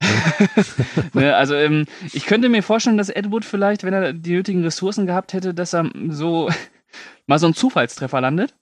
ne, 1.12 1.34
also 1.36 1.54
ähm, 1.54 1.86
ich 2.12 2.26
könnte 2.26 2.48
mir 2.48 2.62
vorstellen, 2.62 2.98
dass 2.98 3.08
Ed 3.08 3.30
Wood 3.30 3.44
vielleicht, 3.44 3.84
wenn 3.84 3.94
er 3.94 4.12
die 4.12 4.32
nötigen 4.32 4.64
Ressourcen 4.64 5.06
gehabt 5.06 5.32
hätte, 5.32 5.54
dass 5.54 5.74
er 5.74 5.88
so 6.08 6.50
mal 7.26 7.38
so 7.38 7.46
einen 7.46 7.54
Zufallstreffer 7.54 8.20
landet. 8.20 8.54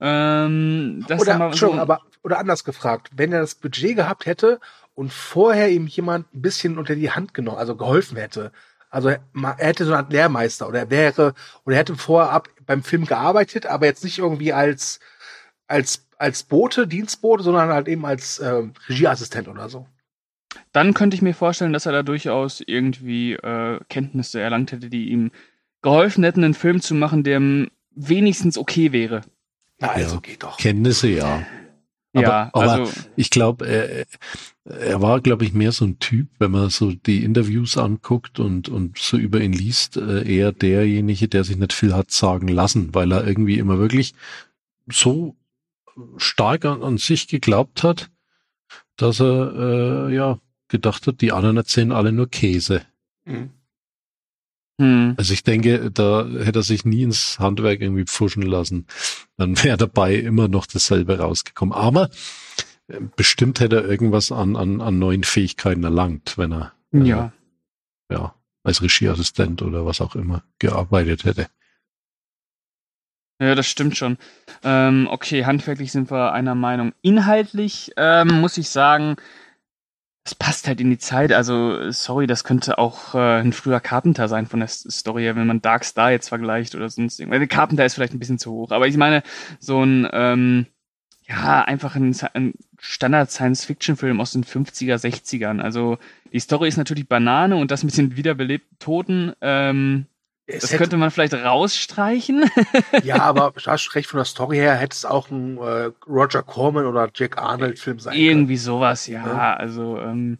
Ähm, 0.00 1.04
dass 1.08 1.20
er 1.22 1.36
Oder, 1.36 1.38
mal 1.38 1.54
so, 1.54 1.74
aber, 1.74 2.00
oder 2.22 2.38
anders 2.38 2.64
gefragt, 2.64 3.10
wenn 3.14 3.32
er 3.32 3.40
das 3.40 3.54
Budget 3.54 3.96
gehabt 3.96 4.26
hätte 4.26 4.60
und 4.94 5.12
vorher 5.12 5.70
ihm 5.70 5.86
jemand 5.86 6.32
ein 6.34 6.42
bisschen 6.42 6.78
unter 6.78 6.94
die 6.94 7.10
Hand 7.10 7.34
genommen, 7.34 7.58
also 7.58 7.76
geholfen 7.76 8.16
hätte, 8.16 8.52
also 8.90 9.08
er 9.08 9.20
hätte 9.58 9.84
so 9.84 9.90
eine 9.92 9.98
Art 10.04 10.12
Lehrmeister 10.12 10.68
oder 10.68 10.78
er 10.80 10.90
wäre, 10.90 11.34
oder 11.64 11.74
er 11.76 11.80
hätte 11.80 11.96
vorab 11.96 12.48
beim 12.64 12.82
Film 12.84 13.06
gearbeitet, 13.06 13.66
aber 13.66 13.86
jetzt 13.86 14.04
nicht 14.04 14.18
irgendwie 14.18 14.52
als, 14.52 15.00
als, 15.66 16.06
als 16.16 16.44
Bote, 16.44 16.86
Dienstbote, 16.86 17.42
sondern 17.42 17.70
halt 17.70 17.88
eben 17.88 18.06
als 18.06 18.38
ähm, 18.38 18.72
Regieassistent 18.88 19.48
oder 19.48 19.68
so. 19.68 19.86
dann 20.72 20.94
könnte 20.94 21.16
ich 21.16 21.22
mir 21.22 21.34
vorstellen, 21.34 21.72
dass 21.72 21.86
er 21.86 21.92
da 21.92 22.02
durchaus 22.04 22.62
irgendwie 22.64 23.32
äh, 23.32 23.80
Kenntnisse 23.88 24.40
erlangt 24.40 24.70
hätte, 24.70 24.88
die 24.88 25.08
ihm 25.10 25.32
geholfen 25.82 26.22
hätten, 26.22 26.44
einen 26.44 26.54
Film 26.54 26.80
zu 26.80 26.94
machen, 26.94 27.24
der 27.24 27.40
wenigstens 27.90 28.56
okay 28.56 28.92
wäre. 28.92 29.22
Na, 29.80 29.88
also 29.88 30.14
Ja. 30.14 30.20
geht 30.20 30.42
doch. 30.44 30.56
Kenntnisse, 30.56 31.08
ja. 31.08 31.42
Aber- 32.14 32.22
ja, 32.26 32.50
aber- 32.52 32.72
also 32.72 32.92
Ich 33.16 33.28
glaube, 33.30 33.66
er, 33.66 34.06
er 34.64 35.02
war, 35.02 35.20
glaube 35.20 35.44
ich, 35.44 35.52
mehr 35.52 35.72
so 35.72 35.84
ein 35.84 35.98
Typ, 35.98 36.28
wenn 36.38 36.50
man 36.52 36.70
so 36.70 36.92
die 36.92 37.22
Interviews 37.24 37.76
anguckt 37.76 38.40
und, 38.40 38.68
und 38.68 38.96
so 38.98 39.16
über 39.18 39.40
ihn 39.40 39.52
liest, 39.52 39.96
äh, 39.98 40.22
eher 40.26 40.52
derjenige, 40.52 41.28
der 41.28 41.44
sich 41.44 41.56
nicht 41.56 41.72
viel 41.72 41.92
hat 41.94 42.10
sagen 42.10 42.48
lassen, 42.48 42.94
weil 42.94 43.12
er 43.12 43.26
irgendwie 43.26 43.58
immer 43.58 43.78
wirklich 43.78 44.14
so 44.88 45.36
stark 46.16 46.64
an, 46.64 46.82
an 46.82 46.98
sich 46.98 47.28
geglaubt 47.28 47.82
hat, 47.82 48.10
dass 48.96 49.20
er 49.20 50.08
äh, 50.08 50.14
ja 50.14 50.38
gedacht 50.68 51.06
hat, 51.06 51.20
die 51.20 51.32
anderen 51.32 51.56
erzählen 51.56 51.92
alle 51.92 52.12
nur 52.12 52.28
Käse. 52.28 52.82
Mhm. 53.26 53.50
Hm, 54.80 55.14
Also 55.16 55.32
ich 55.32 55.44
denke, 55.44 55.90
da 55.92 56.26
hätte 56.26 56.60
er 56.60 56.62
sich 56.62 56.84
nie 56.84 57.02
ins 57.02 57.38
Handwerk 57.38 57.80
irgendwie 57.80 58.04
pfuschen 58.04 58.42
lassen. 58.42 58.86
Dann 59.36 59.62
wäre 59.62 59.76
dabei 59.76 60.16
immer 60.16 60.48
noch 60.48 60.66
dasselbe 60.66 61.18
rausgekommen. 61.18 61.74
Aber 61.74 62.10
äh, 62.88 63.00
bestimmt 63.16 63.60
hätte 63.60 63.76
er 63.76 63.84
irgendwas 63.84 64.32
an, 64.32 64.56
an, 64.56 64.80
an 64.80 64.98
neuen 64.98 65.24
Fähigkeiten 65.24 65.84
erlangt, 65.84 66.36
wenn 66.38 66.52
er 66.52 66.72
äh, 66.92 66.98
ja. 66.98 67.32
ja, 68.10 68.34
als 68.62 68.82
Regieassistent 68.82 69.62
oder 69.62 69.86
was 69.86 70.00
auch 70.00 70.16
immer 70.16 70.42
gearbeitet 70.58 71.24
hätte. 71.24 71.46
Ja, 73.40 73.54
das 73.54 73.66
stimmt 73.66 73.96
schon. 73.96 74.16
Ähm, 74.62 75.08
okay, 75.10 75.44
handwerklich 75.44 75.90
sind 75.90 76.10
wir 76.10 76.32
einer 76.32 76.54
Meinung. 76.54 76.92
Inhaltlich 77.02 77.90
ähm, 77.96 78.40
muss 78.40 78.56
ich 78.58 78.70
sagen, 78.70 79.16
es 80.24 80.34
passt 80.34 80.66
halt 80.66 80.80
in 80.80 80.88
die 80.90 80.98
Zeit. 80.98 81.32
Also, 81.32 81.90
sorry, 81.90 82.26
das 82.26 82.44
könnte 82.44 82.78
auch 82.78 83.14
äh, 83.14 83.40
ein 83.40 83.52
früher 83.52 83.80
Carpenter 83.80 84.26
sein 84.28 84.46
von 84.46 84.60
der 84.60 84.68
Story 84.68 85.22
her, 85.22 85.36
wenn 85.36 85.46
man 85.46 85.60
Dark 85.60 85.84
Star 85.84 86.10
jetzt 86.10 86.28
vergleicht 86.30 86.74
oder 86.74 86.88
sonst 86.88 87.20
irgendwas. 87.20 87.40
Der 87.40 87.48
Carpenter 87.48 87.84
ist 87.84 87.94
vielleicht 87.94 88.14
ein 88.14 88.18
bisschen 88.18 88.38
zu 88.38 88.50
hoch, 88.52 88.70
aber 88.70 88.88
ich 88.88 88.96
meine, 88.96 89.22
so 89.58 89.82
ein, 89.84 90.08
ähm, 90.12 90.66
ja, 91.26 91.62
einfach 91.62 91.96
ein, 91.96 92.16
ein 92.32 92.54
Standard-Science-Fiction-Film 92.78 94.20
aus 94.20 94.32
den 94.32 94.44
50er, 94.44 94.96
60ern. 94.96 95.60
Also, 95.60 95.98
Die 96.32 96.40
Story 96.40 96.68
ist 96.68 96.78
natürlich 96.78 97.08
Banane 97.08 97.56
und 97.56 97.70
das 97.70 97.84
mit 97.84 97.96
den 97.96 98.16
wiederbelebten 98.16 98.78
Toten, 98.78 99.32
ähm, 99.42 100.06
Es 100.46 100.60
das 100.62 100.70
hätte- 100.72 100.78
könnte 100.82 100.96
man 100.98 101.10
vielleicht 101.10 101.32
rausstreichen. 101.34 102.44
ja, 103.04 103.22
aber 103.22 103.52
du 103.56 103.60
hast 103.70 103.94
recht 103.94 104.08
von 104.08 104.18
der 104.18 104.24
Story 104.26 104.56
her 104.56 104.74
hätte 104.76 104.94
es 104.94 105.04
auch 105.04 105.30
ein 105.30 105.56
äh, 105.58 105.90
Roger 106.06 106.42
Corman 106.42 106.86
oder 106.86 107.08
Jack 107.14 107.38
Arnold 107.38 107.78
Film 107.78 107.98
sein 107.98 108.12
können. 108.12 108.24
Irgendwie 108.24 108.56
sowas, 108.58 109.06
ja. 109.06 109.26
Ja. 109.26 109.54
Also 109.54 109.98
ähm, 109.98 110.38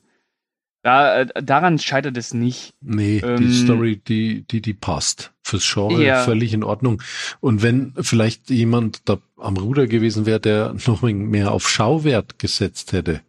da, 0.83 1.21
äh, 1.21 1.43
daran 1.43 1.79
scheitert 1.79 2.19
es 2.19 2.35
nicht. 2.35 2.75
Nee, 2.83 3.19
Ähm, 3.25 3.39
die 3.39 3.53
Story, 3.55 3.97
die, 3.97 4.43
die, 4.43 4.61
die 4.61 4.75
passt. 4.75 5.33
Fürs 5.43 5.71
Genre 5.73 6.05
Ja. 6.05 6.23
völlig 6.23 6.53
in 6.53 6.65
Ordnung. 6.65 7.03
Und 7.41 7.63
wenn 7.63 7.95
vielleicht 8.01 8.51
jemand 8.51 9.09
da 9.09 9.19
am 9.39 9.57
Ruder 9.57 9.87
gewesen 9.87 10.27
wäre, 10.27 10.41
der 10.41 10.75
noch 10.87 11.01
mehr 11.01 11.53
auf 11.53 11.67
Schauwert 11.69 12.39
gesetzt 12.39 12.93
hätte, 12.93 13.23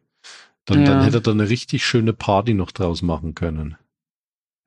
dann, 0.65 0.79
Ja. 0.81 0.87
dann 0.89 1.03
hätte 1.05 1.17
er 1.17 1.21
da 1.21 1.31
eine 1.31 1.47
richtig 1.49 1.85
schöne 1.85 2.11
Party 2.11 2.53
noch 2.53 2.71
draus 2.71 3.01
machen 3.01 3.33
können. 3.35 3.77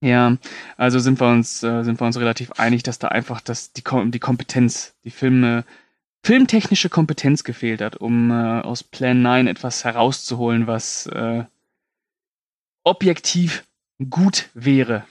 Ja, 0.00 0.36
also 0.76 0.98
sind 1.00 1.18
wir 1.20 1.28
uns 1.28 1.62
äh, 1.62 1.82
sind 1.82 2.00
wir 2.00 2.06
uns 2.06 2.18
relativ 2.18 2.52
einig, 2.52 2.84
dass 2.84 2.98
da 3.00 3.08
einfach 3.08 3.40
das 3.40 3.72
die 3.72 3.82
Kom 3.82 4.10
die 4.12 4.20
Kompetenz, 4.20 4.94
die 5.04 5.10
Filme 5.10 5.64
filmtechnische 6.24 6.88
Kompetenz 6.88 7.42
gefehlt 7.42 7.80
hat, 7.80 7.96
um 7.96 8.30
äh, 8.30 8.60
aus 8.60 8.84
Plan 8.84 9.22
9 9.22 9.46
etwas 9.48 9.84
herauszuholen, 9.84 10.66
was 10.66 11.06
äh, 11.06 11.44
objektiv 12.84 13.64
gut 14.08 14.50
wäre. 14.54 15.04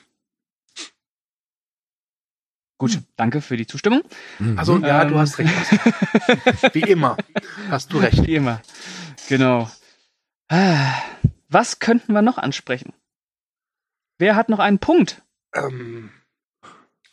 Gut, 2.79 2.99
danke 3.15 3.41
für 3.41 3.57
die 3.57 3.65
Zustimmung. 3.65 4.03
Also 4.55 4.77
ja, 4.77 5.01
Ähm. 5.01 5.09
du 5.09 5.17
hast 5.17 5.39
recht. 5.39 5.51
Wie 6.73 6.81
immer 6.81 7.17
hast 7.69 7.91
du 7.91 7.97
recht. 7.97 8.25
Wie 8.27 8.35
immer. 8.35 8.61
Genau. 9.27 9.69
Ah, 10.47 10.93
Was 11.49 11.79
könnten 11.79 12.13
wir 12.13 12.21
noch 12.21 12.37
ansprechen? 12.37 12.93
Wer 14.17 14.35
hat 14.35 14.49
noch 14.49 14.59
einen 14.59 14.79
Punkt? 14.79 15.21
Ähm, 15.53 16.11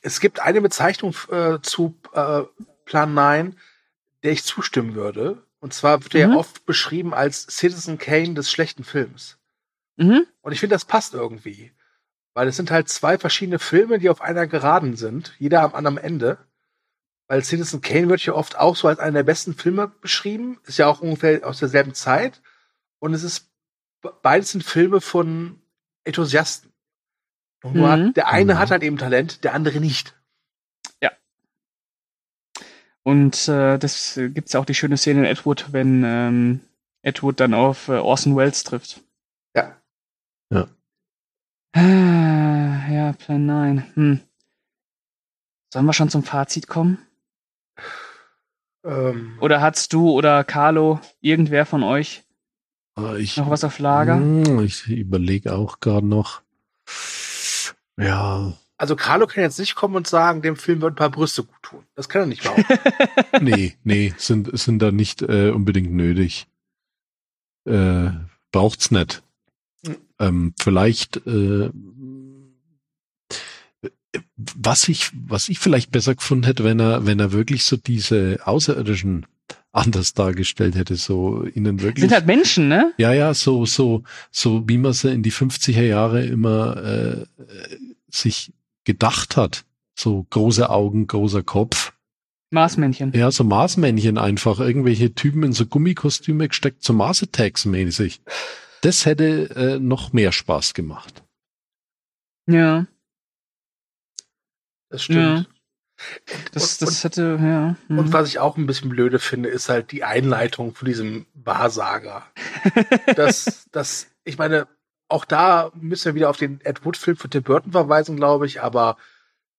es 0.00 0.20
gibt 0.20 0.40
eine 0.40 0.60
Bezeichnung 0.60 1.14
äh, 1.30 1.58
zu 1.62 1.96
äh, 2.12 2.42
Plan 2.84 3.14
9, 3.14 3.58
der 4.22 4.32
ich 4.32 4.44
zustimmen 4.44 4.94
würde. 4.94 5.42
Und 5.60 5.72
zwar 5.72 6.02
wird 6.02 6.14
er 6.14 6.28
Mhm. 6.28 6.32
ja 6.34 6.38
oft 6.38 6.66
beschrieben 6.66 7.14
als 7.14 7.46
Citizen 7.46 7.98
Kane 7.98 8.34
des 8.34 8.50
schlechten 8.50 8.84
Films. 8.84 9.38
Mhm. 9.96 10.26
Und 10.42 10.52
ich 10.52 10.60
finde, 10.60 10.74
das 10.74 10.84
passt 10.84 11.14
irgendwie. 11.14 11.72
Weil 12.34 12.48
es 12.48 12.56
sind 12.56 12.70
halt 12.70 12.88
zwei 12.88 13.16
verschiedene 13.16 13.58
Filme, 13.58 13.98
die 13.98 14.10
auf 14.10 14.20
einer 14.20 14.46
Geraden 14.46 14.96
sind, 14.96 15.34
jeder 15.38 15.62
am 15.62 15.74
anderen 15.74 15.98
Ende. 15.98 16.38
Weil 17.28 17.42
Citizen 17.44 17.80
Kane 17.80 18.08
wird 18.08 18.24
ja 18.26 18.34
oft 18.34 18.58
auch 18.58 18.76
so 18.76 18.88
als 18.88 18.98
einer 18.98 19.12
der 19.12 19.22
besten 19.22 19.54
Filme 19.54 19.88
beschrieben, 20.00 20.58
ist 20.64 20.78
ja 20.78 20.86
auch 20.86 21.00
ungefähr 21.00 21.46
aus 21.46 21.60
derselben 21.60 21.94
Zeit. 21.94 22.42
Und 22.98 23.14
es 23.14 23.22
ist, 23.22 23.48
beides 24.22 24.50
sind 24.50 24.64
Filme 24.64 25.00
von 25.00 25.62
Enthusiasten. 26.02 26.73
Und 27.64 27.74
Mhm. 27.76 27.86
hat, 27.86 28.16
der 28.16 28.28
eine 28.28 28.54
Mhm. 28.54 28.58
hat 28.58 28.70
halt 28.70 28.82
eben 28.82 28.98
Talent, 28.98 29.42
der 29.44 29.54
andere 29.54 29.80
nicht. 29.80 30.14
Und 33.06 33.48
äh, 33.48 33.76
das 33.78 34.16
äh, 34.16 34.30
gibt's 34.30 34.54
ja 34.54 34.60
auch 34.60 34.64
die 34.64 34.72
schöne 34.74 34.96
Szene 34.96 35.20
in 35.20 35.24
Ed 35.26 35.44
Wood, 35.44 35.72
wenn 35.74 36.02
ähm, 36.06 36.60
Ed 37.02 37.22
Wood 37.22 37.38
dann 37.38 37.52
auf 37.52 37.88
äh, 37.88 37.98
Orson 37.98 38.34
Welles 38.34 38.64
trifft. 38.64 39.02
Ja. 39.54 39.76
Ah, 41.76 42.88
ja, 42.90 43.12
Plan 43.12 43.44
9. 43.44 43.84
Hm. 43.94 44.20
Sollen 45.70 45.84
wir 45.84 45.92
schon 45.92 46.08
zum 46.08 46.22
Fazit 46.22 46.66
kommen? 46.66 46.96
Ähm, 48.84 49.36
Oder 49.42 49.60
hast 49.60 49.92
du 49.92 50.10
oder 50.10 50.42
Carlo, 50.44 50.98
irgendwer 51.20 51.66
von 51.66 51.82
euch, 51.82 52.22
Ah, 52.96 53.16
Ich, 53.16 53.36
noch 53.36 53.50
was 53.50 53.64
auf 53.64 53.80
Lager? 53.80 54.14
Hm, 54.16 54.60
Ich 54.60 54.86
überlege 54.88 55.54
auch 55.54 55.80
gerade 55.80 56.06
noch. 56.06 56.40
Ja, 57.96 58.52
also 58.76 58.96
Carlo 58.96 59.26
kann 59.26 59.44
jetzt 59.44 59.58
nicht 59.58 59.76
kommen 59.76 59.94
und 59.94 60.06
sagen, 60.06 60.42
dem 60.42 60.56
Film 60.56 60.82
wird 60.82 60.94
ein 60.94 60.96
paar 60.96 61.10
Brüste 61.10 61.44
gut 61.44 61.62
tun. 61.62 61.86
Das 61.94 62.08
kann 62.08 62.22
er 62.22 62.26
nicht 62.26 62.42
behaupten. 62.42 62.64
nee, 63.40 63.76
nee, 63.84 64.12
sind, 64.16 64.56
sind 64.58 64.80
da 64.80 64.90
nicht 64.90 65.22
äh, 65.22 65.50
unbedingt 65.50 65.92
nötig. 65.92 66.46
Äh, 67.64 68.10
braucht's 68.50 68.90
nicht. 68.90 69.22
Hm. 69.86 69.96
Ähm, 70.18 70.54
vielleicht, 70.58 71.24
äh, 71.26 71.70
was 74.36 74.88
ich, 74.88 75.12
was 75.14 75.48
ich 75.48 75.60
vielleicht 75.60 75.92
besser 75.92 76.16
gefunden 76.16 76.44
hätte, 76.44 76.64
wenn 76.64 76.80
er, 76.80 77.06
wenn 77.06 77.20
er 77.20 77.32
wirklich 77.32 77.64
so 77.64 77.76
diese 77.76 78.40
Außerirdischen 78.44 79.26
anders 79.74 80.14
dargestellt 80.14 80.76
hätte, 80.76 80.96
so 80.96 81.44
ihnen 81.46 81.80
wirklich. 81.82 82.02
Sind 82.02 82.12
halt 82.12 82.26
Menschen, 82.26 82.68
ne? 82.68 82.92
Ja, 82.96 83.12
ja, 83.12 83.34
so, 83.34 83.66
so, 83.66 84.02
so 84.30 84.62
wie 84.68 84.78
man 84.78 84.92
sie 84.92 85.12
in 85.12 85.22
die 85.22 85.32
50er 85.32 85.82
Jahre 85.82 86.24
immer 86.24 86.76
äh, 86.76 87.26
sich 88.08 88.52
gedacht 88.84 89.36
hat. 89.36 89.64
So 89.96 90.26
große 90.30 90.70
Augen, 90.70 91.06
großer 91.06 91.42
Kopf. 91.42 91.92
Marsmännchen. 92.50 93.12
Ja, 93.14 93.30
so 93.30 93.42
Marsmännchen 93.44 94.18
einfach. 94.18 94.60
Irgendwelche 94.60 95.14
Typen 95.14 95.42
in 95.42 95.52
so 95.52 95.66
Gummikostüme 95.66 96.48
gesteckt, 96.48 96.84
so 96.84 96.92
Mars 96.92 97.22
Attacks 97.22 97.64
mäßig. 97.64 98.22
Das 98.82 99.06
hätte 99.06 99.50
äh, 99.56 99.78
noch 99.78 100.12
mehr 100.12 100.30
Spaß 100.30 100.74
gemacht. 100.74 101.22
Ja, 102.46 102.86
Das 104.90 105.04
stimmt. 105.04 105.48
Das, 106.52 106.80
und, 106.80 106.88
das 106.88 107.04
hätte, 107.04 107.38
ja. 107.40 107.66
und, 107.68 107.76
hm. 107.88 107.98
und 107.98 108.12
was 108.12 108.28
ich 108.28 108.38
auch 108.38 108.56
ein 108.56 108.66
bisschen 108.66 108.90
blöde 108.90 109.18
finde, 109.18 109.48
ist 109.48 109.68
halt 109.68 109.92
die 109.92 110.04
Einleitung 110.04 110.74
von 110.74 110.86
diesem 110.86 111.26
Wahrsager. 111.34 112.24
das, 113.16 113.68
das, 113.72 114.08
ich 114.24 114.38
meine, 114.38 114.66
auch 115.08 115.24
da 115.24 115.70
müssen 115.74 116.06
wir 116.06 116.14
wieder 116.14 116.30
auf 116.30 116.36
den 116.36 116.60
Ed 116.62 116.84
Wood-Film 116.84 117.16
von 117.16 117.30
Tim 117.30 117.42
Burton 117.42 117.72
verweisen, 117.72 118.16
glaube 118.16 118.46
ich, 118.46 118.62
aber 118.62 118.96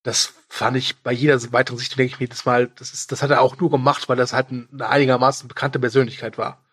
das 0.03 0.33
fand 0.49 0.77
ich 0.77 0.97
bei 0.97 1.11
jeder 1.11 1.39
weiteren 1.51 1.77
Sichtung, 1.79 1.97
denke 1.97 2.13
ich 2.13 2.19
mir 2.19 2.25
jedes 2.25 2.45
Mal, 2.45 2.67
das 2.75 2.93
ist, 2.93 3.11
das 3.11 3.23
hat 3.23 3.31
er 3.31 3.41
auch 3.41 3.57
nur 3.57 3.71
gemacht, 3.71 4.07
weil 4.07 4.17
das 4.17 4.33
halt 4.33 4.51
ein- 4.51 4.69
eine 4.71 4.88
einigermaßen 4.88 5.47
bekannte 5.47 5.79
Persönlichkeit 5.79 6.38
war. 6.38 6.63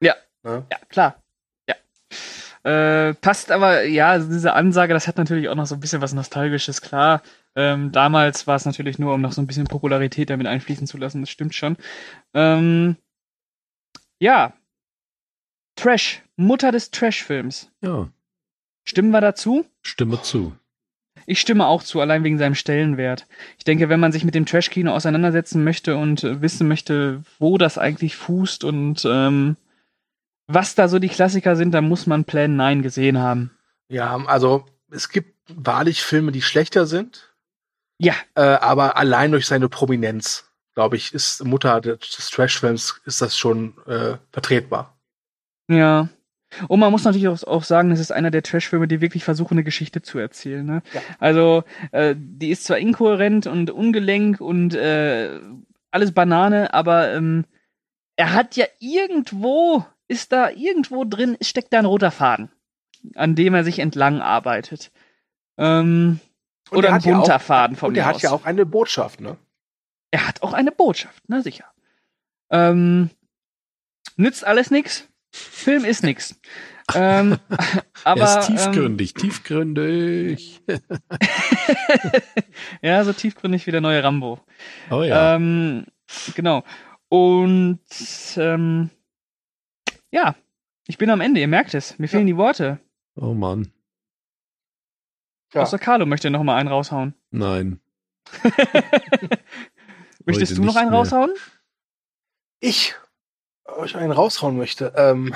Ja. 0.00 0.14
Ne? 0.44 0.64
Ja, 0.70 0.78
klar. 0.88 1.22
Ja. 1.68 1.74
Äh, 2.70 3.14
passt 3.14 3.50
aber, 3.50 3.82
ja, 3.84 4.18
diese 4.18 4.52
Ansage, 4.52 4.94
das 4.94 5.08
hat 5.08 5.16
natürlich 5.16 5.48
auch 5.48 5.54
noch 5.56 5.66
so 5.66 5.74
ein 5.74 5.80
bisschen 5.80 6.00
was 6.00 6.12
Nostalgisches, 6.12 6.80
klar. 6.80 7.22
Ähm, 7.56 7.90
damals 7.90 8.46
war 8.46 8.56
es 8.56 8.66
natürlich 8.66 8.98
nur, 8.98 9.14
um 9.14 9.20
noch 9.20 9.32
so 9.32 9.40
ein 9.40 9.46
bisschen 9.46 9.66
Popularität 9.66 10.30
damit 10.30 10.46
einfließen 10.46 10.86
zu 10.86 10.98
lassen, 10.98 11.22
das 11.22 11.30
stimmt 11.30 11.54
schon. 11.54 11.76
Ähm, 12.34 12.96
ja. 14.18 14.52
Trash, 15.74 16.22
Mutter 16.36 16.70
des 16.70 16.90
Trash-Films. 16.90 17.70
Ja, 17.82 18.08
Stimmen 18.88 19.10
wir 19.10 19.20
dazu? 19.20 19.66
stimme 19.82 20.22
zu. 20.22 20.54
Ich 21.26 21.40
stimme 21.40 21.66
auch 21.66 21.82
zu, 21.82 22.00
allein 22.00 22.22
wegen 22.22 22.38
seinem 22.38 22.54
Stellenwert. 22.54 23.26
Ich 23.58 23.64
denke, 23.64 23.88
wenn 23.88 23.98
man 23.98 24.12
sich 24.12 24.24
mit 24.24 24.36
dem 24.36 24.46
Trash-Kino 24.46 24.92
auseinandersetzen 24.92 25.64
möchte 25.64 25.96
und 25.96 26.22
äh, 26.22 26.40
wissen 26.40 26.68
möchte, 26.68 27.22
wo 27.40 27.58
das 27.58 27.78
eigentlich 27.78 28.14
fußt 28.14 28.62
und 28.62 29.04
ähm, 29.04 29.56
was 30.46 30.76
da 30.76 30.86
so 30.86 31.00
die 31.00 31.08
Klassiker 31.08 31.56
sind, 31.56 31.72
dann 31.72 31.88
muss 31.88 32.06
man 32.06 32.24
Plan 32.24 32.54
9 32.54 32.82
gesehen 32.82 33.18
haben. 33.18 33.50
Ja, 33.88 34.16
also 34.26 34.64
es 34.88 35.08
gibt 35.08 35.34
wahrlich 35.48 36.02
Filme, 36.04 36.30
die 36.30 36.42
schlechter 36.42 36.86
sind, 36.86 37.34
Ja, 37.98 38.14
äh, 38.34 38.42
aber 38.42 38.96
allein 38.96 39.32
durch 39.32 39.46
seine 39.46 39.68
Prominenz, 39.68 40.44
glaube 40.74 40.96
ich, 40.96 41.14
ist 41.14 41.44
Mutter 41.44 41.80
des, 41.80 42.30
Trash-Films, 42.30 43.00
ist 43.04 43.22
das 43.22 43.36
schon 43.36 43.74
äh, 43.86 44.16
vertretbar. 44.32 44.96
ja. 45.68 46.08
Und 46.68 46.78
man 46.78 46.92
muss 46.92 47.04
natürlich 47.04 47.26
auch, 47.28 47.64
sagen, 47.64 47.90
es 47.90 47.98
ist 47.98 48.12
einer 48.12 48.30
der 48.30 48.42
Trash-Filme, 48.42 48.86
die 48.86 49.00
wirklich 49.00 49.24
versuchen, 49.24 49.54
eine 49.54 49.64
Geschichte 49.64 50.00
zu 50.00 50.18
erzählen. 50.18 50.64
Ne? 50.64 50.82
Ja. 50.94 51.00
Also, 51.18 51.64
äh, 51.90 52.14
die 52.16 52.50
ist 52.50 52.64
zwar 52.64 52.78
inkohärent 52.78 53.48
und 53.48 53.70
ungelenk 53.70 54.40
und 54.40 54.74
äh, 54.74 55.40
alles 55.90 56.12
Banane, 56.12 56.72
aber 56.72 57.12
ähm, 57.12 57.44
er 58.16 58.32
hat 58.32 58.56
ja 58.56 58.66
irgendwo, 58.78 59.84
ist 60.08 60.32
da 60.32 60.50
irgendwo 60.50 61.04
drin, 61.04 61.36
steckt 61.40 61.72
da 61.72 61.80
ein 61.80 61.84
roter 61.84 62.10
Faden, 62.10 62.50
an 63.14 63.34
dem 63.34 63.54
er 63.54 63.64
sich 63.64 63.80
entlang 63.80 64.20
arbeitet. 64.20 64.92
Ähm, 65.58 66.20
Und 66.70 66.78
oder 66.78 66.88
er 66.88 66.94
ein 66.94 67.00
hat 67.00 67.04
ja 67.04 67.16
bunter 67.16 67.36
auch- 67.36 67.40
Faden 67.40 67.76
von 67.76 67.88
Und 67.88 67.92
mir 67.94 68.00
er 68.00 68.06
hat 68.06 68.22
ja 68.22 68.30
auch 68.32 68.44
eine 68.44 68.66
Botschaft, 68.66 69.20
ne? 69.20 69.36
Er 70.10 70.26
hat 70.26 70.42
auch 70.42 70.52
eine 70.52 70.72
Botschaft, 70.72 71.22
na 71.28 71.42
sicher. 71.42 71.64
Ähm, 72.50 73.10
nützt 74.16 74.44
alles 74.44 74.70
nix. 74.70 75.08
Film 75.32 75.84
ist 75.84 76.02
nix. 76.02 76.38
ähm, 76.94 77.38
aber 78.04 78.20
er 78.22 78.38
ist 78.38 78.48
ähm, 78.48 78.56
tiefgründig, 78.56 79.14
tiefgründig. 79.14 80.62
ja, 82.82 83.04
so 83.04 83.12
tiefgründig 83.12 83.66
wie 83.66 83.72
der 83.72 83.80
neue 83.80 84.02
Rambo. 84.02 84.40
Oh 84.90 85.02
ja. 85.02 85.34
Ähm, 85.34 85.86
genau. 86.34 86.62
Und 87.08 87.80
ähm, 88.36 88.90
ja, 90.10 90.34
ich 90.86 90.98
bin 90.98 91.10
am 91.10 91.20
Ende, 91.20 91.40
ihr 91.40 91.48
merkt 91.48 91.74
es. 91.74 91.98
Mir 91.98 92.08
fehlen 92.08 92.26
die 92.26 92.36
Worte. 92.36 92.78
oh 93.16 93.34
Mann. 93.34 93.72
Ja. 95.54 95.62
Außer 95.62 95.78
Carlo 95.78 96.06
möchte 96.06 96.30
noch 96.30 96.42
mal 96.42 96.56
einen 96.56 96.68
raushauen. 96.68 97.14
Nein. 97.30 97.80
Möchtest 100.24 100.52
Heute 100.52 100.60
du 100.60 100.66
noch 100.66 100.76
einen 100.76 100.90
mehr. 100.90 100.98
raushauen? 100.98 101.30
Ich 102.60 102.94
euch 103.64 103.96
einen 103.96 104.12
raushauen 104.12 104.56
möchte. 104.56 104.92
Ähm, 104.96 105.34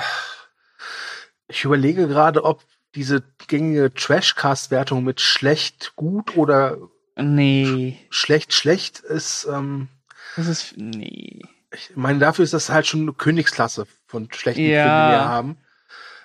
ich 1.47 1.63
überlege 1.63 2.07
gerade, 2.07 2.43
ob 2.43 2.63
diese 2.95 3.23
gängige 3.47 3.93
Trashcast-Wertung 3.93 5.03
mit 5.03 5.21
schlecht, 5.21 5.93
gut 5.95 6.35
oder 6.35 6.77
Nee, 7.17 7.97
schlecht, 8.09 8.53
schlecht 8.53 8.99
ist, 8.99 9.47
ähm, 9.51 9.89
das 10.35 10.47
ist. 10.47 10.73
Nee. 10.77 11.41
ich 11.73 11.91
meine, 11.95 12.19
dafür 12.19 12.43
ist 12.43 12.53
das 12.53 12.69
halt 12.69 12.87
schon 12.87 13.01
eine 13.01 13.13
Königsklasse 13.13 13.85
von 14.07 14.29
schlechten 14.31 14.61
Ja. 14.63 14.83
Filmen, 14.83 15.07
die 15.07 15.11
wir 15.17 15.25
haben. 15.29 15.57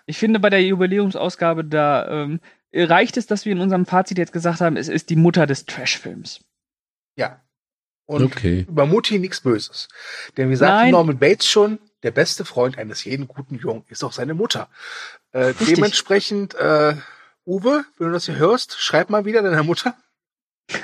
Ich 0.06 0.18
finde, 0.18 0.38
bei 0.40 0.48
der 0.50 0.62
Jubiläumsausgabe, 0.62 1.64
da 1.64 2.08
ähm, 2.08 2.40
reicht 2.84 3.16
es, 3.16 3.26
dass 3.26 3.44
wir 3.44 3.52
in 3.52 3.60
unserem 3.60 3.86
Fazit 3.86 4.18
jetzt 4.18 4.32
gesagt 4.32 4.60
haben, 4.60 4.76
es 4.76 4.88
ist 4.88 5.10
die 5.10 5.16
Mutter 5.16 5.46
des 5.46 5.66
Trashfilms. 5.66 6.40
Ja. 7.16 7.40
Und 8.06 8.22
Okay. 8.24 8.66
über 8.68 8.86
Mutti 8.86 9.18
nichts 9.18 9.40
Böses. 9.40 9.88
Denn 10.36 10.50
wie 10.50 10.56
sagte 10.56 10.74
Nein. 10.84 10.90
Norman 10.92 11.18
Bates 11.18 11.48
schon, 11.48 11.78
der 12.02 12.12
beste 12.12 12.44
Freund 12.44 12.78
eines 12.78 13.02
jeden 13.04 13.26
guten 13.26 13.56
Jungen 13.56 13.84
ist 13.88 14.04
auch 14.04 14.12
seine 14.12 14.34
Mutter. 14.34 14.68
Äh, 15.32 15.46
Richtig. 15.46 15.74
dementsprechend, 15.74 16.54
äh, 16.54 16.94
Uwe, 17.44 17.84
wenn 17.98 18.06
du 18.08 18.12
das 18.12 18.26
hier 18.26 18.36
hörst, 18.36 18.78
schreib 18.78 19.10
mal 19.10 19.24
wieder 19.24 19.42
deiner 19.42 19.62
Mutter. 19.64 19.96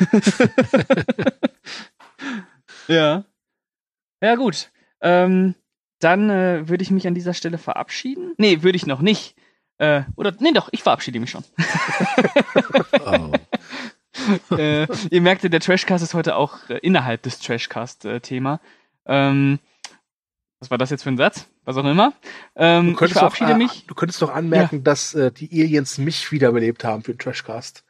Ja. 2.88 3.24
Ja, 4.20 4.34
gut. 4.34 4.70
Ähm, 5.00 5.54
dann 6.00 6.30
äh, 6.30 6.68
würde 6.68 6.82
ich 6.82 6.90
mich 6.90 7.06
an 7.06 7.14
dieser 7.14 7.34
Stelle 7.34 7.58
verabschieden. 7.58 8.34
Nee, 8.38 8.62
würde 8.62 8.76
ich 8.76 8.86
noch 8.86 9.00
nicht. 9.00 9.36
Äh, 9.82 10.04
oder, 10.14 10.32
nee, 10.38 10.52
doch, 10.52 10.68
ich 10.70 10.84
verabschiede 10.84 11.18
mich 11.18 11.30
schon. 11.30 11.42
Oh. 13.04 13.32
äh, 14.56 14.86
ihr 15.10 15.20
merkt, 15.20 15.42
der 15.42 15.58
Trashcast 15.58 16.04
ist 16.04 16.14
heute 16.14 16.36
auch 16.36 16.56
äh, 16.68 16.78
innerhalb 16.78 17.22
des 17.22 17.40
Trashcast-Thema. 17.40 18.60
ähm, 19.06 19.58
was 20.60 20.70
war 20.70 20.78
das 20.78 20.90
jetzt 20.90 21.02
für 21.02 21.08
ein 21.08 21.16
Satz? 21.16 21.48
Was 21.64 21.76
auch 21.76 21.84
immer. 21.84 22.12
Ähm, 22.54 22.90
ich 22.90 22.96
könntest 22.96 23.18
verabschiede 23.18 23.50
doch, 23.50 23.56
äh, 23.56 23.58
mich. 23.58 23.84
Du 23.88 23.96
könntest 23.96 24.22
doch 24.22 24.32
anmerken, 24.32 24.84
dass 24.84 25.14
äh, 25.14 25.32
die 25.32 25.50
Aliens 25.50 25.98
mich 25.98 26.30
wiederbelebt 26.30 26.84
haben 26.84 27.02
für 27.02 27.14
den 27.14 27.18
Trashcast. 27.18 27.82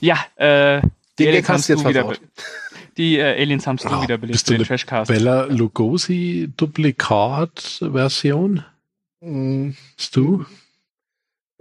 Ja, 0.00 0.16
äh, 0.36 0.80
die 1.18 1.24
Den 1.24 1.28
Aliens 1.28 1.46
kannst 1.46 1.68
du 1.68 1.74
haben's 1.74 1.84
jetzt 1.84 1.86
du 1.86 1.92
versaut. 1.92 2.20
Die 2.96 3.18
äh, 3.18 3.38
Aliens 3.38 3.66
haben 3.66 3.76
es 3.76 3.84
Ah, 3.84 3.96
du 3.96 4.02
wiederbelebt 4.04 4.32
bist 4.32 4.46
für 4.46 4.54
du 4.54 4.56
den 4.56 4.62
eine 4.62 4.68
Trashcast. 4.68 5.10
Bella 5.10 5.44
Lugosi 5.44 6.50
Duplikat-Version? 6.56 8.64
Mm, 9.20 9.72
Bist 9.98 10.16
du? 10.16 10.46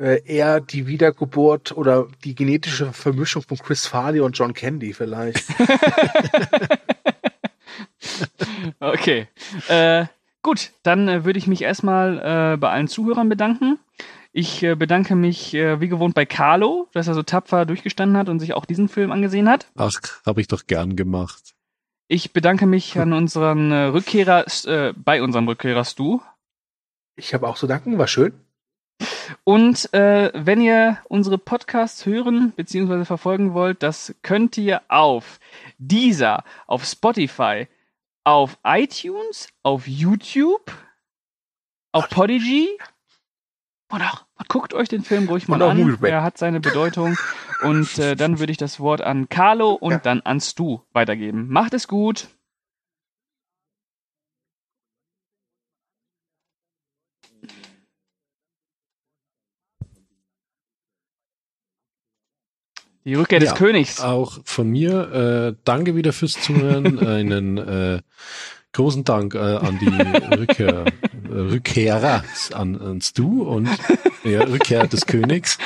Äh, 0.02 0.22
eher 0.26 0.60
die 0.60 0.88
Wiedergeburt 0.88 1.72
oder 1.78 2.08
die 2.24 2.36
genetische 2.36 2.92
Vermischung 2.92 3.44
von 3.44 3.58
Chris 3.58 3.86
Farley 3.86 4.20
und 4.20 4.38
John 4.38 4.54
Candy 4.54 4.94
vielleicht. 4.94 5.46
Okay. 8.80 9.28
Äh, 9.68 10.06
gut, 10.42 10.72
dann 10.84 11.08
äh, 11.08 11.24
würde 11.24 11.40
ich 11.40 11.48
mich 11.48 11.62
erstmal 11.62 12.18
äh, 12.54 12.58
bei 12.58 12.70
allen 12.70 12.88
Zuhörern 12.88 13.30
bedanken. 13.30 13.80
Ich 14.32 14.64
äh, 14.64 14.76
bedanke 14.76 15.16
mich 15.16 15.54
äh, 15.54 15.82
wie 15.82 15.88
gewohnt 15.88 16.16
bei 16.16 16.26
Carlo, 16.26 16.88
dass 16.94 17.08
er 17.08 17.14
so 17.14 17.24
tapfer 17.24 17.66
durchgestanden 17.66 18.18
hat 18.18 18.30
und 18.30 18.40
sich 18.40 18.54
auch 18.54 18.66
diesen 18.66 18.90
Film 18.90 19.12
angesehen 19.12 19.50
hat. 19.50 19.68
Ach, 19.76 19.92
habe 20.26 20.42
ich 20.42 20.48
doch 20.48 20.66
gern 20.68 20.96
gemacht. 20.96 21.54
Ich 22.08 22.34
bedanke 22.34 22.66
mich 22.66 22.98
an 23.00 23.14
unseren 23.14 23.72
äh, 23.72 23.84
Rückkehrer, 23.86 24.46
äh, 24.66 24.94
bei 24.96 25.22
unserem 25.22 25.48
Rückkehrer 25.48 25.86
Stu. 25.86 26.20
Ich 27.16 27.34
habe 27.34 27.48
auch 27.48 27.56
zu 27.58 27.68
danken, 27.68 27.98
war 27.98 28.08
schön. 28.08 28.34
Und 29.44 29.94
äh, 29.94 30.32
wenn 30.34 30.62
ihr 30.62 30.98
unsere 31.08 31.38
Podcasts 31.38 32.06
hören 32.06 32.52
bzw. 32.56 33.06
verfolgen 33.06 33.54
wollt, 33.54 33.84
das 33.84 34.16
könnt 34.22 34.58
ihr 34.58 34.82
auf 34.88 35.40
Deezer, 35.78 36.44
auf 36.68 36.86
Spotify, 36.86 37.68
auf 38.24 38.58
iTunes, 38.64 39.50
auf 39.64 39.88
YouTube, 39.88 40.72
auf 41.92 42.10
Podigy. 42.10 42.70
Und 43.90 44.02
auch, 44.04 44.24
guckt 44.48 44.74
euch 44.74 44.88
den 44.88 45.04
Film 45.04 45.28
ruhig 45.28 45.48
mal 45.48 45.62
an. 45.62 45.98
Er 46.02 46.24
hat 46.24 46.38
seine 46.38 46.60
Bedeutung. 46.62 47.18
Und 47.62 48.00
äh, 48.00 48.16
dann 48.16 48.40
würde 48.40 48.52
ich 48.52 48.58
das 48.58 48.80
Wort 48.80 49.02
an 49.02 49.28
Carlo 49.30 49.72
und 49.74 49.92
Ja. 49.92 49.98
dann 50.00 50.22
an 50.22 50.40
Stu 50.40 50.80
weitergeben. 50.94 51.48
Macht 51.50 51.74
es 51.74 51.88
gut. 51.88 52.30
Die 63.06 63.16
Rückkehr 63.16 63.40
des 63.40 63.50
Ja. 63.50 63.56
Königs. 63.56 64.00
Auch 64.00 64.40
von 64.44 64.70
mir, 64.70 65.54
äh, 65.54 65.56
danke 65.64 65.96
wieder 65.96 66.14
fürs 66.14 66.34
Zuhören. 66.34 67.00
Einen 67.08 67.58
äh, 67.58 68.02
großen 68.74 69.04
Dank 69.04 69.34
äh, 69.36 69.40
an 69.40 69.80
die 69.80 69.88
Rückkehr, 70.36 70.86
äh, 70.86 71.34
Rückkehrer, 71.34 72.24
an, 72.54 72.80
an 72.80 73.02
Stu 73.02 73.44
und 73.44 73.70
ja, 74.24 74.42
Rückkehr 74.42 74.88
des 74.88 75.06
Königs. 75.06 75.58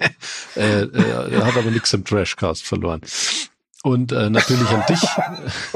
äh, 0.56 0.82
äh, 0.82 1.30
er 1.32 1.46
hat 1.46 1.56
aber 1.56 1.70
nichts 1.70 1.92
im 1.92 2.04
Trashcast 2.04 2.64
verloren. 2.64 3.02
Und 3.82 4.10
äh, 4.10 4.28
natürlich 4.28 4.68
an 4.70 4.82
dich, 4.88 5.02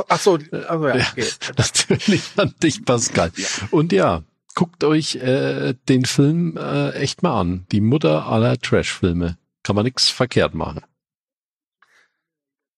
Ach 0.09 0.19
so, 0.19 0.39
also 0.69 0.89
ja, 0.89 0.95
okay. 0.95 1.25
natürlich 1.57 2.25
an 2.37 2.53
dich, 2.63 2.85
Pascal. 2.85 3.31
Und 3.71 3.93
ja, 3.93 4.23
guckt 4.55 4.83
euch 4.83 5.17
äh, 5.17 5.75
den 5.89 6.05
Film 6.05 6.57
äh, 6.57 6.91
echt 6.93 7.23
mal 7.23 7.41
an. 7.41 7.67
Die 7.71 7.81
Mutter 7.81 8.27
aller 8.27 8.59
Trash-Filme. 8.59 9.37
Kann 9.63 9.77
man 9.77 9.85
nichts 9.85 10.09
verkehrt 10.09 10.55
machen. 10.55 10.81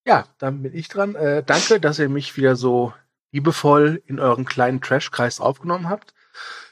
Ja, 0.06 0.26
dann 0.38 0.62
bin 0.62 0.74
ich 0.74 0.88
dran. 0.88 1.14
Äh, 1.14 1.42
danke, 1.44 1.80
dass 1.80 1.98
ihr 1.98 2.08
mich 2.08 2.36
wieder 2.36 2.56
so 2.56 2.92
liebevoll 3.32 4.02
in 4.06 4.20
euren 4.20 4.44
kleinen 4.44 4.80
Trashkreis 4.80 5.40
aufgenommen 5.40 5.88
habt. 5.88 6.14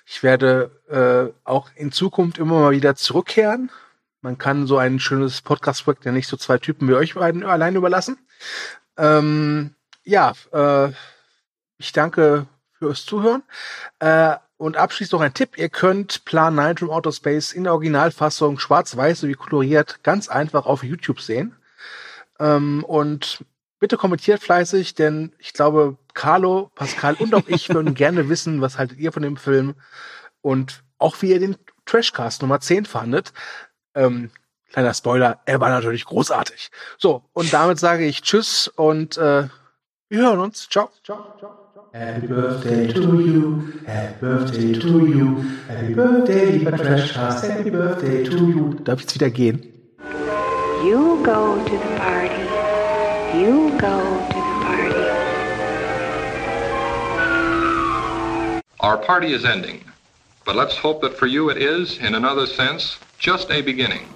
Ich 0.04 0.22
werde 0.22 0.70
äh, 0.88 1.32
auch 1.48 1.70
in 1.74 1.92
Zukunft 1.92 2.38
immer 2.38 2.60
mal 2.60 2.72
wieder 2.72 2.94
zurückkehren. 2.94 3.70
Man 4.20 4.38
kann 4.38 4.66
so 4.66 4.76
ein 4.76 5.00
schönes 5.00 5.40
Podcast-Projekt 5.40 6.04
ja 6.04 6.12
nicht 6.12 6.28
so 6.28 6.36
zwei 6.36 6.58
Typen 6.58 6.88
wie 6.88 6.94
euch 6.94 7.14
beiden 7.14 7.44
allein 7.44 7.74
überlassen. 7.74 8.18
Ähm, 8.96 9.74
ja, 10.04 10.32
äh, 10.52 10.92
ich 11.78 11.92
danke 11.92 12.46
fürs 12.78 13.04
Zuhören. 13.04 13.42
Äh, 13.98 14.36
und 14.58 14.76
abschließend 14.76 15.14
noch 15.14 15.20
ein 15.22 15.34
Tipp. 15.34 15.58
Ihr 15.58 15.70
könnt 15.70 16.24
Plan 16.24 16.54
9 16.54 16.76
from 16.76 16.90
Outer 16.90 17.10
Space 17.10 17.52
in 17.52 17.64
der 17.64 17.72
Originalfassung 17.72 18.60
schwarz-weiß 18.60 19.20
sowie 19.20 19.34
koloriert 19.34 20.04
ganz 20.04 20.28
einfach 20.28 20.66
auf 20.66 20.84
YouTube 20.84 21.20
sehen. 21.20 21.56
Ähm, 22.42 22.84
und 22.84 23.44
bitte 23.78 23.96
kommentiert 23.96 24.42
fleißig, 24.42 24.94
denn 24.94 25.32
ich 25.38 25.52
glaube, 25.52 25.96
Carlo, 26.12 26.70
Pascal 26.74 27.14
und 27.14 27.34
auch 27.34 27.46
ich 27.46 27.68
würden 27.74 27.94
gerne 27.94 28.28
wissen, 28.28 28.60
was 28.60 28.78
haltet 28.78 28.98
ihr 28.98 29.12
von 29.12 29.22
dem 29.22 29.36
Film 29.36 29.74
und 30.40 30.82
auch 30.98 31.16
wie 31.22 31.30
ihr 31.30 31.38
den 31.38 31.56
Trashcast 31.86 32.42
Nummer 32.42 32.60
10 32.60 32.84
fandet. 32.84 33.32
Ähm, 33.94 34.30
kleiner 34.72 34.92
Spoiler, 34.92 35.40
er 35.46 35.60
war 35.60 35.70
natürlich 35.70 36.04
großartig. 36.04 36.70
So, 36.98 37.22
und 37.32 37.52
damit 37.52 37.78
sage 37.78 38.04
ich 38.04 38.22
Tschüss 38.22 38.68
und 38.68 39.16
äh, 39.18 39.48
wir 40.08 40.18
hören 40.18 40.40
uns. 40.40 40.68
Ciao. 40.68 40.90
Ciao, 41.04 41.36
ciao, 41.38 41.68
ciao. 41.72 41.90
Happy 41.92 42.26
Birthday 42.26 42.88
to 42.92 43.20
you, 43.20 43.72
Happy 43.84 44.20
Birthday 44.20 44.72
to 44.72 45.06
you, 45.06 45.44
Happy 45.68 45.94
Birthday, 45.94 46.50
lieber 46.52 46.76
Trashcast, 46.76 47.44
Happy 47.44 47.70
Birthday 47.70 48.24
to 48.24 48.36
you. 48.36 48.74
Darf 48.82 48.98
ich 48.98 49.04
jetzt 49.04 49.14
wieder 49.14 49.30
gehen? 49.30 49.62
You 50.84 51.22
go 51.22 51.62
to 51.64 51.70
the 51.70 51.98
party. 51.98 52.31
You 53.34 53.70
go 53.78 53.98
to 54.28 54.34
the 54.34 54.56
party. 54.62 54.94
Our 58.80 58.98
party 58.98 59.32
is 59.32 59.46
ending, 59.46 59.82
but 60.44 60.54
let's 60.54 60.76
hope 60.76 61.00
that 61.00 61.16
for 61.16 61.26
you 61.26 61.48
it 61.48 61.56
is, 61.56 61.96
in 61.96 62.14
another 62.14 62.46
sense, 62.46 62.98
just 63.18 63.50
a 63.50 63.62
beginning. 63.62 64.06